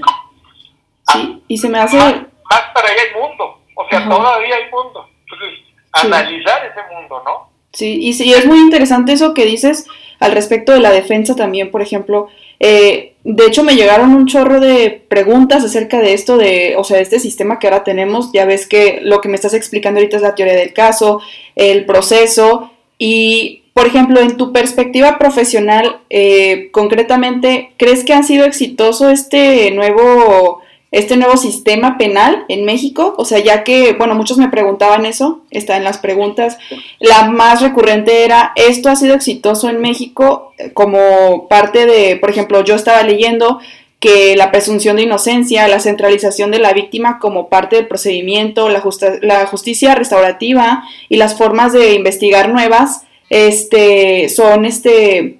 Sí, 1.12 1.42
y 1.48 1.58
se 1.58 1.68
me 1.68 1.78
hace... 1.78 1.96
Más, 1.96 2.60
para 2.72 2.88
allá 2.88 3.02
hay 3.02 3.20
mundo, 3.20 3.60
o 3.74 3.88
sea, 3.88 4.08
todavía 4.08 4.56
hay 4.56 4.70
mundo. 4.70 5.08
Entonces, 5.20 5.60
analizar 5.92 6.64
ese 6.66 6.94
mundo, 6.94 7.22
¿no? 7.24 7.50
Sí, 7.84 7.98
y 8.00 8.14
sí, 8.14 8.32
es 8.32 8.46
muy 8.46 8.60
interesante 8.60 9.12
eso 9.12 9.34
que 9.34 9.44
dices 9.44 9.84
al 10.18 10.32
respecto 10.32 10.72
de 10.72 10.80
la 10.80 10.90
defensa 10.90 11.36
también, 11.36 11.70
por 11.70 11.82
ejemplo, 11.82 12.28
eh, 12.58 13.12
de 13.24 13.44
hecho, 13.44 13.62
me 13.62 13.76
llegaron 13.76 14.14
un 14.14 14.24
chorro 14.24 14.58
de 14.58 15.02
preguntas 15.06 15.62
acerca 15.62 16.00
de 16.00 16.14
esto, 16.14 16.38
de, 16.38 16.76
o 16.78 16.84
sea, 16.84 16.98
este 16.98 17.20
sistema 17.20 17.58
que 17.58 17.66
ahora 17.66 17.84
tenemos. 17.84 18.30
Ya 18.32 18.46
ves 18.46 18.66
que 18.66 19.00
lo 19.02 19.20
que 19.20 19.28
me 19.28 19.34
estás 19.34 19.52
explicando 19.52 20.00
ahorita 20.00 20.16
es 20.16 20.22
la 20.22 20.34
teoría 20.34 20.54
del 20.54 20.72
caso, 20.72 21.20
el 21.56 21.84
proceso. 21.84 22.70
Y, 22.96 23.64
por 23.74 23.86
ejemplo, 23.86 24.18
en 24.18 24.38
tu 24.38 24.50
perspectiva 24.54 25.18
profesional, 25.18 25.98
eh, 26.08 26.70
concretamente, 26.72 27.72
¿crees 27.76 28.02
que 28.02 28.14
ha 28.14 28.22
sido 28.22 28.46
exitoso 28.46 29.10
este 29.10 29.70
nuevo 29.72 30.62
este 30.94 31.16
nuevo 31.16 31.36
sistema 31.36 31.98
penal 31.98 32.44
en 32.48 32.64
México? 32.64 33.14
O 33.18 33.24
sea, 33.24 33.40
ya 33.40 33.64
que, 33.64 33.92
bueno, 33.94 34.14
muchos 34.14 34.38
me 34.38 34.48
preguntaban 34.48 35.06
eso, 35.06 35.42
está 35.50 35.76
en 35.76 35.84
las 35.84 35.98
preguntas, 35.98 36.58
la 37.00 37.30
más 37.30 37.60
recurrente 37.60 38.24
era, 38.24 38.52
¿esto 38.54 38.88
ha 38.88 38.96
sido 38.96 39.14
exitoso 39.14 39.68
en 39.68 39.80
México 39.80 40.52
como 40.72 41.48
parte 41.48 41.86
de, 41.86 42.16
por 42.16 42.30
ejemplo, 42.30 42.62
yo 42.62 42.74
estaba 42.76 43.02
leyendo 43.02 43.60
que 43.98 44.36
la 44.36 44.52
presunción 44.52 44.96
de 44.96 45.02
inocencia, 45.02 45.66
la 45.66 45.80
centralización 45.80 46.50
de 46.50 46.58
la 46.58 46.72
víctima 46.74 47.18
como 47.18 47.48
parte 47.48 47.76
del 47.76 47.88
procedimiento, 47.88 48.68
la, 48.68 48.82
la 49.22 49.46
justicia 49.46 49.94
restaurativa 49.94 50.84
y 51.08 51.16
las 51.16 51.36
formas 51.36 51.72
de 51.72 51.94
investigar 51.94 52.50
nuevas, 52.50 53.02
este, 53.30 54.28
son 54.28 54.64
este, 54.64 55.38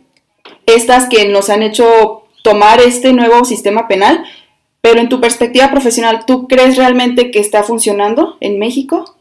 estas 0.66 1.08
que 1.08 1.28
nos 1.28 1.50
han 1.50 1.62
hecho 1.62 2.24
tomar 2.42 2.80
este 2.80 3.12
nuevo 3.12 3.44
sistema 3.44 3.86
penal 3.86 4.24
pero 4.84 5.00
en 5.00 5.08
tu 5.08 5.18
perspectiva 5.18 5.70
profesional, 5.70 6.26
¿tú 6.26 6.46
crees 6.46 6.76
realmente 6.76 7.30
que 7.30 7.38
está 7.38 7.62
funcionando 7.62 8.36
en 8.42 8.58
México? 8.58 9.16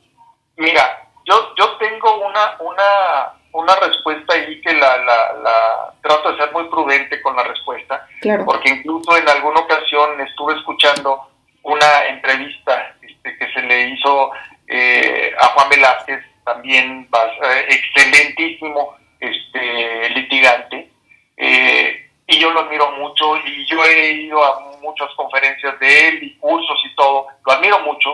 Mira, 0.58 1.08
yo, 1.24 1.56
yo 1.58 1.78
tengo 1.78 2.18
una, 2.18 2.58
una, 2.60 3.32
una 3.54 3.74
respuesta 3.78 4.34
ahí 4.34 4.60
que 4.60 4.74
la, 4.74 4.98
la, 4.98 5.94
trato 6.02 6.34
de 6.34 6.38
ser 6.38 6.52
muy 6.52 6.66
prudente 6.66 7.22
con 7.22 7.38
la 7.38 7.44
respuesta, 7.44 8.06
claro. 8.20 8.44
porque 8.44 8.72
incluso 8.72 9.16
en 9.16 9.30
alguna 9.30 9.62
ocasión 9.62 10.20
estuve 10.20 10.54
escuchando 10.56 11.30
una 11.62 12.08
entrevista 12.10 12.98
este, 13.02 13.38
que 13.38 13.54
se 13.54 13.62
le 13.62 13.88
hizo 13.88 14.32
eh, 14.68 15.34
a 15.40 15.46
Juan 15.46 15.70
Velázquez, 15.70 16.26
también 16.44 17.08
eh, 17.10 17.66
excelentísimo 17.70 18.98
este, 19.18 20.10
litigante, 20.10 20.90
eh, 21.38 22.10
y 22.28 22.38
yo 22.38 22.52
lo 22.52 22.60
admiro 22.60 22.92
mucho 22.98 23.38
y 23.38 23.66
yo 23.66 23.82
he 23.86 24.12
ido 24.12 24.44
a 24.44 24.73
muchas 24.94 25.14
conferencias 25.16 25.80
de 25.80 26.08
él 26.08 26.24
y 26.24 26.38
cursos 26.38 26.80
y 26.86 26.96
todo, 26.96 27.28
lo 27.46 27.52
admiro 27.52 27.80
mucho. 27.80 28.10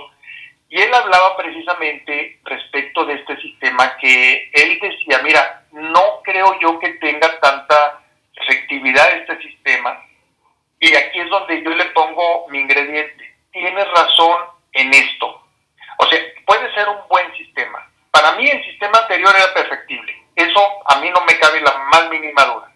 Y 0.69 0.79
él 0.79 0.93
hablaba 0.93 1.35
precisamente 1.35 2.39
respecto 2.43 3.05
de 3.05 3.15
este 3.15 3.35
sistema 3.41 3.97
que 3.97 4.49
él 4.53 4.79
decía, 4.79 5.19
mira, 5.23 5.63
no 5.71 6.21
creo 6.23 6.59
yo 6.59 6.79
que 6.79 6.89
tenga 6.93 7.39
tanta 7.39 8.01
efectividad 8.35 9.11
este 9.17 9.41
sistema. 9.41 9.99
Y 10.79 10.95
aquí 10.95 11.19
es 11.19 11.29
donde 11.29 11.61
yo 11.63 11.71
le 11.71 11.85
pongo 11.85 12.47
mi 12.49 12.59
ingrediente. 12.59 13.35
Tienes 13.51 13.87
razón 13.91 14.37
en 14.73 14.93
esto. 14.93 15.43
O 15.97 16.05
sea, 16.05 16.19
puede 16.45 16.73
ser 16.73 16.87
un 16.87 17.07
buen 17.09 17.35
sistema. 17.35 17.85
Para 18.11 18.33
mí 18.33 18.47
el 18.47 18.63
sistema 18.63 18.99
anterior 18.99 19.33
era 19.35 19.53
perfectible. 19.53 20.15
Eso 20.35 20.61
a 20.85 20.99
mí 20.99 21.09
no 21.09 21.21
me 21.25 21.37
cabe 21.39 21.61
la 21.61 21.77
más 21.91 22.09
mínima 22.09 22.45
duda. 22.45 22.71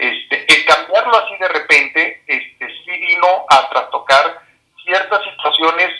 Este, 0.00 0.46
el 0.52 0.64
cambiarlo 0.64 1.14
así 1.14 1.36
de 1.36 1.48
repente, 1.48 2.22
este, 2.26 2.66
sí 2.84 2.90
vino 2.90 3.44
a 3.50 3.68
trastocar 3.68 4.40
ciertas 4.82 5.22
situaciones 5.24 5.90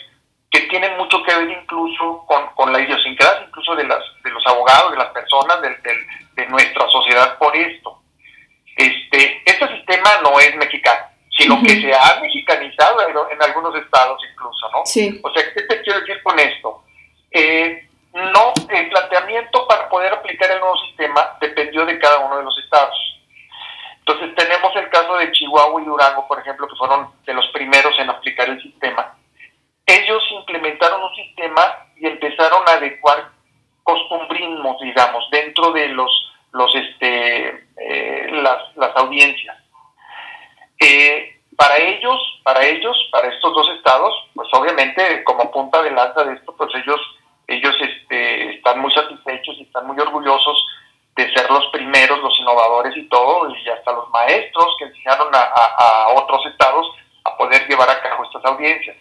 que 0.49 0.61
tienen 0.61 0.97
mucho 0.97 1.21
que 1.23 1.35
ver 1.35 1.49
incluso 1.49 2.25
con, 2.25 2.73
la 2.73 2.79
idiosincrasia, 2.81 3.45
incluso 3.47 3.75
de, 3.75 3.83
las, 3.83 4.03
de 4.23 4.31
los 4.31 4.45
abogados, 4.47 4.91
de 4.91 4.97
las 4.97 5.09
personas, 5.09 5.61
de, 5.61 5.69
de, 6.33 6.47
nuestra 6.47 6.89
sociedad 6.89 7.37
por 7.37 7.55
esto. 7.55 8.01
Este, 8.75 9.43
este 9.45 9.67
sistema 9.77 10.09
no 10.23 10.39
es 10.39 10.55
mexicano, 10.55 11.05
sino 11.37 11.61
que 11.61 11.79
se 11.79 11.93
ha 11.93 12.19
mexicanizado 12.21 13.07
en, 13.29 13.41
algunos 13.41 13.75
estados 13.75 14.19
incluso, 14.31 14.69
¿no? 14.71 14.80
Sí 14.91 15.21
¿qué 15.53 15.61
te 15.61 15.81
quiero 15.83 16.01
decir 16.01 16.21
con 16.21 16.37
esto? 16.37 16.83
Eh, 17.31 17.87
no, 18.13 18.53
el 18.69 18.89
planteamiento 18.89 19.65
para 19.65 19.87
poder 19.87 20.11
aplicar 20.13 20.51
el 20.51 20.59
nuevo 20.59 20.75
sistema 20.87 21.37
dependió 21.39 21.85
de 21.85 21.97
cada 21.97 22.19
uno 22.19 22.37
de 22.37 22.43
los 22.43 22.57
estados. 22.59 22.95
Entonces 23.99 24.35
tenemos 24.35 24.75
el 24.75 24.89
caso 24.89 25.15
de 25.15 25.31
Chihuahua 25.31 25.81
y 25.81 25.85
Durango, 25.85 26.27
por 26.27 26.39
ejemplo, 26.39 26.67
que 26.67 26.75
fueron 26.75 27.09
de 27.25 27.33
los 27.33 27.47
primeros 27.53 27.97
en 27.99 28.09
aplicar 28.09 28.49
el 28.49 28.61
sistema. 28.61 29.15
Ellos 29.85 30.23
implementaron 30.31 31.03
un 31.03 31.15
sistema 31.15 31.85
y 31.95 32.07
empezaron 32.07 32.67
a 32.67 32.73
adecuar 32.73 33.29
costumbrismos, 33.83 34.81
digamos, 34.81 35.29
dentro 35.31 35.71
de 35.71 35.87
los, 35.89 36.33
los 36.51 36.75
este, 36.75 37.65
eh, 37.77 38.27
las, 38.31 38.75
las, 38.75 38.95
audiencias. 38.97 39.57
Eh, 40.79 41.41
para 41.55 41.77
ellos, 41.77 42.19
para 42.43 42.65
ellos, 42.65 42.97
para 43.11 43.27
estos 43.27 43.53
dos 43.53 43.69
estados, 43.77 44.13
pues 44.33 44.47
obviamente 44.53 45.23
como 45.23 45.51
punta 45.51 45.81
de 45.83 45.91
lanza 45.91 46.23
de 46.23 46.33
esto, 46.33 46.55
pues 46.57 46.71
ellos, 46.73 46.99
ellos 47.47 47.75
este, 47.79 48.55
están 48.55 48.79
muy 48.79 48.91
satisfechos 48.91 49.55
y 49.59 49.63
están 49.63 49.85
muy 49.85 49.99
orgullosos 49.99 50.65
de 51.15 51.31
ser 51.33 51.51
los 51.51 51.67
primeros, 51.67 52.19
los 52.19 52.39
innovadores 52.39 52.95
y 52.97 53.07
todo, 53.09 53.47
y 53.53 53.69
hasta 53.69 53.91
los 53.91 54.09
maestros 54.09 54.75
que 54.79 54.85
enseñaron 54.85 55.27
a, 55.81 56.07
otros 56.15 56.45
estados 56.45 56.87
a 57.23 57.37
poder 57.37 57.67
llevar 57.67 57.89
a 57.89 58.01
cabo 58.01 58.23
estas 58.25 58.43
audiencias. 58.45 58.97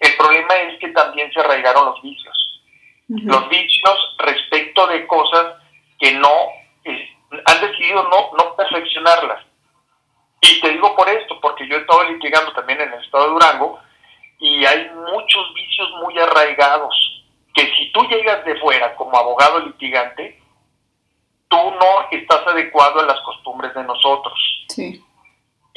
El 0.00 0.16
problema 0.16 0.54
es 0.56 0.78
que 0.78 0.88
también 0.88 1.32
se 1.32 1.40
arraigaron 1.40 1.86
los 1.86 2.02
vicios. 2.02 2.36
Los 3.08 3.48
vicios 3.48 4.16
respecto 4.18 4.86
de 4.86 5.06
cosas 5.06 5.54
que 5.98 6.12
no 6.12 6.30
han 7.44 7.60
decidido 7.60 8.02
no, 8.04 8.30
no 8.36 8.54
perfeccionarlas. 8.54 9.44
Y 10.40 10.60
te 10.60 10.70
digo 10.70 10.94
por 10.94 11.08
esto, 11.08 11.40
porque 11.40 11.66
yo 11.66 11.76
he 11.76 11.80
estado 11.80 12.04
litigando 12.04 12.52
también 12.52 12.80
en 12.80 12.92
el 12.92 13.02
estado 13.02 13.24
de 13.24 13.30
Durango 13.30 13.80
y 14.38 14.64
hay 14.64 14.90
muchos 14.90 15.54
vicios 15.54 15.90
muy 16.02 16.16
arraigados 16.18 16.94
que 17.54 17.62
si 17.74 17.90
tú 17.92 18.02
llegas 18.04 18.44
de 18.44 18.56
fuera 18.60 18.94
como 18.94 19.16
abogado 19.16 19.58
litigante, 19.60 20.40
tú 21.48 21.56
no 21.56 22.08
estás 22.10 22.46
adecuado 22.46 23.00
a 23.00 23.06
las 23.06 23.20
costumbres 23.20 23.74
de 23.74 23.82
nosotros. 23.82 24.38
Sí. 24.68 25.04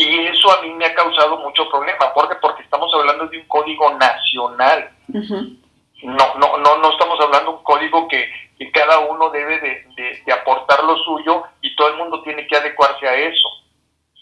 Y 0.01 0.25
eso 0.25 0.51
a 0.51 0.63
mí 0.63 0.69
me 0.73 0.85
ha 0.85 0.95
causado 0.95 1.37
mucho 1.37 1.69
problema. 1.69 2.11
¿Por 2.13 2.27
qué? 2.27 2.35
Porque 2.41 2.63
estamos 2.63 2.91
hablando 2.95 3.27
de 3.27 3.37
un 3.37 3.45
código 3.45 3.87
nacional. 3.97 4.89
no, 5.07 6.35
no, 6.35 6.57
no, 6.57 6.77
no 6.77 6.91
estamos 6.91 7.19
hablando 7.19 7.51
de 7.51 7.57
un 7.57 7.63
código 7.63 8.07
que, 8.07 8.27
cada 8.73 8.99
uno 8.99 9.29
debe 9.29 9.59
de, 9.59 10.33
aportar 10.33 10.83
lo 10.83 10.95
suyo 10.97 11.43
y 11.61 11.75
todo 11.75 11.89
el 11.89 11.97
mundo 11.97 12.23
tiene 12.23 12.47
que 12.47 12.55
adecuarse 12.55 13.07
a 13.07 13.13
eso. 13.13 13.47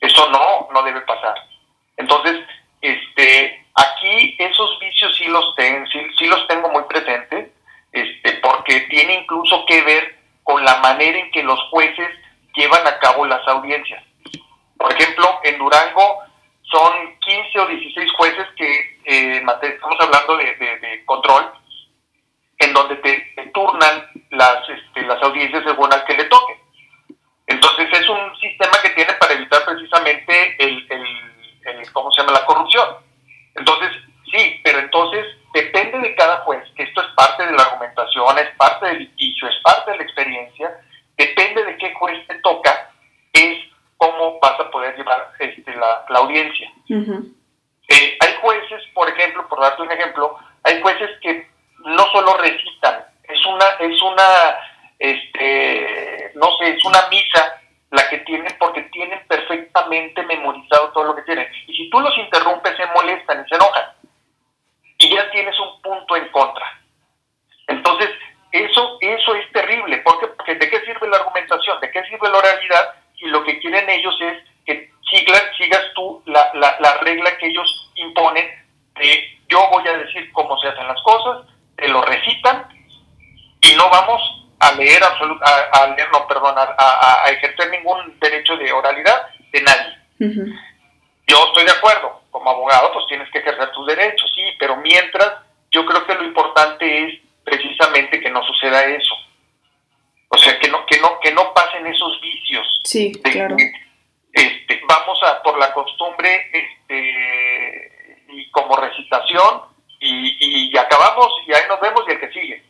Eso 0.02 0.30
no, 0.32 0.68
no 0.74 0.84
debe 0.84 1.02
pasar. 1.02 1.36
Entonces, 1.96 2.42
este, 2.82 3.66
aquí 3.76 4.36
esos 4.38 4.80
vicios 4.80 5.16
sí 5.16 5.26
los 5.26 5.56
tengo, 5.56 5.86
sí, 5.88 6.00
sí 6.18 6.26
los 6.26 6.46
tengo 6.48 6.70
muy 6.70 6.84
presentes, 6.84 7.52
este, 7.92 8.42
incluso 9.14 9.66
que 9.66 9.82
ver 9.84 10.18
con 10.44 10.64
la 10.66 10.78
manera 10.80 11.20
en 11.20 11.32
que 11.32 11.44
los 11.44 11.60
jueces 11.70 12.10
llevan 12.56 12.86
a 12.88 12.98
cabo 13.00 13.26
las 13.26 13.48
audiencias. 13.48 14.04
Por 14.80 14.94
ejemplo, 14.94 15.42
en 15.44 15.58
Durango 15.58 16.24
son 16.62 17.20
15 17.20 17.60
o 17.60 17.68
16 17.68 18.12
jueces 18.14 18.48
que, 18.56 19.00
eh, 19.04 19.44
estamos 19.62 19.98
hablando 20.00 20.38
de, 20.38 21.04
control, 21.06 21.52
en 22.60 22.74
donde 22.74 22.96
te, 22.96 23.52
turnan 23.54 24.08
las, 24.30 24.70
este, 24.70 25.02
las 25.02 25.22
audiencias 25.22 25.66
según 25.66 25.92
al 25.92 26.06
que 26.06 26.16
le 26.16 26.24
toque. 26.26 26.54
Entonces 27.48 27.90
es 27.92 28.08
un 28.08 28.40
sistema 28.40 28.72
que 28.82 28.92
tiene 28.92 29.12
para 29.14 29.34
evitar 29.34 29.66
precisamente 29.66 30.56
el, 30.60 30.88
el, 30.90 31.92
¿cómo 31.92 32.10
se 32.12 32.22
llama?, 32.22 32.40
la 32.40 32.46
corrupción. 32.46 32.88
Entonces, 33.56 33.92
sí, 34.32 34.62
pero 34.64 34.80
entonces 34.80 35.26
depende 35.54 36.00
de 36.00 36.16
cada 36.16 36.38
juez, 36.42 36.64
que 36.78 36.84
esto 36.84 37.02
es 37.02 37.08
parte 37.16 37.46
de 37.46 37.52
la 37.52 37.64
argumentación, 37.64 38.40
es 38.40 38.56
parte 38.56 38.86
del 38.86 39.00
litigio, 39.00 39.50
es 39.50 39.58
parte 39.62 39.92
de 39.92 39.98
la 39.98 40.04
experiencia, 40.04 40.72
depende 41.18 41.66
de 41.66 41.78
qué 41.78 41.94
juez 41.96 42.26
te 42.28 42.36
toca, 42.36 42.92
es 43.34 43.70
cómo 44.00 44.40
vas 44.40 44.58
a 44.60 44.72
poder 44.72 44.96
llevar 44.98 45.32
este, 45.40 45.76
la, 45.76 46.06
audiencia. 46.16 46.72
Eh, 46.90 48.18
hay 48.20 48.36
jueces, 48.42 48.82
por 48.94 49.10
ejemplo, 49.10 49.48
por 49.48 49.60
darte 49.60 49.82
un 49.82 49.92
ejemplo, 49.92 50.38
hay 50.64 50.82
jueces 50.82 51.10
que 51.22 51.48
no 51.86 52.06
solo 52.12 52.38
recitan, 52.38 53.04
es 53.24 53.46
una, 53.46 53.66
es 53.80 54.02
una, 54.02 54.24
este, 54.98 56.32
no 56.36 56.48
sé, 56.58 56.72
es 56.72 56.86
una 56.86 57.08
misa 57.10 57.62
la 57.92 58.08
que 58.10 58.20
tienen 58.20 58.56
porque 58.58 58.84
tienen 58.84 59.20
perfectamente 59.28 60.24
memorizado 60.24 60.90
todo 60.90 61.06
lo 61.06 61.16
que 61.16 61.24
tienen. 61.24 61.48
Y 61.68 61.76
si 61.76 61.90
tú 61.90 62.00
los 62.00 62.18
interrumpes, 62.18 62.78
se 62.78 62.86
molestan 62.88 63.44
y 63.44 63.50
se 63.50 63.56
enojan. 63.56 63.86
Y 64.98 65.14
ya 65.14 65.30
tienes 65.32 65.60
un 65.60 65.82
punto 65.82 66.16
en 66.16 66.28
contra. 66.30 66.80
Entonces, 67.68 68.10
eso, 68.52 68.98
eso 69.02 69.36
es 69.36 69.52
terrible. 69.52 69.98
¿Por 69.98 70.36
Porque 70.36 70.56
¿de 70.56 70.70
qué 70.70 70.80
sirve 70.82 71.08
la 71.08 71.18
argumentación? 71.18 71.80
¿De 71.82 71.92
qué 71.92 72.04
sirve 72.04 72.30
la 72.30 72.38
oralidad? 72.38 72.96
Lo 73.30 73.44
que 73.44 73.60
quieren 73.60 73.90
ellos 73.90 74.16
es 74.22 74.44
que 74.66 74.92
sigas, 75.10 75.44
sigas 75.58 75.82
tú 75.96 76.22
la, 76.26 76.52
la, 76.54 76.98
regla 77.02 77.38
que 77.38 77.48
ellos 77.48 77.92
imponen 77.96 78.48
de 78.96 79.38
yo 79.48 79.68
voy 79.72 79.88
a 79.88 79.98
decir 79.98 80.32
cómo 80.32 80.58
se 80.60 80.68
hacen 80.68 80.88
las 80.88 81.02
cosas, 81.02 81.48
te 81.76 81.88
lo 81.88 82.02
recitan 82.02 82.68
y 83.62 83.74
no 83.76 83.90
vamos 83.90 84.22
a 84.60 84.74
leer 84.74 85.04
absolut 85.04 85.42
a, 85.42 85.88
leer, 85.96 86.10
no, 86.12 86.28
perdón, 86.28 86.56
a, 86.58 87.30
ejercer 87.32 87.72
ningún 87.72 88.20
derecho 88.20 88.58
de 88.58 88.72
oralidad 88.72 89.28
de 89.52 89.62
nadie. 89.62 90.56
Yo 91.28 91.46
estoy 91.48 91.64
de 91.66 91.72
acuerdo, 91.72 92.22
como 92.32 92.50
abogado 92.50 92.92
pues 92.94 93.06
tienes 93.08 93.30
que 93.32 93.40
ejercer 93.40 93.72
tus 93.72 93.88
derechos, 93.88 94.32
sí, 94.36 94.44
pero 94.60 94.76
mientras 94.78 95.34
yo 95.72 95.86
creo 95.86 96.06
que 96.06 96.16
lo 96.16 96.26
importante 96.26 97.06
es 97.06 97.20
precisamente 97.44 98.20
que 98.20 98.30
no 98.30 98.44
suceda 98.44 98.84
eso. 98.86 99.16
O 100.30 100.38
sea, 100.38 100.60
que 100.60 100.70
no, 100.70 100.86
que 100.86 101.00
no, 101.00 101.20
que 101.20 101.32
no 101.32 101.54
pasen 101.54 101.86
esos 101.88 102.22
vicios. 102.22 102.82
Sí, 102.84 103.12
claro. 103.24 103.56
este, 104.32 104.82
vamos 104.88 105.20
a 105.24 105.42
por 105.42 105.58
la 105.58 105.74
costumbre 105.74 106.50
este, 106.54 108.26
y 108.30 108.50
como 108.52 108.76
recitación 108.76 109.62
y, 110.00 110.70
y, 110.72 110.78
acabamos 110.78 111.28
y 111.48 111.54
ahí 111.54 111.64
nos 111.68 111.82
vemos 111.82 112.04
y 112.08 112.12
el 112.12 112.20
que 112.20 112.32
sigue. 112.32 112.64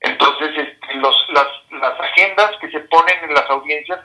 Entonces, 0.00 0.50
este, 0.56 0.94
los, 0.94 1.16
las, 1.30 1.46
las 1.70 2.00
agendas 2.00 2.50
que 2.60 2.70
se 2.70 2.80
ponen 2.80 3.22
en 3.22 3.34
las 3.34 3.48
audiencias 3.48 4.00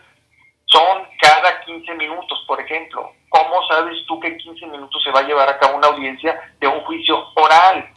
son 0.66 1.08
cada 1.20 1.62
15 1.62 1.94
minutos, 1.96 2.44
por 2.48 2.62
ejemplo. 2.62 3.12
¿Cómo 3.30 3.68
sabes 3.68 3.98
tú 4.08 4.20
que 4.20 4.28
en 4.28 4.38
15 4.38 4.68
minutos 4.68 5.04
se 5.04 5.12
va 5.12 5.22
a 5.22 5.28
llevar 5.28 5.50
a 5.50 5.58
cabo 5.58 5.78
una 5.78 5.88
audiencia 5.88 6.40
de 6.60 6.68
un 6.68 6.82
juicio 6.82 7.30
oral? 7.36 7.90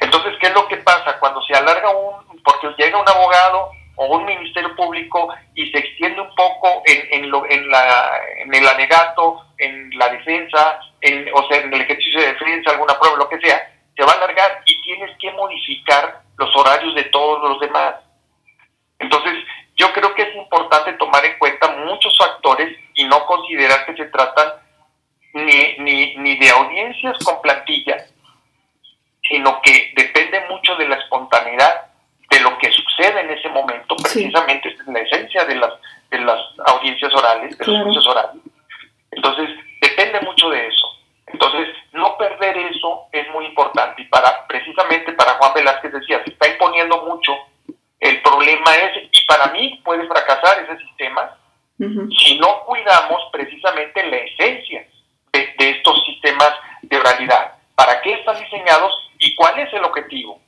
Entonces, 0.00 0.34
¿qué 0.40 0.48
es 0.48 0.54
lo 0.54 0.66
que 0.68 0.76
pasa? 0.78 1.18
Cuando 1.18 1.42
se 1.42 1.54
alarga 1.54 1.90
un, 1.90 2.42
porque 2.42 2.68
llega 2.76 3.00
un 3.00 3.08
abogado 3.08 3.70
o 3.96 4.16
un 4.16 4.24
ministerio 4.24 4.74
público 4.76 5.28
y 5.54 5.70
se 5.70 5.78
extiende 5.78 6.20
un 6.20 6.32
poco 6.36 6.82
en, 6.86 7.24
en, 7.24 7.30
lo, 7.30 7.44
en, 7.50 7.68
la, 7.68 8.12
en 8.38 8.54
el 8.54 8.66
alegato, 8.66 9.44
en 9.58 9.90
la 9.98 10.08
defensa, 10.08 10.78
en, 11.00 11.28
o 11.34 11.48
sea, 11.48 11.60
en 11.60 11.74
el 11.74 11.80
ejercicio 11.80 12.20
de 12.20 12.28
defensa, 12.28 12.70
alguna 12.70 12.98
prueba, 12.98 13.18
lo 13.18 13.28
que 13.28 13.40
sea, 13.40 13.60
se 13.96 14.04
va 14.04 14.12
a 14.12 14.16
alargar 14.16 14.62
y 14.66 14.80
tienes 14.82 15.10
que 15.18 15.32
modificar 15.32 16.22
los 16.36 16.54
horarios 16.54 16.94
de 16.94 17.04
todos 17.04 17.42
los 17.50 17.60
demás. 17.60 17.96
Entonces, 19.00 19.34
yo 19.74 19.92
creo 19.92 20.14
que 20.14 20.22
es 20.22 20.36
importante 20.36 20.92
tomar 20.92 21.24
en 21.24 21.36
cuenta 21.38 21.68
muchos 21.84 22.16
factores 22.16 22.78
y 22.94 23.04
no 23.04 23.26
considerar 23.26 23.84
que 23.84 23.96
se 23.96 24.04
tratan 24.10 24.52
ni, 25.34 25.76
ni, 25.78 26.16
ni 26.18 26.38
de 26.38 26.50
audiencias 26.50 27.18
con 27.24 27.42
plantillas, 27.42 28.12
sino 29.28 29.60
que 29.62 29.92
depende 29.96 30.40
mucho 30.48 30.76
de 30.76 30.88
la 30.88 30.96
espontaneidad 30.96 31.88
de 32.30 32.40
lo 32.40 32.58
que 32.58 32.70
sucede 32.70 33.20
en 33.20 33.30
ese 33.30 33.48
momento, 33.48 33.96
precisamente 33.96 34.68
es 34.68 34.86
la 34.86 35.00
esencia 35.00 35.44
de 35.44 35.54
las, 35.54 35.72
de 36.10 36.20
las 36.20 36.40
audiencias 36.66 37.12
orales, 37.14 37.56
de 37.56 37.66
los 37.66 37.82
juicios 37.84 38.06
orales. 38.06 38.42
Entonces, 39.10 39.48
depende 39.80 40.20
mucho 40.20 40.50
de 40.50 40.66
eso. 40.66 40.86
Entonces, 41.26 41.68
no 41.92 42.16
perder 42.16 42.56
eso 42.56 43.06
es 43.12 43.28
muy 43.30 43.46
importante. 43.46 44.02
Y 44.02 44.04
para, 44.06 44.46
precisamente 44.46 45.12
para 45.12 45.34
Juan 45.34 45.54
Velázquez 45.54 45.92
decía, 45.92 46.22
se 46.24 46.30
está 46.30 46.48
imponiendo 46.48 47.02
mucho, 47.04 47.32
el 48.00 48.20
problema 48.22 48.76
es, 48.76 49.08
y 49.10 49.26
para 49.26 49.46
mí 49.48 49.80
puede 49.98 50.08
fracasar 50.08 50.62
ese 50.62 50.78
sistema, 50.86 51.36
si 51.78 52.38
no 52.38 52.64
cuidamos 52.64 53.20
precisamente 53.32 54.04
la 54.06 54.16
esencia 54.16 54.86
de, 55.32 55.54
de 55.58 55.70
estos 55.70 56.04
sistemas 56.06 56.52
de 56.82 56.98
oralidad. 56.98 57.52
¿Para 57.74 58.00
qué 58.00 58.14
están 58.14 58.38
diseñados 58.40 58.92
y 59.18 59.34
cuál 59.36 59.58
es 59.60 59.72
el 59.72 59.84
objetivo? 59.84 60.40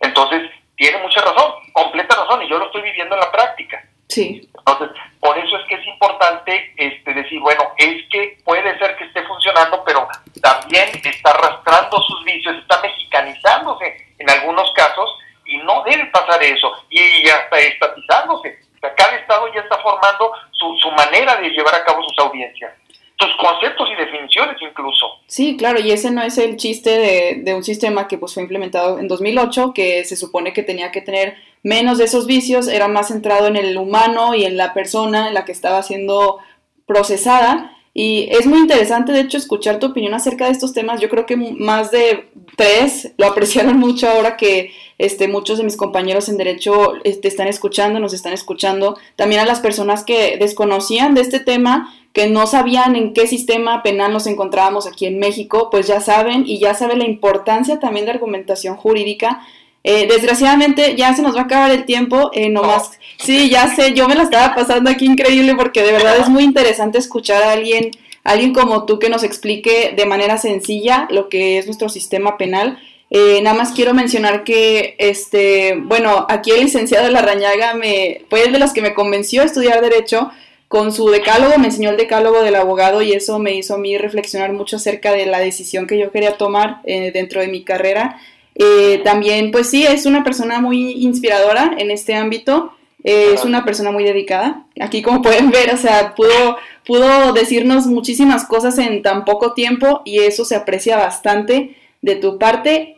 Entonces, 0.00 0.50
tiene 0.76 0.98
mucha 0.98 1.20
razón, 1.20 1.52
completa 1.72 2.16
razón, 2.16 2.42
y 2.42 2.48
yo 2.48 2.58
lo 2.58 2.66
estoy 2.66 2.82
viviendo 2.82 3.14
en 3.14 3.20
la 3.20 3.30
práctica. 3.30 3.84
Sí. 4.08 4.48
Entonces, 4.58 4.90
por 5.20 5.38
eso 5.38 5.56
es 5.56 5.66
que 5.66 5.76
es 5.76 5.86
importante 5.86 6.74
este, 6.76 7.14
decir, 7.14 7.40
bueno, 7.40 7.62
es 7.76 8.02
que 8.10 8.38
puede 8.44 8.78
ser 8.78 8.96
que 8.96 9.04
esté 9.04 9.22
funcionando, 9.22 9.82
pero 9.84 10.08
también 10.42 10.88
está 11.02 11.30
arrastrando 11.30 12.02
sus 12.02 12.24
vicios, 12.24 12.56
está 12.56 12.80
mexicanizándose 12.82 14.14
en 14.18 14.30
algunos 14.30 14.72
casos, 14.72 15.18
y 15.46 15.58
no 15.58 15.82
debe 15.84 16.06
pasar 16.06 16.42
eso, 16.42 16.72
y 16.90 17.24
ya 17.24 17.36
está 17.36 17.58
estatizándose. 17.58 18.58
cada 18.96 19.16
estado 19.16 19.52
ya 19.54 19.60
está 19.60 19.78
formando 19.78 20.32
su, 20.52 20.76
su 20.78 20.90
manera 20.92 21.36
de 21.36 21.50
llevar 21.50 21.74
a 21.74 21.84
cabo 21.84 22.02
sus 22.02 22.18
audiencias 22.18 22.72
tus 23.16 23.30
conceptos 23.36 23.88
y 23.90 23.94
definiciones 23.94 24.56
incluso. 24.60 25.20
Claro, 25.56 25.80
y 25.80 25.90
ese 25.90 26.10
no 26.10 26.22
es 26.22 26.38
el 26.38 26.56
chiste 26.56 26.90
de, 26.90 27.42
de, 27.42 27.54
un 27.54 27.64
sistema 27.64 28.08
que 28.08 28.18
pues 28.18 28.34
fue 28.34 28.42
implementado 28.42 28.98
en 28.98 29.08
2008, 29.08 29.72
que 29.74 30.04
se 30.04 30.16
supone 30.16 30.52
que 30.52 30.62
tenía 30.62 30.92
que 30.92 31.00
tener 31.00 31.34
menos 31.62 31.98
de 31.98 32.04
esos 32.04 32.26
vicios, 32.26 32.68
era 32.68 32.88
más 32.88 33.08
centrado 33.08 33.48
en 33.48 33.56
el 33.56 33.76
humano 33.76 34.34
y 34.34 34.44
en 34.44 34.56
la 34.56 34.74
persona 34.74 35.28
en 35.28 35.34
la 35.34 35.44
que 35.44 35.52
estaba 35.52 35.82
siendo 35.82 36.38
procesada. 36.86 37.72
Y 37.94 38.28
es 38.30 38.46
muy 38.46 38.58
interesante, 38.58 39.12
de 39.12 39.20
hecho, 39.20 39.38
escuchar 39.38 39.78
tu 39.78 39.86
opinión 39.86 40.14
acerca 40.14 40.46
de 40.46 40.50
estos 40.50 40.72
temas. 40.72 41.00
Yo 41.00 41.08
creo 41.08 41.26
que 41.26 41.36
más 41.36 41.90
de 41.90 42.28
tres 42.56 43.12
lo 43.16 43.26
apreciaron 43.26 43.78
mucho 43.78 44.08
ahora 44.08 44.36
que 44.36 44.72
este, 44.98 45.28
muchos 45.28 45.58
de 45.58 45.64
mis 45.64 45.76
compañeros 45.76 46.28
en 46.28 46.36
derecho 46.36 46.94
te 47.02 47.10
este, 47.10 47.28
están 47.28 47.48
escuchando, 47.48 48.00
nos 48.00 48.14
están 48.14 48.32
escuchando. 48.32 48.96
También 49.16 49.40
a 49.40 49.46
las 49.46 49.60
personas 49.60 50.04
que 50.04 50.36
desconocían 50.38 51.14
de 51.14 51.22
este 51.22 51.40
tema 51.40 51.92
que 52.12 52.28
no 52.28 52.46
sabían 52.46 52.94
en 52.94 53.12
qué 53.12 53.26
sistema 53.26 53.82
penal 53.82 54.12
nos 54.12 54.28
encontrábamos 54.28 54.86
aquí 54.86 55.06
en 55.06 55.18
México, 55.18 55.68
pues 55.70 55.88
ya 55.88 56.00
saben 56.00 56.44
y 56.46 56.60
ya 56.60 56.72
saben 56.74 57.00
la 57.00 57.06
importancia 57.06 57.80
también 57.80 58.06
de 58.06 58.12
argumentación 58.12 58.76
jurídica. 58.76 59.40
Eh, 59.82 60.06
desgraciadamente 60.06 60.94
ya 60.96 61.12
se 61.12 61.22
nos 61.22 61.34
va 61.36 61.40
a 61.40 61.44
acabar 61.44 61.70
el 61.72 61.84
tiempo, 61.84 62.30
eh, 62.32 62.48
nomás, 62.48 62.92
sí, 63.18 63.50
ya 63.50 63.74
sé, 63.74 63.92
yo 63.94 64.08
me 64.08 64.14
la 64.14 64.22
estaba 64.22 64.54
pasando 64.54 64.88
aquí 64.88 65.04
increíble 65.04 65.54
porque 65.56 65.82
de 65.82 65.92
verdad 65.92 66.16
es 66.16 66.28
muy 66.30 66.44
interesante 66.44 66.98
escuchar 66.98 67.42
a 67.42 67.52
alguien, 67.52 67.90
alguien 68.24 68.52
como 68.52 68.86
tú 68.86 68.98
que 68.98 69.08
nos 69.08 69.22
explique 69.22 69.94
de 69.96 70.06
manera 70.06 70.38
sencilla 70.38 71.06
lo 71.10 71.28
que 71.28 71.58
es 71.58 71.66
nuestro 71.66 71.88
sistema 71.88 72.36
penal. 72.36 72.78
Eh, 73.10 73.40
nada 73.42 73.56
más 73.56 73.72
quiero 73.72 73.94
mencionar 73.94 74.42
que, 74.42 74.96
este, 74.98 75.76
bueno, 75.76 76.26
aquí 76.28 76.50
el 76.50 76.64
licenciado 76.64 77.08
Larrañaga 77.10 77.74
me, 77.74 78.22
fue 78.28 78.42
el 78.42 78.52
de 78.52 78.58
los 78.58 78.72
que 78.72 78.82
me 78.82 78.94
convenció 78.94 79.42
a 79.42 79.44
estudiar 79.44 79.80
Derecho, 79.80 80.32
con 80.68 80.90
su 80.90 81.08
decálogo, 81.08 81.56
me 81.58 81.66
enseñó 81.66 81.90
el 81.90 81.96
decálogo 81.96 82.42
del 82.42 82.56
abogado 82.56 83.00
y 83.00 83.12
eso 83.12 83.38
me 83.38 83.54
hizo 83.54 83.74
a 83.74 83.78
mí 83.78 83.96
reflexionar 83.96 84.52
mucho 84.52 84.76
acerca 84.76 85.12
de 85.12 85.26
la 85.26 85.38
decisión 85.38 85.86
que 85.86 85.98
yo 85.98 86.10
quería 86.10 86.36
tomar 86.36 86.80
eh, 86.82 87.12
dentro 87.12 87.40
de 87.40 87.46
mi 87.46 87.62
carrera. 87.62 88.18
Eh, 88.56 89.00
también, 89.04 89.52
pues 89.52 89.70
sí, 89.70 89.84
es 89.84 90.04
una 90.06 90.24
persona 90.24 90.60
muy 90.60 90.92
inspiradora 91.04 91.76
en 91.78 91.92
este 91.92 92.14
ámbito, 92.14 92.72
eh, 93.04 93.32
es 93.34 93.44
una 93.44 93.64
persona 93.64 93.92
muy 93.92 94.02
dedicada. 94.02 94.66
Aquí, 94.80 95.02
como 95.02 95.22
pueden 95.22 95.50
ver, 95.50 95.72
o 95.72 95.76
sea, 95.76 96.14
pudo, 96.14 96.56
pudo 96.84 97.32
decirnos 97.32 97.86
muchísimas 97.86 98.44
cosas 98.46 98.78
en 98.78 99.02
tan 99.02 99.24
poco 99.24 99.52
tiempo 99.52 100.02
y 100.04 100.20
eso 100.20 100.44
se 100.44 100.56
aprecia 100.56 100.96
bastante 100.96 101.76
de 102.02 102.16
tu 102.16 102.38
parte. 102.38 102.96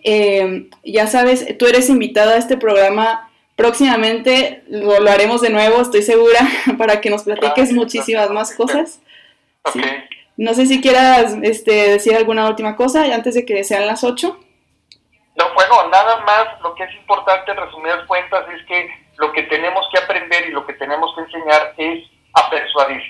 ya 0.85 1.07
sabes, 1.07 1.59
tú 1.59 1.67
eres 1.67 1.91
invitada 1.91 2.35
a 2.35 2.39
este 2.39 2.57
programa 2.57 3.27
próximamente 3.57 4.63
lo, 4.69 4.95
haremos 5.11 5.41
de 5.41 5.51
nuevo, 5.51 5.81
estoy 5.81 6.03
segura, 6.03 6.39
para 6.79 7.01
que 7.01 7.11
nos 7.11 7.25
platiques 7.25 7.73
muchísimas 7.73 8.31
más 8.31 8.55
cosas. 8.55 9.01
No 10.37 10.55
sé 10.55 10.67
si 10.67 10.81
quieras 10.81 11.35
este, 11.43 11.73
decir 11.91 12.15
alguna 12.15 12.47
última 12.47 12.77
cosa 12.77 13.03
antes 13.03 13.35
de 13.35 13.47
que 13.47 13.65
sean 13.65 13.87
las 13.87 14.05
8. 14.05 14.39
No, 15.37 15.45
bueno, 15.55 15.89
nada 15.89 16.21
más, 16.21 16.61
lo 16.63 16.75
que 16.75 16.85
es 16.85 16.95
importante 16.95 17.51
en 17.51 17.57
resumidas 17.57 18.07
cuentas 18.07 18.45
es 18.55 18.65
que 18.67 19.06
lo 19.19 19.33
que 19.33 19.45
tenemos 19.45 19.87
que 19.93 19.99
aprender 19.99 20.49
y 20.49 20.53
lo 20.53 20.67
que 20.67 20.75
tenemos 20.75 21.15
que 21.15 21.23
enseñar 21.23 21.75
es 21.77 22.05
a 22.33 22.51
persuadir. 22.51 23.03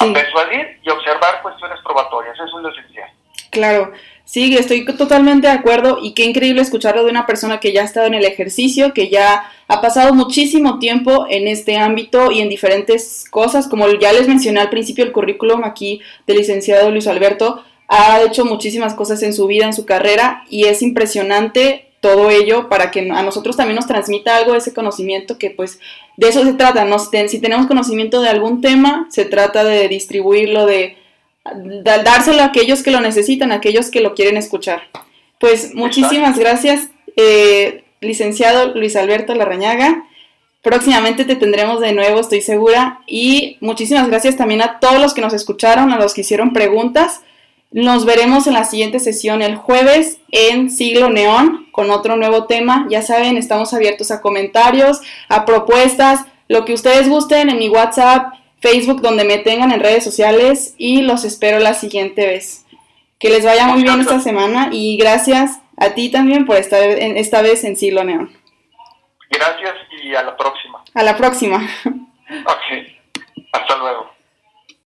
A 0.00 0.12
persuadir 0.12 0.80
y 0.82 0.90
observar 0.90 1.42
cuestiones 1.42 1.78
probatorias, 1.82 2.34
eso 2.34 2.58
es 2.58 2.62
lo 2.62 2.68
esencial. 2.70 3.10
Claro, 3.50 3.92
sí, 4.24 4.54
estoy 4.56 4.84
totalmente 4.84 5.46
de 5.46 5.54
acuerdo 5.54 5.98
y 6.02 6.12
qué 6.12 6.24
increíble 6.24 6.60
escucharlo 6.60 7.04
de 7.04 7.10
una 7.10 7.26
persona 7.26 7.60
que 7.60 7.72
ya 7.72 7.82
ha 7.82 7.84
estado 7.86 8.06
en 8.06 8.14
el 8.14 8.24
ejercicio, 8.24 8.92
que 8.92 9.08
ya 9.08 9.50
ha 9.68 9.80
pasado 9.80 10.12
muchísimo 10.12 10.78
tiempo 10.78 11.26
en 11.30 11.48
este 11.48 11.78
ámbito 11.78 12.30
y 12.30 12.40
en 12.40 12.50
diferentes 12.50 13.24
cosas, 13.30 13.66
como 13.68 13.88
ya 13.88 14.12
les 14.12 14.28
mencioné 14.28 14.60
al 14.60 14.70
principio 14.70 15.04
el 15.04 15.12
currículum 15.12 15.64
aquí 15.64 16.02
del 16.26 16.38
licenciado 16.38 16.90
Luis 16.90 17.06
Alberto, 17.06 17.64
ha 17.88 18.20
hecho 18.20 18.44
muchísimas 18.44 18.94
cosas 18.94 19.22
en 19.22 19.32
su 19.32 19.46
vida, 19.46 19.64
en 19.64 19.72
su 19.72 19.86
carrera 19.86 20.44
y 20.50 20.66
es 20.66 20.82
impresionante 20.82 21.87
todo 22.00 22.30
ello 22.30 22.68
para 22.68 22.90
que 22.90 23.10
a 23.10 23.22
nosotros 23.22 23.56
también 23.56 23.76
nos 23.76 23.86
transmita 23.86 24.36
algo 24.36 24.52
de 24.52 24.58
ese 24.58 24.74
conocimiento 24.74 25.38
que 25.38 25.50
pues 25.50 25.80
de 26.16 26.28
eso 26.28 26.44
se 26.44 26.54
trata, 26.54 26.84
¿no? 26.84 26.98
si 26.98 27.38
tenemos 27.40 27.66
conocimiento 27.66 28.20
de 28.20 28.28
algún 28.28 28.60
tema, 28.60 29.06
se 29.10 29.24
trata 29.24 29.64
de 29.64 29.88
distribuirlo, 29.88 30.66
de, 30.66 30.96
dárselo 32.04 32.42
a 32.42 32.46
aquellos 32.46 32.82
que 32.82 32.90
lo 32.90 33.00
necesitan, 33.00 33.52
a 33.52 33.56
aquellos 33.56 33.90
que 33.90 34.00
lo 34.00 34.14
quieren 34.14 34.36
escuchar. 34.36 34.82
Pues 35.38 35.74
muchísimas 35.74 36.38
gracias, 36.38 36.88
eh, 37.16 37.84
licenciado 38.00 38.74
Luis 38.74 38.96
Alberto 38.96 39.34
Larrañaga. 39.34 40.04
Próximamente 40.62 41.24
te 41.24 41.36
tendremos 41.36 41.80
de 41.80 41.92
nuevo, 41.92 42.20
estoy 42.20 42.40
segura. 42.40 43.00
Y 43.06 43.56
muchísimas 43.60 44.08
gracias 44.08 44.36
también 44.36 44.60
a 44.60 44.80
todos 44.80 45.00
los 45.00 45.14
que 45.14 45.20
nos 45.20 45.32
escucharon, 45.32 45.92
a 45.92 45.98
los 45.98 46.14
que 46.14 46.22
hicieron 46.22 46.52
preguntas. 46.52 47.22
Nos 47.70 48.06
veremos 48.06 48.46
en 48.46 48.54
la 48.54 48.64
siguiente 48.64 48.98
sesión 48.98 49.42
el 49.42 49.56
jueves 49.56 50.20
en 50.30 50.70
Siglo 50.70 51.10
Neón 51.10 51.68
con 51.70 51.90
otro 51.90 52.16
nuevo 52.16 52.46
tema. 52.46 52.86
Ya 52.88 53.02
saben, 53.02 53.36
estamos 53.36 53.74
abiertos 53.74 54.10
a 54.10 54.22
comentarios, 54.22 55.00
a 55.28 55.44
propuestas, 55.44 56.24
lo 56.48 56.64
que 56.64 56.72
ustedes 56.72 57.10
gusten 57.10 57.50
en 57.50 57.58
mi 57.58 57.68
WhatsApp, 57.68 58.32
Facebook, 58.60 59.02
donde 59.02 59.24
me 59.24 59.36
tengan 59.38 59.70
en 59.70 59.80
redes 59.80 60.02
sociales 60.02 60.74
y 60.78 61.02
los 61.02 61.24
espero 61.24 61.58
la 61.58 61.74
siguiente 61.74 62.26
vez. 62.26 62.64
Que 63.18 63.28
les 63.28 63.44
vaya 63.44 63.66
muy 63.66 63.82
bien 63.82 64.00
esta 64.00 64.20
semana 64.20 64.70
y 64.72 64.96
gracias 64.96 65.60
a 65.76 65.90
ti 65.90 66.10
también 66.10 66.46
por 66.46 66.56
estar 66.56 66.82
en, 66.82 67.18
esta 67.18 67.42
vez 67.42 67.64
en 67.64 67.76
Siglo 67.76 68.02
Neón. 68.02 68.32
Gracias 69.30 69.74
y 70.02 70.14
a 70.14 70.22
la 70.22 70.36
próxima. 70.36 70.82
A 70.94 71.02
la 71.02 71.16
próxima. 71.16 71.68
Ok, 72.44 73.44
hasta 73.52 73.76
luego. 73.76 74.17